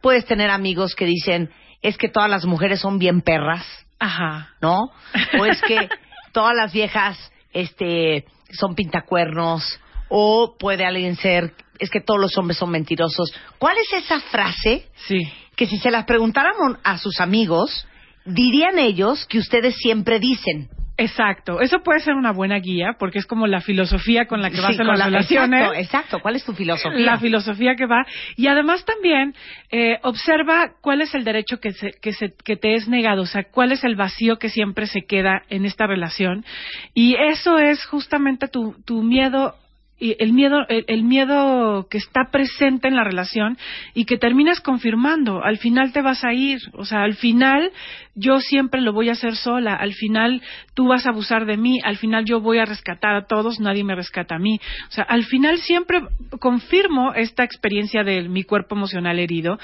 puedes 0.00 0.24
tener 0.24 0.50
amigos 0.50 0.94
que 0.94 1.04
dicen, 1.04 1.50
es 1.82 1.98
que 1.98 2.08
todas 2.08 2.30
las 2.30 2.46
mujeres 2.46 2.80
son 2.80 2.98
bien 2.98 3.20
perras, 3.20 3.66
Ajá. 3.98 4.50
¿no? 4.62 4.90
O 5.38 5.44
es 5.44 5.60
que 5.62 5.88
todas 6.32 6.56
las 6.56 6.72
viejas 6.72 7.18
este, 7.52 8.24
son 8.50 8.74
pintacuernos, 8.74 9.78
o 10.08 10.56
puede 10.58 10.84
alguien 10.86 11.16
ser, 11.16 11.54
es 11.78 11.90
que 11.90 12.00
todos 12.00 12.20
los 12.20 12.36
hombres 12.38 12.58
son 12.58 12.70
mentirosos. 12.70 13.32
¿Cuál 13.58 13.76
es 13.78 13.92
esa 14.04 14.20
frase 14.20 14.88
Sí. 15.06 15.20
que 15.54 15.66
si 15.66 15.78
se 15.78 15.90
las 15.90 16.04
preguntáramos 16.04 16.78
a 16.82 16.98
sus 16.98 17.20
amigos, 17.20 17.86
dirían 18.24 18.78
ellos 18.78 19.26
que 19.26 19.38
ustedes 19.38 19.76
siempre 19.76 20.18
dicen? 20.18 20.68
Exacto, 21.00 21.60
eso 21.60 21.78
puede 21.82 22.00
ser 22.00 22.14
una 22.14 22.30
buena 22.32 22.56
guía 22.58 22.96
porque 22.98 23.18
es 23.18 23.26
como 23.26 23.46
la 23.46 23.60
filosofía 23.60 24.26
con 24.26 24.42
la 24.42 24.50
que 24.50 24.60
vas 24.60 24.76
Sí, 24.76 24.82
las 24.82 24.98
la- 24.98 25.04
relaciones. 25.06 25.60
Exacto, 25.60 25.78
exacto. 25.80 26.20
¿Cuál 26.20 26.36
es 26.36 26.44
tu 26.44 26.52
filosofía? 26.52 26.98
La 27.00 27.18
filosofía 27.18 27.74
que 27.74 27.86
va. 27.86 28.04
Y 28.36 28.48
además 28.48 28.84
también 28.84 29.34
eh, 29.70 29.98
observa 30.02 30.72
cuál 30.82 31.00
es 31.00 31.14
el 31.14 31.24
derecho 31.24 31.58
que, 31.58 31.72
se- 31.72 31.92
que, 32.02 32.12
se- 32.12 32.34
que 32.44 32.56
te 32.56 32.74
es 32.74 32.86
negado, 32.86 33.22
o 33.22 33.26
sea, 33.26 33.44
cuál 33.44 33.72
es 33.72 33.82
el 33.82 33.96
vacío 33.96 34.36
que 34.38 34.50
siempre 34.50 34.86
se 34.86 35.00
queda 35.06 35.42
en 35.48 35.64
esta 35.64 35.86
relación. 35.86 36.44
Y 36.92 37.14
eso 37.16 37.58
es 37.58 37.84
justamente 37.86 38.46
tu, 38.48 38.74
tu 38.84 39.02
miedo. 39.02 39.54
Y 40.00 40.16
el 40.18 40.32
miedo, 40.32 40.64
el, 40.68 41.04
miedo 41.04 41.86
que 41.90 41.98
está 41.98 42.30
presente 42.32 42.88
en 42.88 42.96
la 42.96 43.04
relación 43.04 43.58
y 43.94 44.06
que 44.06 44.16
terminas 44.16 44.60
confirmando. 44.60 45.44
Al 45.44 45.58
final 45.58 45.92
te 45.92 46.00
vas 46.00 46.24
a 46.24 46.32
ir. 46.32 46.58
O 46.72 46.86
sea, 46.86 47.02
al 47.02 47.14
final 47.14 47.70
yo 48.14 48.40
siempre 48.40 48.80
lo 48.80 48.94
voy 48.94 49.10
a 49.10 49.12
hacer 49.12 49.36
sola. 49.36 49.74
Al 49.74 49.92
final 49.92 50.40
tú 50.72 50.88
vas 50.88 51.04
a 51.04 51.10
abusar 51.10 51.44
de 51.44 51.58
mí. 51.58 51.80
Al 51.84 51.98
final 51.98 52.24
yo 52.24 52.40
voy 52.40 52.58
a 52.58 52.64
rescatar 52.64 53.14
a 53.14 53.26
todos. 53.26 53.60
Nadie 53.60 53.84
me 53.84 53.94
rescata 53.94 54.36
a 54.36 54.38
mí. 54.38 54.58
O 54.88 54.90
sea, 54.90 55.04
al 55.04 55.24
final 55.24 55.58
siempre 55.58 56.00
confirmo 56.40 57.12
esta 57.12 57.44
experiencia 57.44 58.02
de 58.02 58.26
mi 58.26 58.44
cuerpo 58.44 58.76
emocional 58.76 59.18
herido. 59.18 59.58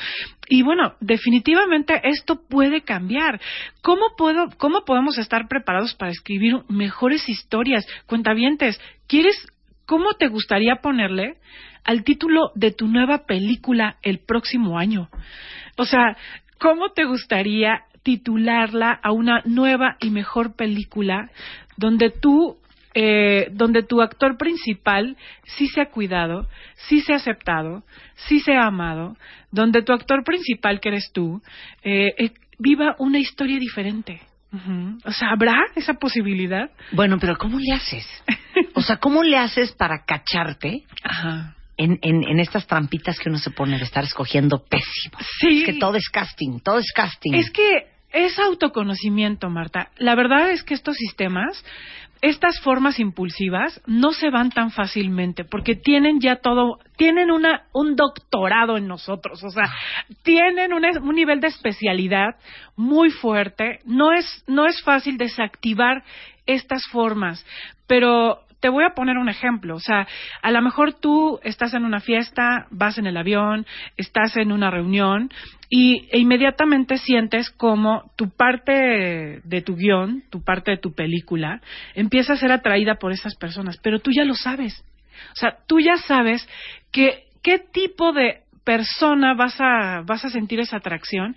Y 0.48 0.62
bueno, 0.62 0.96
definitivamente 1.00 1.98
esto 2.04 2.42
puede 2.46 2.82
cambiar. 2.82 3.40
¿Cómo 3.80 4.04
puedo, 4.18 4.50
cómo 4.58 4.84
podemos 4.84 5.16
estar 5.16 5.48
preparados 5.48 5.94
para 5.94 6.10
escribir 6.10 6.56
mejores 6.68 7.26
historias? 7.28 7.86
Cuentavientes, 8.06 8.78
¿quieres 9.08 9.36
¿Cómo 9.86 10.14
te 10.14 10.26
gustaría 10.26 10.76
ponerle 10.76 11.36
al 11.84 12.02
título 12.02 12.50
de 12.56 12.72
tu 12.72 12.88
nueva 12.88 13.24
película 13.26 13.96
el 14.02 14.18
próximo 14.18 14.78
año? 14.78 15.08
O 15.78 15.84
sea, 15.84 16.16
¿cómo 16.58 16.90
te 16.90 17.04
gustaría 17.04 17.84
titularla 18.02 18.92
a 19.02 19.12
una 19.12 19.42
nueva 19.44 19.96
y 20.00 20.10
mejor 20.10 20.56
película 20.56 21.30
donde 21.76 22.10
tú, 22.10 22.56
eh, 22.94 23.48
donde 23.52 23.82
tu 23.82 24.00
actor 24.02 24.36
principal 24.36 25.16
sí 25.44 25.68
se 25.68 25.80
ha 25.80 25.90
cuidado, 25.90 26.48
sí 26.74 27.00
se 27.00 27.12
ha 27.12 27.16
aceptado, 27.16 27.84
sí 28.14 28.40
se 28.40 28.54
ha 28.54 28.66
amado, 28.66 29.16
donde 29.50 29.82
tu 29.82 29.92
actor 29.92 30.24
principal, 30.24 30.80
que 30.80 30.88
eres 30.88 31.12
tú, 31.12 31.42
eh, 31.82 32.14
eh, 32.18 32.30
viva 32.58 32.96
una 32.98 33.18
historia 33.18 33.58
diferente? 33.58 34.20
Ujú. 34.52 34.98
O 35.04 35.12
sea, 35.12 35.30
¿habrá 35.30 35.56
esa 35.74 35.94
posibilidad? 35.94 36.70
Bueno, 36.92 37.18
pero 37.18 37.36
¿cómo 37.36 37.58
le 37.58 37.72
haces? 37.72 38.06
O 38.74 38.80
sea, 38.80 38.96
¿cómo 38.96 39.22
le 39.22 39.36
haces 39.36 39.72
para 39.72 40.04
cacharte 40.04 40.84
Ajá. 41.02 41.54
en, 41.76 41.98
en, 42.02 42.22
en 42.24 42.40
estas 42.40 42.66
trampitas 42.66 43.18
que 43.18 43.28
uno 43.28 43.38
se 43.38 43.50
pone 43.50 43.76
de 43.76 43.84
estar 43.84 44.04
escogiendo 44.04 44.64
pésimo? 44.64 45.18
Sí. 45.40 45.60
Es 45.60 45.66
que 45.66 45.74
todo 45.74 45.96
es 45.96 46.08
casting, 46.08 46.60
todo 46.60 46.78
es 46.78 46.92
casting. 46.94 47.34
Es 47.34 47.50
que 47.50 47.88
es 48.12 48.38
autoconocimiento, 48.38 49.50
Marta. 49.50 49.90
La 49.98 50.14
verdad 50.14 50.50
es 50.50 50.62
que 50.62 50.74
estos 50.74 50.96
sistemas, 50.96 51.62
estas 52.22 52.60
formas 52.60 52.98
impulsivas, 52.98 53.80
no 53.86 54.12
se 54.12 54.30
van 54.30 54.50
tan 54.50 54.70
fácilmente 54.70 55.44
porque 55.44 55.74
tienen 55.74 56.20
ya 56.20 56.36
todo, 56.36 56.78
tienen 56.96 57.30
una, 57.30 57.64
un 57.72 57.96
doctorado 57.96 58.76
en 58.76 58.86
nosotros, 58.86 59.42
o 59.44 59.50
sea, 59.50 59.70
tienen 60.22 60.72
un, 60.72 60.84
un 60.84 61.14
nivel 61.14 61.40
de 61.40 61.48
especialidad 61.48 62.36
muy 62.76 63.10
fuerte. 63.10 63.80
No 63.84 64.12
es, 64.12 64.44
no 64.46 64.66
es 64.66 64.82
fácil 64.82 65.16
desactivar 65.16 66.02
estas 66.46 66.82
formas, 66.90 67.44
pero 67.86 68.40
te 68.66 68.70
voy 68.70 68.82
a 68.82 68.96
poner 68.96 69.16
un 69.16 69.28
ejemplo. 69.28 69.76
O 69.76 69.78
sea, 69.78 70.08
a 70.42 70.50
lo 70.50 70.60
mejor 70.60 70.92
tú 70.92 71.38
estás 71.44 71.72
en 71.74 71.84
una 71.84 72.00
fiesta, 72.00 72.66
vas 72.72 72.98
en 72.98 73.06
el 73.06 73.16
avión, 73.16 73.64
estás 73.96 74.36
en 74.36 74.50
una 74.50 74.72
reunión 74.72 75.30
y 75.70 76.08
e 76.10 76.18
inmediatamente 76.18 76.98
sientes 76.98 77.48
como 77.50 78.10
tu 78.16 78.30
parte 78.30 79.40
de 79.44 79.62
tu 79.62 79.76
guion, 79.76 80.24
tu 80.30 80.42
parte 80.42 80.72
de 80.72 80.78
tu 80.78 80.96
película, 80.96 81.60
empieza 81.94 82.32
a 82.32 82.36
ser 82.36 82.50
atraída 82.50 82.96
por 82.96 83.12
esas 83.12 83.36
personas, 83.36 83.78
pero 83.80 84.00
tú 84.00 84.10
ya 84.10 84.24
lo 84.24 84.34
sabes. 84.34 84.84
O 85.30 85.36
sea, 85.36 85.58
tú 85.68 85.78
ya 85.78 85.96
sabes 85.98 86.48
que 86.90 87.26
qué 87.44 87.60
tipo 87.60 88.12
de 88.12 88.40
persona 88.64 89.34
vas 89.34 89.60
a 89.60 90.02
vas 90.04 90.24
a 90.24 90.30
sentir 90.30 90.58
esa 90.58 90.78
atracción 90.78 91.36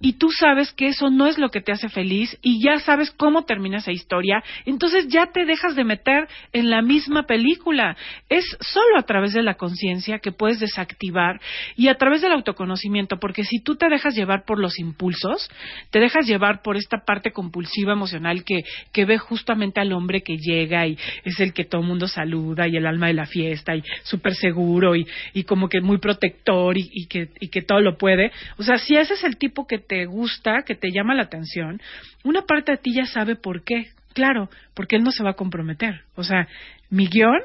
y 0.00 0.14
tú 0.14 0.30
sabes 0.30 0.72
que 0.72 0.88
eso 0.88 1.10
no 1.10 1.26
es 1.26 1.36
lo 1.36 1.50
que 1.50 1.60
te 1.60 1.72
hace 1.72 1.90
feliz 1.90 2.36
y 2.42 2.62
ya 2.64 2.78
sabes 2.80 3.10
cómo 3.10 3.44
termina 3.44 3.78
esa 3.78 3.92
historia, 3.92 4.42
entonces 4.64 5.08
ya 5.08 5.26
te 5.26 5.44
dejas 5.44 5.76
de 5.76 5.84
meter 5.84 6.26
en 6.52 6.70
la 6.70 6.80
misma 6.80 7.24
película. 7.24 7.96
Es 8.30 8.44
solo 8.60 8.98
a 8.98 9.02
través 9.02 9.34
de 9.34 9.42
la 9.42 9.54
conciencia 9.54 10.18
que 10.18 10.32
puedes 10.32 10.58
desactivar 10.58 11.40
y 11.76 11.88
a 11.88 11.96
través 11.96 12.22
del 12.22 12.32
autoconocimiento, 12.32 13.18
porque 13.18 13.44
si 13.44 13.62
tú 13.62 13.76
te 13.76 13.90
dejas 13.90 14.14
llevar 14.14 14.44
por 14.46 14.58
los 14.58 14.78
impulsos, 14.78 15.50
te 15.90 16.00
dejas 16.00 16.26
llevar 16.26 16.62
por 16.62 16.78
esta 16.78 17.04
parte 17.04 17.32
compulsiva 17.32 17.92
emocional 17.92 18.42
que, 18.42 18.62
que 18.92 19.04
ve 19.04 19.18
justamente 19.18 19.80
al 19.80 19.92
hombre 19.92 20.22
que 20.22 20.38
llega 20.38 20.86
y 20.86 20.96
es 21.24 21.38
el 21.40 21.52
que 21.52 21.64
todo 21.64 21.82
el 21.82 21.86
mundo 21.86 22.08
saluda 22.08 22.66
y 22.66 22.76
el 22.76 22.86
alma 22.86 23.08
de 23.08 23.14
la 23.14 23.26
fiesta 23.26 23.76
y 23.76 23.82
súper 24.04 24.34
seguro 24.34 24.96
y, 24.96 25.06
y 25.34 25.44
como 25.44 25.68
que 25.68 25.82
muy 25.82 25.98
protector 25.98 26.78
y, 26.78 26.88
y 26.90 27.06
que, 27.06 27.28
y 27.38 27.48
que 27.48 27.60
todo 27.60 27.80
lo 27.80 27.98
puede. 27.98 28.32
O 28.56 28.62
sea, 28.62 28.78
si 28.78 28.96
ese 28.96 29.14
es 29.14 29.24
el 29.24 29.36
tipo 29.36 29.66
que 29.66 29.89
te 29.90 30.06
gusta, 30.06 30.62
que 30.64 30.76
te 30.76 30.92
llama 30.92 31.16
la 31.16 31.24
atención, 31.24 31.82
una 32.22 32.42
parte 32.42 32.70
de 32.70 32.78
ti 32.78 32.94
ya 32.94 33.06
sabe 33.06 33.34
por 33.34 33.64
qué. 33.64 33.88
Claro, 34.14 34.48
porque 34.72 34.94
él 34.94 35.02
no 35.02 35.10
se 35.10 35.24
va 35.24 35.30
a 35.30 35.34
comprometer. 35.34 36.02
O 36.14 36.22
sea, 36.22 36.46
mi 36.90 37.08
guion 37.08 37.40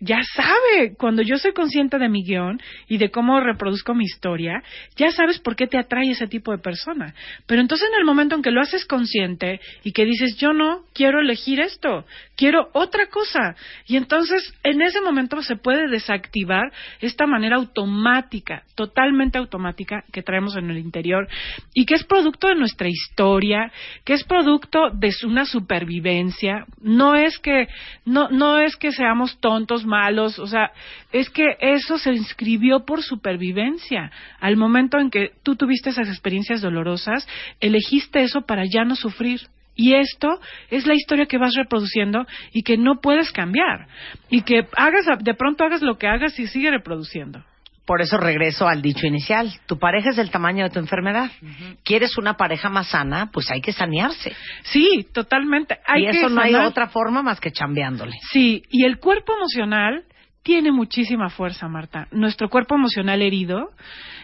ya 0.00 0.22
sabe, 0.34 0.94
cuando 0.98 1.22
yo 1.22 1.38
soy 1.38 1.52
consciente 1.52 1.98
de 1.98 2.08
mi 2.08 2.22
guion 2.22 2.60
y 2.86 2.98
de 2.98 3.10
cómo 3.10 3.40
reproduzco 3.40 3.94
mi 3.94 4.04
historia, 4.04 4.62
ya 4.96 5.10
sabes 5.10 5.38
por 5.38 5.56
qué 5.56 5.66
te 5.66 5.78
atrae 5.78 6.10
ese 6.10 6.26
tipo 6.26 6.52
de 6.52 6.58
persona. 6.58 7.14
Pero 7.46 7.62
entonces 7.62 7.88
en 7.88 7.98
el 7.98 8.04
momento 8.04 8.34
en 8.34 8.42
que 8.42 8.50
lo 8.50 8.60
haces 8.60 8.84
consciente 8.84 9.60
y 9.84 9.92
que 9.92 10.04
dices, 10.04 10.36
yo 10.36 10.52
no 10.52 10.82
quiero 10.92 11.20
elegir 11.20 11.60
esto, 11.60 12.04
quiero 12.36 12.68
otra 12.74 13.06
cosa, 13.06 13.56
y 13.86 13.96
entonces 13.96 14.54
en 14.62 14.82
ese 14.82 15.00
momento 15.00 15.40
se 15.40 15.56
puede 15.56 15.88
desactivar 15.88 16.72
esta 17.00 17.26
manera 17.26 17.56
automática, 17.56 18.64
totalmente 18.74 19.38
automática 19.38 20.04
que 20.12 20.22
traemos 20.22 20.56
en 20.56 20.70
el 20.70 20.78
interior 20.78 21.26
y 21.72 21.86
que 21.86 21.94
es 21.94 22.04
producto 22.04 22.48
de 22.48 22.56
nuestra 22.56 22.88
historia, 22.88 23.72
que 24.04 24.12
es 24.12 24.24
producto 24.24 24.90
de 24.90 25.10
una 25.24 25.46
supervivencia, 25.46 26.66
no 26.80 27.14
es 27.14 27.38
que 27.38 27.68
no 28.04 28.28
no 28.28 28.58
es 28.58 28.76
que 28.76 28.92
seamos 28.92 29.38
tontos 29.40 29.85
malos, 29.86 30.38
o 30.38 30.46
sea, 30.46 30.72
es 31.12 31.30
que 31.30 31.56
eso 31.60 31.98
se 31.98 32.12
inscribió 32.12 32.84
por 32.84 33.02
supervivencia. 33.02 34.10
Al 34.40 34.56
momento 34.56 34.98
en 34.98 35.10
que 35.10 35.30
tú 35.42 35.56
tuviste 35.56 35.90
esas 35.90 36.08
experiencias 36.08 36.60
dolorosas, 36.60 37.26
elegiste 37.60 38.22
eso 38.22 38.42
para 38.42 38.64
ya 38.64 38.84
no 38.84 38.96
sufrir. 38.96 39.40
Y 39.74 39.94
esto 39.94 40.40
es 40.70 40.86
la 40.86 40.94
historia 40.94 41.26
que 41.26 41.38
vas 41.38 41.54
reproduciendo 41.54 42.26
y 42.52 42.62
que 42.62 42.78
no 42.78 43.00
puedes 43.00 43.30
cambiar. 43.30 43.88
Y 44.30 44.42
que 44.42 44.66
hagas, 44.76 45.06
de 45.20 45.34
pronto 45.34 45.64
hagas 45.64 45.82
lo 45.82 45.98
que 45.98 46.06
hagas 46.06 46.38
y 46.38 46.46
sigue 46.46 46.70
reproduciendo. 46.70 47.44
Por 47.86 48.02
eso 48.02 48.16
regreso 48.18 48.66
al 48.66 48.82
dicho 48.82 49.06
inicial. 49.06 49.52
Tu 49.66 49.78
pareja 49.78 50.10
es 50.10 50.16
del 50.16 50.30
tamaño 50.30 50.64
de 50.64 50.70
tu 50.70 50.80
enfermedad. 50.80 51.30
¿Quieres 51.84 52.18
una 52.18 52.34
pareja 52.34 52.68
más 52.68 52.88
sana? 52.88 53.30
Pues 53.32 53.50
hay 53.50 53.60
que 53.60 53.72
sanearse. 53.72 54.34
Sí, 54.62 55.06
totalmente. 55.12 55.78
Hay 55.86 56.02
y 56.02 56.06
eso 56.08 56.28
que 56.28 56.34
no 56.34 56.40
hay 56.40 56.54
otra 56.54 56.88
forma 56.88 57.22
más 57.22 57.38
que 57.38 57.52
chambeándole. 57.52 58.12
Sí, 58.32 58.62
y 58.70 58.84
el 58.84 58.98
cuerpo 58.98 59.34
emocional 59.34 60.04
tiene 60.42 60.72
muchísima 60.72 61.28
fuerza, 61.28 61.68
Marta. 61.68 62.08
Nuestro 62.10 62.48
cuerpo 62.48 62.74
emocional 62.74 63.22
herido 63.22 63.70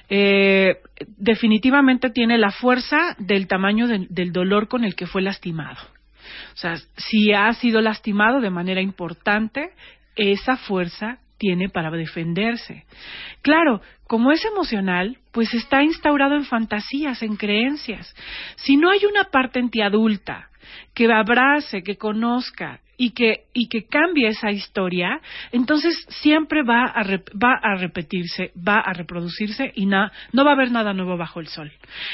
eh, 0.09 0.77
definitivamente 1.17 2.11
tiene 2.11 2.39
la 2.39 2.51
fuerza 2.51 3.17
del 3.19 3.47
tamaño 3.47 3.87
del 3.89 4.33
dolor 4.33 4.69
con 4.69 4.85
el 4.85 4.95
que 4.95 5.07
fue 5.07 5.23
lastimado. 5.23 5.81
O 6.55 6.57
sea, 6.57 6.77
si 6.97 7.33
ha 7.33 7.53
sido 7.55 7.81
lastimado 7.81 8.41
de 8.41 8.51
manera 8.51 8.81
importante, 8.81 9.71
esa 10.17 10.57
fuerza 10.57 11.19
tiene 11.43 11.69
para 11.69 11.91
defenderse. 11.91 12.85
Claro, 13.43 13.81
como 14.07 14.31
es 14.31 14.45
emocional, 14.45 15.19
pues 15.33 15.53
está 15.55 15.83
instaurado 15.83 16.37
en 16.37 16.45
fantasías, 16.45 17.21
en 17.25 17.35
creencias. 17.37 18.15
Si 18.55 18.77
no 18.77 18.91
hay 18.91 19.05
una 19.07 19.25
parte 19.25 19.59
en 19.59 19.69
ti 19.69 19.81
adulta 19.83 20.51
que 20.95 21.13
abrace, 21.13 21.83
que 21.83 21.97
conozca 21.97 22.79
y 22.97 23.11
que, 23.11 23.47
y 23.53 23.69
que 23.69 23.87
cambie 23.89 24.29
esa 24.29 24.53
historia, 24.53 25.21
entonces 25.51 26.07
siempre 26.23 26.63
va 26.63 26.85
a, 26.85 27.03
va 27.45 27.55
a 27.61 27.75
repetirse, 27.75 28.53
va 28.57 28.79
a 28.79 28.93
reproducirse 28.93 29.73
y 29.75 29.87
na- 29.87 30.13
no 30.33 30.45
va 30.45 30.53
a 30.53 30.55
haber 30.55 30.71
nada 30.71 30.93
nuevo 30.95 31.17
bajo 31.17 31.41
el 31.41 31.49
sol. 31.49 31.73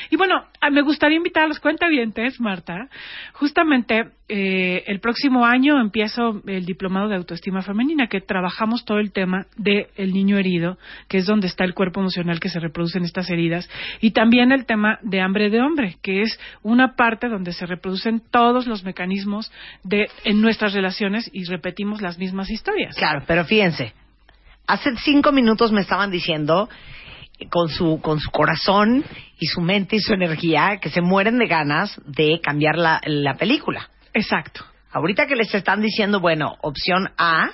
Y 0.08 0.16
bueno, 0.16 0.46
ah, 0.62 0.70
me 0.70 0.80
gustaría 0.80 1.18
invitar 1.18 1.42
a 1.44 1.48
los 1.48 1.60
cuentavientes, 1.60 2.40
Marta. 2.40 2.88
Justamente 3.34 4.06
eh, 4.30 4.84
el 4.86 5.00
próximo 5.00 5.46
año 5.46 5.80
empiezo 5.80 6.42
el 6.46 6.66
diplomado 6.66 7.08
de 7.08 7.16
autoestima 7.16 7.62
femenina, 7.62 8.08
que 8.08 8.20
trabajamos 8.20 8.84
todo 8.84 8.98
el 8.98 9.10
tema 9.10 9.46
del 9.56 10.12
niño 10.12 10.36
herido, 10.36 10.76
que 11.08 11.16
es 11.16 11.26
donde 11.26 11.46
está 11.46 11.64
el 11.64 11.72
cuerpo 11.72 12.00
emocional 12.00 12.38
que 12.38 12.50
se 12.50 12.60
reproduce 12.60 12.98
en 12.98 13.04
estas 13.04 13.30
heridas, 13.30 13.70
y 14.02 14.10
también 14.10 14.52
el 14.52 14.66
tema 14.66 14.98
de 15.02 15.22
hambre 15.22 15.48
de 15.48 15.62
hombre, 15.62 15.96
que 16.02 16.20
es 16.20 16.38
una 16.62 16.94
parte 16.94 17.28
donde 17.28 17.52
se 17.52 17.64
reproducen 17.64 18.22
todos 18.30 18.66
los 18.66 18.84
mecanismos 18.84 19.50
de 19.82 20.08
en 20.24 20.42
nuestras 20.42 20.74
relaciones 20.74 21.30
y 21.32 21.44
repetimos 21.44 22.02
las 22.02 22.18
mismas 22.18 22.50
historias. 22.50 22.96
Claro, 22.96 23.22
pero 23.26 23.46
fíjense, 23.46 23.94
hace 24.66 24.94
cinco 24.98 25.32
minutos 25.32 25.72
me 25.72 25.80
estaban 25.80 26.10
diciendo 26.10 26.68
eh, 27.38 27.48
con 27.48 27.70
su, 27.70 28.00
con 28.02 28.20
su 28.20 28.30
corazón 28.30 29.04
y 29.38 29.46
su 29.46 29.62
mente 29.62 29.96
y 29.96 30.00
su 30.00 30.12
energía 30.12 30.78
que 30.82 30.90
se 30.90 31.00
mueren 31.00 31.38
de 31.38 31.46
ganas 31.46 31.98
de 32.04 32.40
cambiar 32.42 32.76
la, 32.76 33.00
la 33.06 33.34
película. 33.36 33.88
Exacto. 34.18 34.64
Ahorita 34.90 35.26
que 35.26 35.36
les 35.36 35.54
están 35.54 35.80
diciendo, 35.80 36.18
bueno, 36.18 36.56
opción 36.62 37.10
A, 37.16 37.50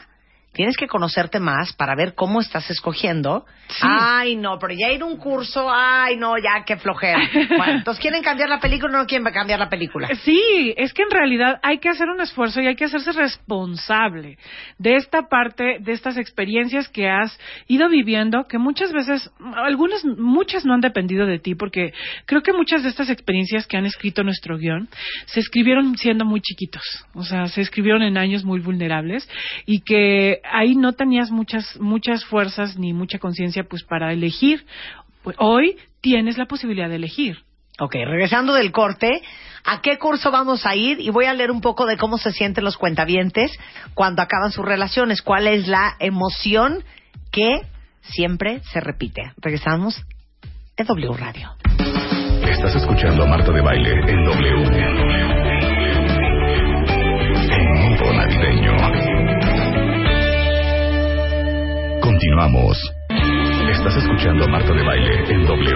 tienes 0.55 0.77
que 0.77 0.87
conocerte 0.87 1.41
más 1.41 1.73
para 1.75 1.95
ver 1.95 2.15
cómo 2.15 2.41
estás 2.41 2.71
escogiendo. 2.71 3.45
Sí. 3.69 3.83
Ay, 3.83 4.37
no, 4.37 4.59
pero 4.59 4.75
ya 4.75 4.93
ir 4.93 5.03
a 5.03 5.05
un 5.05 5.17
curso, 5.17 5.69
ay, 5.71 6.17
no, 6.17 6.37
ya, 6.39 6.65
qué 6.65 6.77
flojera. 6.77 7.29
Bueno, 7.57 7.73
entonces, 7.79 8.01
¿quieren 8.01 8.23
cambiar 8.23 8.49
la 8.49 8.61
película 8.61 8.95
o 8.95 9.03
no 9.03 9.07
quieren 9.07 9.27
cambiar 9.33 9.59
la 9.59 9.69
película? 9.69 10.09
Sí, 10.23 10.73
es 10.77 10.93
que 10.93 11.03
en 11.03 11.11
realidad 11.11 11.59
hay 11.63 11.79
que 11.79 11.89
hacer 11.89 12.09
un 12.09 12.21
esfuerzo 12.21 12.61
y 12.61 12.67
hay 12.67 12.77
que 12.77 12.85
hacerse 12.85 13.13
responsable 13.13 14.39
de 14.79 14.97
esta 14.97 15.29
parte, 15.29 15.79
de 15.81 15.93
estas 15.93 16.17
experiencias 16.17 16.89
que 16.89 17.09
has 17.09 17.39
ido 17.67 17.89
viviendo, 17.89 18.47
que 18.49 18.59
muchas 18.59 18.93
veces, 18.93 19.31
algunas, 19.57 20.05
muchas 20.05 20.65
no 20.65 20.75
han 20.75 20.81
dependido 20.81 21.27
de 21.27 21.39
ti, 21.39 21.55
porque 21.55 21.93
creo 22.27 22.43
que 22.43 22.53
muchas 22.53 22.83
de 22.83 22.89
estas 22.89 23.11
experiencias 23.11 23.67
que 23.67 23.77
han 23.77 23.87
escrito 23.87 24.23
nuestro 24.23 24.57
guion 24.57 24.89
se 25.27 25.41
escribieron 25.41 25.97
siendo 25.97 26.25
muy 26.25 26.41
chiquitos, 26.41 27.05
o 27.15 27.25
sea, 27.25 27.47
se 27.47 27.61
escribieron 27.61 28.03
en 28.03 28.17
años 28.19 28.45
muy 28.45 28.61
vulnerables 28.61 29.29
y 29.67 29.81
que 29.81 30.41
ahí 30.51 30.77
no 30.77 30.93
tenías 30.93 31.31
muchas, 31.31 31.79
muchas 31.81 32.25
fuerzas 32.25 32.77
ni 32.77 32.93
mucha 32.93 33.19
conciencia 33.19 33.65
pues 33.65 33.85
para 33.85 34.13
elegir. 34.13 34.67
Pues, 35.23 35.37
hoy 35.39 35.77
tienes 36.01 36.39
la 36.39 36.47
posibilidad 36.47 36.89
de 36.89 36.97
elegir. 36.97 37.39
Ok, 37.81 37.95
regresando 37.95 38.55
del 38.55 38.71
corte, 38.71 39.11
¿a 39.65 39.81
qué 39.81 39.99
curso 39.99 40.31
vamos 40.31 40.65
a 40.65 40.77
ir? 40.77 41.01
Y 41.01 41.11
voy 41.11 41.25
a 41.25 41.35
leer 41.35 41.51
un 41.51 41.61
poco 41.61 41.87
de 41.87 41.97
cómo 41.97 42.19
se 42.19 42.31
sienten 42.31 42.63
los 42.63 42.77
cuentavientes 42.77 43.51
cuando 43.95 44.23
acaban 44.23 44.53
sus 44.53 44.65
relaciones. 44.65 45.23
¿Cuál 45.23 45.49
es 45.49 45.67
la 45.67 45.97
emoción 45.99 46.85
que 47.33 47.63
siempre 48.03 48.61
se 48.73 48.79
repite? 48.79 49.33
Regresamos 49.39 50.01
en 50.77 50.87
W 50.87 51.17
Radio. 51.17 51.51
Estás 52.49 52.77
escuchando 52.77 53.25
a 53.25 53.27
Marta 53.27 53.51
de 53.51 53.61
Baile 53.61 53.91
en 53.91 54.25
W. 54.25 54.65
En 57.51 57.99
modo 57.99 58.13
navideño. 58.13 59.14
Continuamos. 62.25 62.79
Estás 63.70 63.97
escuchando 63.97 64.45
a 64.47 64.49
Marta 64.49 64.72
de 64.72 64.83
Baile 64.83 65.31
en 65.31 65.45
W. 65.45 65.72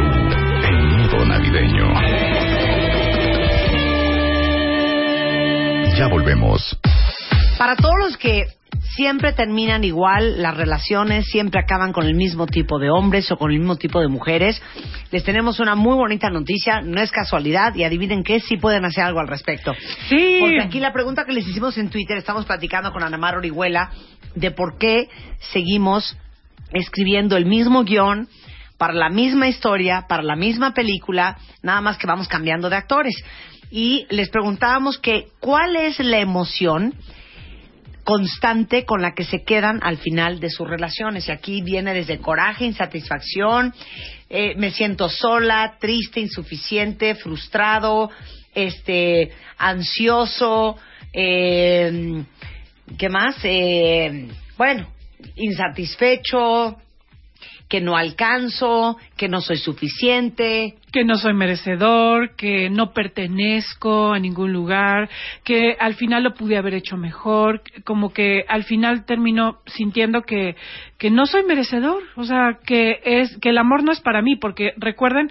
En 0.67 0.97
modo 0.97 1.27
navideño. 1.27 1.93
Ya 5.99 6.09
volvemos. 6.09 6.81
Para 7.59 7.77
todos 7.77 7.97
los 8.03 8.17
que 8.17 8.47
siempre 8.97 9.35
terminan 9.35 9.85
igual, 9.85 10.41
las 10.41 10.57
relaciones 10.57 11.27
siempre 11.27 11.61
acaban 11.61 11.93
con 11.93 12.07
el 12.07 12.15
mismo 12.15 12.47
tipo 12.47 12.79
de 12.79 12.89
hombres 12.89 13.31
o 13.31 13.37
con 13.37 13.51
el 13.51 13.59
mismo 13.59 13.77
tipo 13.77 14.01
de 14.01 14.09
mujeres, 14.09 14.63
les 15.11 15.25
tenemos 15.25 15.61
una 15.61 15.75
muy 15.75 15.97
bonita 15.97 16.31
noticia, 16.31 16.81
no 16.81 17.03
es 17.03 17.11
casualidad 17.11 17.75
y 17.75 17.85
adivinen 17.85 18.25
qué, 18.25 18.41
sí 18.41 18.57
pueden 18.57 18.87
hacer 18.87 19.05
algo 19.05 19.21
al 19.21 19.29
respecto. 19.29 19.75
Sí. 20.09 20.39
Porque 20.41 20.63
aquí 20.63 20.81
la 20.81 20.95
pregunta 20.95 21.27
que 21.27 21.33
les 21.33 21.47
hicimos 21.47 21.77
en 21.77 21.91
Twitter, 21.91 22.17
estamos 22.17 22.47
platicando 22.47 22.91
con 22.91 23.03
Ana 23.03 23.19
Mar 23.19 23.37
Orihuela 23.37 23.91
de 24.35 24.51
por 24.51 24.79
qué 24.79 25.09
seguimos 25.53 26.17
escribiendo 26.73 27.37
el 27.37 27.47
mismo 27.47 27.85
guion 27.85 28.29
para 28.79 28.93
la 28.93 29.09
misma 29.09 29.49
historia, 29.49 30.07
para 30.09 30.23
la 30.23 30.37
misma 30.37 30.73
película, 30.73 31.37
nada 31.63 31.81
más 31.81 31.99
que 31.99 32.07
vamos 32.07 32.29
cambiando 32.29 32.71
de 32.71 32.77
actores. 32.77 33.15
Y 33.71 34.07
les 34.11 34.31
preguntábamos 34.31 34.99
que 34.99 35.29
cuál 35.41 35.77
es 35.77 35.99
la 35.99 36.19
emoción 36.19 36.95
constante 38.05 38.87
con 38.87 39.03
la 39.03 39.13
que 39.13 39.25
se 39.25 39.43
quedan 39.43 39.81
al 39.83 39.99
final 39.99 40.41
de 40.41 40.49
sus 40.49 40.67
relaciones. 40.67 41.29
Y 41.29 41.33
aquí 41.33 41.61
viene 41.61 41.93
desde 41.93 42.19
coraje, 42.21 42.65
insatisfacción, 42.65 43.75
eh, 44.31 44.55
me 44.57 44.71
siento 44.71 45.11
sola, 45.11 45.77
triste, 45.79 46.21
insuficiente, 46.21 47.15
frustrado, 47.17 48.11
este, 48.55 49.31
ansioso, 49.59 50.79
eh, 51.13 52.25
¿qué 52.97 53.09
más? 53.11 53.37
Eh, 53.43 54.29
bueno, 54.57 54.89
insatisfecho, 55.37 56.77
que 57.69 57.81
no 57.81 57.97
alcanzo, 57.97 58.97
que 59.17 59.29
no 59.29 59.41
soy 59.41 59.59
suficiente. 59.59 60.75
que 60.91 61.05
no 61.05 61.17
soy 61.17 61.35
merecedor, 61.35 62.35
que 62.35 62.71
no 62.71 62.93
pertenezco 62.95 64.13
a 64.15 64.19
ningún 64.19 64.55
lugar, 64.55 65.11
que 65.45 65.77
al 65.79 65.95
final 65.95 66.25
lo 66.25 66.33
pude 66.33 66.57
haber 66.57 66.73
hecho 66.73 66.97
mejor, 66.97 67.61
como 67.85 68.11
que 68.15 68.45
al 68.49 68.65
final 68.65 69.05
termino 69.05 69.59
sintiendo 69.67 70.23
que, 70.23 70.57
que 70.97 71.11
no 71.11 71.27
soy 71.27 71.45
merecedor, 71.45 72.03
o 72.17 72.25
sea, 72.25 72.59
que 72.65 73.01
es 73.05 73.37
que 73.39 73.51
el 73.51 73.59
amor 73.59 73.85
no 73.85 73.93
es 73.93 74.01
para 74.01 74.23
mí, 74.23 74.37
porque 74.37 74.73
recuerden, 74.79 75.31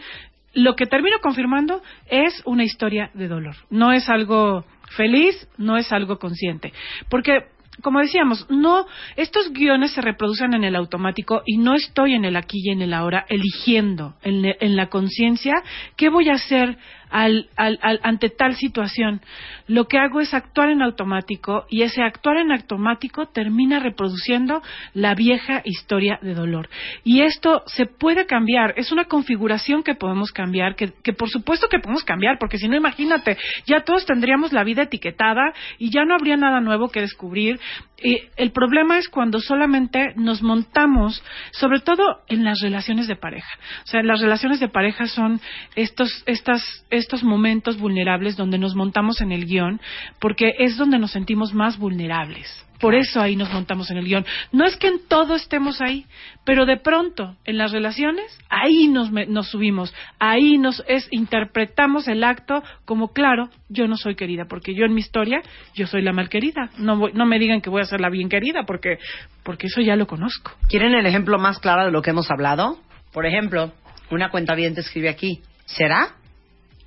lo 0.53 0.75
que 0.75 0.85
termino 0.85 1.17
confirmando 1.23 1.81
es 2.05 2.43
una 2.45 2.63
historia 2.63 3.09
de 3.15 3.27
dolor, 3.27 3.55
no 3.71 3.91
es 3.91 4.07
algo 4.09 4.63
feliz, 4.95 5.47
no 5.57 5.75
es 5.75 5.91
algo 5.91 6.19
consciente, 6.19 6.71
porque 7.09 7.47
como 7.81 7.99
decíamos, 7.99 8.45
no, 8.49 8.85
estos 9.15 9.51
guiones 9.51 9.91
se 9.91 10.01
reproducen 10.01 10.53
en 10.53 10.63
el 10.63 10.75
automático 10.75 11.43
y 11.45 11.57
no 11.57 11.75
estoy 11.75 12.13
en 12.13 12.25
el 12.25 12.35
aquí 12.35 12.59
y 12.63 12.71
en 12.71 12.81
el 12.81 12.93
ahora 12.93 13.25
eligiendo 13.29 14.15
en, 14.23 14.55
en 14.59 14.75
la 14.75 14.89
conciencia 14.89 15.61
qué 15.95 16.09
voy 16.09 16.29
a 16.29 16.33
hacer 16.33 16.77
al, 17.09 17.49
al- 17.55 17.79
al- 17.81 17.99
ante 18.03 18.29
tal 18.29 18.55
situación. 18.55 19.21
Lo 19.67 19.85
que 19.87 19.97
hago 19.97 20.21
es 20.21 20.33
actuar 20.33 20.69
en 20.69 20.81
automático 20.81 21.65
y 21.69 21.81
ese 21.83 22.01
actuar 22.01 22.37
en 22.37 22.51
automático 22.51 23.27
termina 23.27 23.79
reproduciendo 23.79 24.61
la 24.93 25.15
vieja 25.15 25.61
historia 25.65 26.19
de 26.21 26.33
dolor. 26.33 26.69
Y 27.03 27.21
esto 27.21 27.63
se 27.67 27.85
puede 27.85 28.25
cambiar, 28.25 28.73
es 28.77 28.91
una 28.91 29.05
configuración 29.05 29.83
que 29.83 29.95
podemos 29.95 30.31
cambiar, 30.31 30.75
que, 30.75 30.93
que 31.03 31.13
por 31.13 31.29
supuesto 31.29 31.67
que 31.69 31.79
podemos 31.79 32.03
cambiar, 32.03 32.37
porque 32.39 32.57
si 32.57 32.67
no, 32.67 32.75
imagínate, 32.75 33.37
ya 33.65 33.81
todos 33.81 34.05
tendríamos 34.05 34.53
la 34.53 34.63
vida 34.63 34.83
etiquetada 34.83 35.53
y 35.77 35.89
ya 35.91 36.05
no 36.05 36.15
habría 36.15 36.37
nada 36.37 36.59
nuevo 36.61 36.89
que 36.89 37.01
descubrir. 37.01 37.59
Y 38.01 38.19
el 38.35 38.51
problema 38.51 38.99
es 38.99 39.09
cuando 39.09 39.39
solamente 39.39 40.13
nos 40.15 40.43
montamos, 40.43 41.23
sobre 41.51 41.79
todo 41.79 42.21
en 42.27 42.43
las 42.43 42.59
relaciones 42.61 43.07
de 43.07 43.15
pareja. 43.15 43.49
O 43.83 43.87
sea, 43.87 44.03
las 44.03 44.21
relaciones 44.21 44.59
de 44.59 44.69
pareja 44.69 45.07
son 45.07 45.41
estos, 45.75 46.23
estas, 46.27 46.85
estos 46.91 47.23
momentos 47.23 47.79
vulnerables 47.79 48.37
donde 48.37 48.59
nos 48.59 48.75
montamos 48.75 49.21
en 49.21 49.31
el 49.31 49.45
guion, 49.45 49.81
porque 50.19 50.53
es 50.59 50.77
donde 50.77 50.99
nos 50.99 51.11
sentimos 51.11 51.55
más 51.55 51.79
vulnerables. 51.79 52.66
Por 52.79 52.93
eso 52.95 53.21
ahí 53.21 53.35
nos 53.35 53.51
montamos 53.51 53.89
en 53.91 53.97
el 53.97 54.05
guion. 54.05 54.25
No 54.51 54.65
es 54.65 54.75
que 54.77 54.87
en 54.87 55.07
todo 55.07 55.35
estemos 55.35 55.81
ahí, 55.81 56.05
pero 56.45 56.65
de 56.65 56.77
pronto, 56.77 57.35
en 57.45 57.57
las 57.57 57.71
relaciones, 57.71 58.37
ahí 58.49 58.87
nos, 58.87 59.11
nos 59.11 59.49
subimos, 59.49 59.93
ahí 60.19 60.57
nos 60.57 60.83
es, 60.87 61.07
interpretamos 61.11 62.07
el 62.07 62.23
acto 62.23 62.61
como, 62.85 63.13
claro, 63.13 63.49
yo 63.69 63.87
no 63.87 63.97
soy 63.97 64.15
querida, 64.15 64.45
porque 64.47 64.75
yo 64.75 64.85
en 64.85 64.93
mi 64.93 64.99
historia, 65.01 65.41
yo 65.73 65.87
soy 65.87 66.01
la 66.01 66.13
mal 66.13 66.29
querida. 66.29 66.69
No, 66.77 66.97
voy- 66.97 67.13
no 67.13 67.25
me 67.25 67.39
digan 67.39 67.61
que 67.61 67.69
voy 67.69 67.81
a 67.81 67.85
ser 67.85 67.99
la 67.99 68.09
bien 68.09 68.29
querida, 68.29 68.63
porque, 68.65 68.97
porque 69.43 69.67
eso 69.67 69.81
ya 69.81 69.95
lo 69.95 70.05
conozco. 70.07 70.51
¿Quieren 70.69 70.93
el 70.93 71.05
ejemplo 71.05 71.37
más 71.39 71.59
claro 71.59 71.85
de 71.85 71.91
lo 71.91 72.01
que 72.01 72.11
hemos 72.11 72.29
hablado? 72.29 72.77
Por 73.11 73.25
ejemplo, 73.25 73.71
una 74.11 74.29
cuenta 74.29 74.53
bien 74.55 74.75
te 74.75 74.81
escribe 74.81 75.09
aquí. 75.09 75.41
¿Será? 75.65 76.09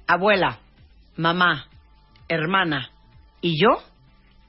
Abuela, 0.07 0.59
mamá, 1.17 1.67
hermana 2.29 2.91
y 3.41 3.61
yo, 3.61 3.83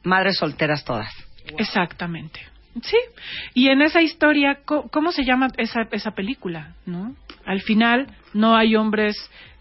madres 0.03 0.37
solteras 0.37 0.83
todas. 0.85 1.11
Exactamente. 1.58 2.39
Sí. 2.84 2.97
Y 3.54 3.68
en 3.68 3.82
esa 3.82 4.02
historia, 4.02 4.60
co- 4.64 4.89
¿cómo 4.91 5.12
se 5.12 5.24
llama 5.26 5.49
esa, 5.58 5.88
esa 5.91 6.12
película? 6.12 6.76
¿No? 6.86 7.16
Al 7.45 7.62
final 7.62 8.08
no 8.34 8.56
hay 8.56 8.76
hombres 8.76 9.16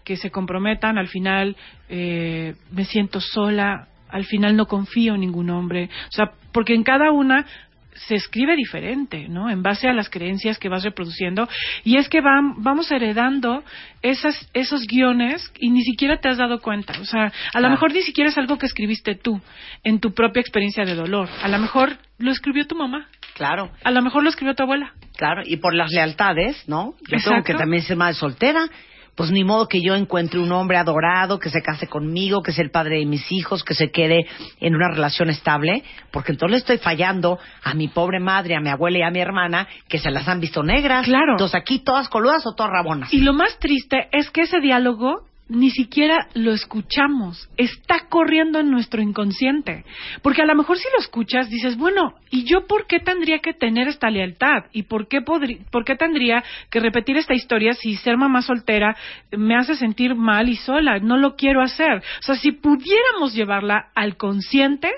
que 0.05 0.15
se 0.17 0.31
comprometan, 0.31 0.97
al 0.97 1.07
final 1.07 1.55
eh, 1.89 2.55
me 2.71 2.85
siento 2.85 3.19
sola, 3.19 3.87
al 4.09 4.25
final 4.25 4.55
no 4.55 4.65
confío 4.65 5.15
en 5.15 5.21
ningún 5.21 5.49
hombre. 5.49 5.89
O 6.07 6.11
sea, 6.11 6.31
porque 6.53 6.73
en 6.73 6.83
cada 6.83 7.11
una 7.11 7.45
se 7.93 8.15
escribe 8.15 8.55
diferente, 8.55 9.27
¿no? 9.27 9.49
En 9.49 9.61
base 9.63 9.87
a 9.87 9.93
las 9.93 10.09
creencias 10.09 10.57
que 10.57 10.69
vas 10.69 10.83
reproduciendo. 10.83 11.47
Y 11.83 11.97
es 11.97 12.07
que 12.09 12.19
vam- 12.21 12.55
vamos 12.57 12.91
heredando 12.91 13.63
esas, 14.01 14.49
esos 14.53 14.85
guiones 14.87 15.51
y 15.59 15.69
ni 15.71 15.81
siquiera 15.83 16.19
te 16.19 16.29
has 16.29 16.37
dado 16.37 16.59
cuenta. 16.59 16.93
O 16.99 17.05
sea, 17.05 17.31
a 17.53 17.59
lo 17.59 17.69
mejor 17.69 17.93
ni 17.93 18.01
siquiera 18.01 18.29
es 18.29 18.37
algo 18.37 18.57
que 18.57 18.65
escribiste 18.65 19.15
tú 19.15 19.41
en 19.83 19.99
tu 19.99 20.13
propia 20.13 20.41
experiencia 20.41 20.83
de 20.85 20.95
dolor. 20.95 21.29
A 21.43 21.47
lo 21.47 21.59
mejor 21.59 21.97
lo 22.17 22.31
escribió 22.31 22.65
tu 22.65 22.75
mamá. 22.75 23.07
Claro, 23.35 23.71
A 23.83 23.91
lo 23.91 24.01
mejor 24.01 24.23
lo 24.23 24.29
escribió 24.29 24.55
tu 24.55 24.63
abuela. 24.63 24.93
claro. 25.17 25.41
Y 25.45 25.57
por 25.57 25.73
las 25.73 25.89
lealtades, 25.91 26.67
¿no? 26.67 26.93
Yo 27.01 27.17
tengo 27.17 27.17
Exacto. 27.17 27.43
que 27.45 27.53
también 27.55 27.81
ser 27.83 27.97
madre 27.97 28.13
soltera. 28.15 28.67
Pues 29.15 29.29
ni 29.31 29.43
modo 29.43 29.67
que 29.67 29.81
yo 29.81 29.95
encuentre 29.95 30.39
un 30.39 30.51
hombre 30.51 30.77
adorado, 30.77 31.37
que 31.37 31.49
se 31.49 31.61
case 31.61 31.87
conmigo, 31.87 32.41
que 32.41 32.53
sea 32.53 32.63
el 32.63 32.71
padre 32.71 32.99
de 32.99 33.05
mis 33.05 33.31
hijos, 33.31 33.63
que 33.63 33.73
se 33.73 33.91
quede 33.91 34.25
en 34.59 34.75
una 34.75 34.89
relación 34.89 35.29
estable, 35.29 35.83
porque 36.11 36.31
entonces 36.31 36.51
le 36.51 36.57
estoy 36.57 36.77
fallando 36.77 37.37
a 37.63 37.73
mi 37.73 37.87
pobre 37.87 38.19
madre, 38.19 38.55
a 38.55 38.61
mi 38.61 38.69
abuela 38.69 38.99
y 38.99 39.03
a 39.03 39.11
mi 39.11 39.19
hermana, 39.19 39.67
que 39.87 39.99
se 39.99 40.11
las 40.11 40.27
han 40.27 40.39
visto 40.39 40.63
negras. 40.63 41.05
Claro. 41.05 41.33
Entonces 41.33 41.55
aquí 41.55 41.79
todas 41.79 42.07
coludas 42.09 42.45
o 42.45 42.53
todas 42.55 42.71
rabonas. 42.71 43.13
Y 43.13 43.19
lo 43.19 43.33
más 43.33 43.59
triste 43.59 44.07
es 44.11 44.29
que 44.29 44.41
ese 44.41 44.59
diálogo 44.59 45.30
ni 45.51 45.69
siquiera 45.69 46.29
lo 46.33 46.53
escuchamos, 46.53 47.49
está 47.57 48.07
corriendo 48.07 48.59
en 48.59 48.71
nuestro 48.71 49.01
inconsciente. 49.01 49.83
Porque 50.21 50.41
a 50.41 50.45
lo 50.45 50.55
mejor 50.55 50.77
si 50.77 50.87
lo 50.93 50.99
escuchas 50.99 51.49
dices, 51.49 51.77
bueno, 51.77 52.13
¿y 52.29 52.45
yo 52.45 52.67
por 52.67 52.87
qué 52.87 52.99
tendría 52.99 53.39
que 53.39 53.53
tener 53.53 53.89
esta 53.89 54.09
lealtad? 54.09 54.65
¿Y 54.71 54.83
por 54.83 55.09
qué, 55.09 55.19
por 55.21 55.83
qué 55.83 55.95
tendría 55.95 56.41
que 56.69 56.79
repetir 56.79 57.17
esta 57.17 57.33
historia 57.33 57.73
si 57.73 57.97
ser 57.97 58.15
mamá 58.15 58.41
soltera 58.41 58.95
me 59.31 59.57
hace 59.57 59.75
sentir 59.75 60.15
mal 60.15 60.47
y 60.47 60.55
sola? 60.55 60.99
No 60.99 61.17
lo 61.17 61.35
quiero 61.35 61.61
hacer. 61.61 61.97
O 61.97 62.21
sea, 62.21 62.35
si 62.35 62.53
pudiéramos 62.53 63.35
llevarla 63.35 63.91
al 63.93 64.15
consciente, 64.15 64.89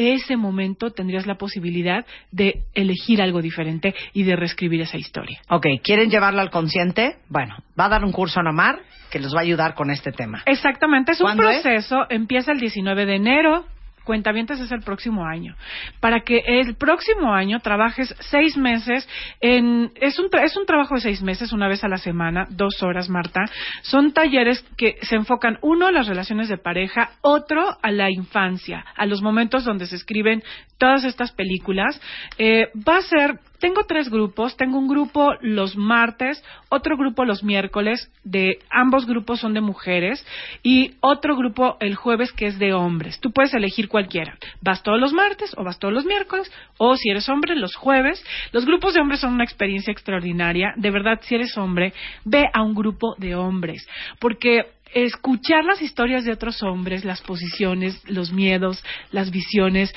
ese 0.00 0.36
momento 0.36 0.90
tendrías 0.90 1.26
la 1.26 1.36
posibilidad 1.36 2.04
de 2.30 2.62
elegir 2.74 3.22
algo 3.22 3.40
diferente 3.42 3.94
y 4.12 4.24
de 4.24 4.36
reescribir 4.36 4.80
esa 4.80 4.98
historia. 4.98 5.40
Ok, 5.48 5.66
¿quieren 5.82 6.10
llevarlo 6.10 6.40
al 6.40 6.50
consciente? 6.50 7.16
Bueno, 7.28 7.56
va 7.78 7.86
a 7.86 7.90
dar 7.90 8.04
un 8.04 8.12
curso 8.12 8.40
a 8.40 8.42
Nomar 8.42 8.80
que 9.10 9.18
les 9.18 9.34
va 9.34 9.38
a 9.38 9.42
ayudar 9.42 9.74
con 9.74 9.90
este 9.90 10.12
tema. 10.12 10.42
Exactamente, 10.46 11.12
es 11.12 11.20
un 11.20 11.36
proceso, 11.36 12.06
empieza 12.08 12.52
el 12.52 12.60
19 12.60 13.06
de 13.06 13.16
enero, 13.16 13.64
cuentavientes 14.04 14.60
es 14.60 14.72
el 14.72 14.80
próximo 14.80 15.24
año. 15.26 15.56
Para 16.00 16.20
que 16.20 16.42
el 16.46 16.74
próximo 16.76 17.32
año 17.32 17.60
trabajes 17.60 18.14
seis 18.20 18.56
meses 18.56 19.08
en... 19.40 19.92
Es 19.94 20.18
un, 20.18 20.26
tra- 20.30 20.44
es 20.44 20.56
un 20.56 20.66
trabajo 20.66 20.94
de 20.94 21.00
seis 21.00 21.22
meses, 21.22 21.52
una 21.52 21.68
vez 21.68 21.84
a 21.84 21.88
la 21.88 21.98
semana, 21.98 22.46
dos 22.50 22.82
horas, 22.82 23.08
Marta. 23.08 23.40
Son 23.82 24.12
talleres 24.12 24.64
que 24.76 24.96
se 25.02 25.16
enfocan, 25.16 25.58
uno, 25.62 25.86
a 25.86 25.92
las 25.92 26.06
relaciones 26.06 26.48
de 26.48 26.58
pareja, 26.58 27.10
otro, 27.20 27.76
a 27.82 27.90
la 27.90 28.10
infancia, 28.10 28.84
a 28.96 29.06
los 29.06 29.22
momentos 29.22 29.64
donde 29.64 29.86
se 29.86 29.96
escriben 29.96 30.42
todas 30.78 31.04
estas 31.04 31.32
películas. 31.32 32.00
Eh, 32.38 32.68
va 32.88 32.98
a 32.98 33.02
ser 33.02 33.38
tengo 33.60 33.84
tres 33.84 34.10
grupos. 34.10 34.56
Tengo 34.56 34.78
un 34.78 34.88
grupo 34.88 35.34
los 35.40 35.76
martes, 35.76 36.42
otro 36.68 36.96
grupo 36.96 37.24
los 37.24 37.44
miércoles. 37.44 38.10
De 38.24 38.58
ambos 38.70 39.06
grupos 39.06 39.40
son 39.40 39.54
de 39.54 39.60
mujeres 39.60 40.26
y 40.62 40.94
otro 41.00 41.36
grupo 41.36 41.76
el 41.80 41.94
jueves 41.94 42.32
que 42.32 42.46
es 42.46 42.58
de 42.58 42.72
hombres. 42.72 43.20
Tú 43.20 43.30
puedes 43.30 43.54
elegir 43.54 43.88
cualquiera. 43.88 44.36
Vas 44.60 44.82
todos 44.82 44.98
los 44.98 45.12
martes 45.12 45.54
o 45.56 45.64
vas 45.64 45.78
todos 45.78 45.94
los 45.94 46.04
miércoles 46.04 46.50
o 46.78 46.96
si 46.96 47.10
eres 47.10 47.28
hombre 47.28 47.54
los 47.54 47.76
jueves. 47.76 48.24
Los 48.52 48.66
grupos 48.66 48.94
de 48.94 49.00
hombres 49.00 49.20
son 49.20 49.34
una 49.34 49.44
experiencia 49.44 49.92
extraordinaria. 49.92 50.72
De 50.76 50.90
verdad, 50.90 51.20
si 51.22 51.34
eres 51.34 51.56
hombre, 51.56 51.92
ve 52.24 52.46
a 52.52 52.62
un 52.62 52.74
grupo 52.74 53.14
de 53.18 53.34
hombres 53.34 53.86
porque 54.18 54.66
escuchar 54.92 55.64
las 55.64 55.82
historias 55.82 56.24
de 56.24 56.32
otros 56.32 56.62
hombres, 56.62 57.04
las 57.04 57.20
posiciones, 57.20 58.02
los 58.08 58.32
miedos, 58.32 58.82
las 59.12 59.30
visiones, 59.30 59.94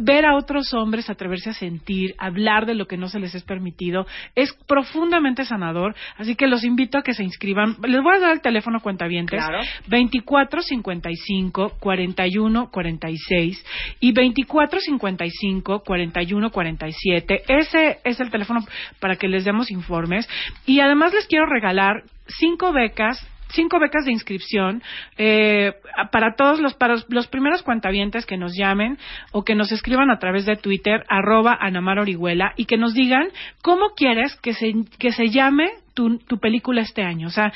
ver 0.00 0.24
a 0.24 0.36
otros 0.36 0.72
hombres 0.74 1.10
atreverse 1.10 1.50
a 1.50 1.54
sentir, 1.54 2.14
hablar 2.18 2.66
de 2.66 2.74
lo 2.74 2.86
que 2.86 2.96
no 2.96 3.08
se 3.08 3.20
les 3.20 3.34
es 3.34 3.42
permitido, 3.42 4.06
es 4.34 4.52
profundamente 4.66 5.44
sanador. 5.44 5.94
Así 6.16 6.36
que 6.36 6.46
los 6.46 6.64
invito 6.64 6.98
a 6.98 7.02
que 7.02 7.14
se 7.14 7.24
inscriban. 7.24 7.76
Les 7.82 8.02
voy 8.02 8.16
a 8.16 8.20
dar 8.20 8.32
el 8.32 8.40
teléfono 8.40 8.80
cuentavientes. 8.80 9.38
Claro. 9.38 9.62
24 9.88 10.62
55 10.62 11.76
41 11.80 12.70
46 12.70 13.64
y 14.00 14.12
24 14.12 14.80
55 14.80 15.82
41 15.84 16.50
47. 16.50 17.42
Ese 17.48 17.98
es 18.04 18.20
el 18.20 18.30
teléfono 18.30 18.60
para 19.00 19.16
que 19.16 19.28
les 19.28 19.44
demos 19.44 19.70
informes. 19.70 20.28
Y 20.66 20.80
además 20.80 21.12
les 21.12 21.26
quiero 21.26 21.46
regalar 21.46 22.02
cinco 22.26 22.72
becas 22.72 23.26
cinco 23.50 23.78
becas 23.78 24.04
de 24.04 24.12
inscripción 24.12 24.82
eh, 25.16 25.74
para 26.10 26.34
todos 26.34 26.60
los 26.60 26.74
para 26.74 26.96
los 27.08 27.26
primeros 27.28 27.62
cuentavientes 27.62 28.26
que 28.26 28.36
nos 28.36 28.56
llamen 28.56 28.98
o 29.32 29.44
que 29.44 29.54
nos 29.54 29.72
escriban 29.72 30.10
a 30.10 30.18
través 30.18 30.46
de 30.46 30.56
Twitter 30.56 31.04
arroba 31.08 31.56
Anamar 31.60 31.98
Orihuela 31.98 32.52
y 32.56 32.66
que 32.66 32.76
nos 32.76 32.94
digan 32.94 33.28
cómo 33.62 33.90
quieres 33.96 34.36
que 34.36 34.54
se 34.54 34.72
que 34.98 35.12
se 35.12 35.28
llame 35.28 35.70
tu, 35.94 36.18
tu 36.18 36.38
película 36.38 36.82
este 36.82 37.02
año 37.02 37.28
o 37.28 37.30
sea 37.30 37.52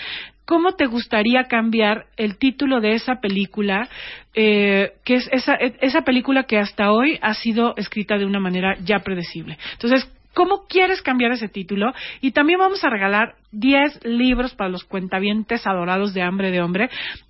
¿Cómo 0.51 0.73
te 0.73 0.87
gustaría 0.87 1.45
cambiar 1.45 2.07
el 2.17 2.37
título 2.37 2.81
de 2.81 2.95
esa 2.95 3.21
película, 3.21 3.89
eh, 4.35 4.95
que 5.05 5.15
es 5.15 5.29
esa, 5.31 5.55
esa 5.55 6.03
película 6.03 6.43
que 6.43 6.59
hasta 6.59 6.91
hoy 6.91 7.21
ha 7.23 7.35
sido 7.35 7.77
escrita 7.77 8.19
de 8.19 8.27
una 8.27 8.41
manera 8.41 8.77
ya 8.85 8.99
predecible? 8.99 9.59
Entonces, 9.75 10.11
¿Cómo 10.35 10.67
quieres 10.69 11.03
cambiar 11.03 11.33
ese 11.33 11.49
título? 11.49 11.93
Y 12.21 12.31
también 12.33 12.59
vamos 12.59 12.85
a 12.85 12.91
regalar 12.91 13.35
10 13.53 14.05
libros 14.05 14.55
para 14.55 14.71
los 14.71 14.85
cuentavientes 14.85 15.67
adorados 15.67 16.15
de 16.15 16.23
hambre 16.23 16.51
de 16.51 16.61
hombre 16.61 16.89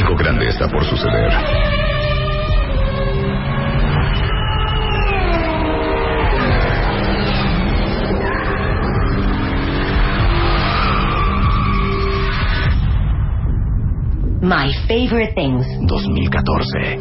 Algo 0.00 0.16
grande 0.16 0.48
está 0.48 0.66
por 0.66 0.82
suceder. 0.82 1.30
My 14.40 14.72
favorite 14.88 15.34
things. 15.34 15.66
2014. 15.86 16.96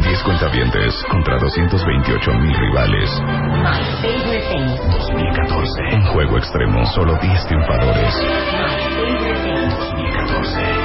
10 0.00 0.22
cuentavientes 0.22 0.94
contra 1.10 1.38
228 1.38 2.32
mil 2.34 2.56
rivales. 2.56 3.10
My 3.20 3.82
favorite 4.00 4.46
thing. 4.48 4.66
2014. 4.92 5.96
Un 5.96 6.02
juego 6.12 6.38
extremo. 6.38 6.86
Solo 6.86 7.18
10 7.20 7.46
triunfadores. 7.48 8.14
My 8.14 8.78
favorite 8.94 9.42
thing. 9.42 9.70
2014. 9.98 10.79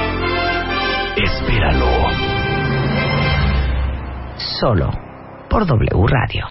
Espéralo. 1.16 1.86
Solo 4.60 4.90
por 5.48 5.66
W 5.66 6.06
Radio. 6.06 6.44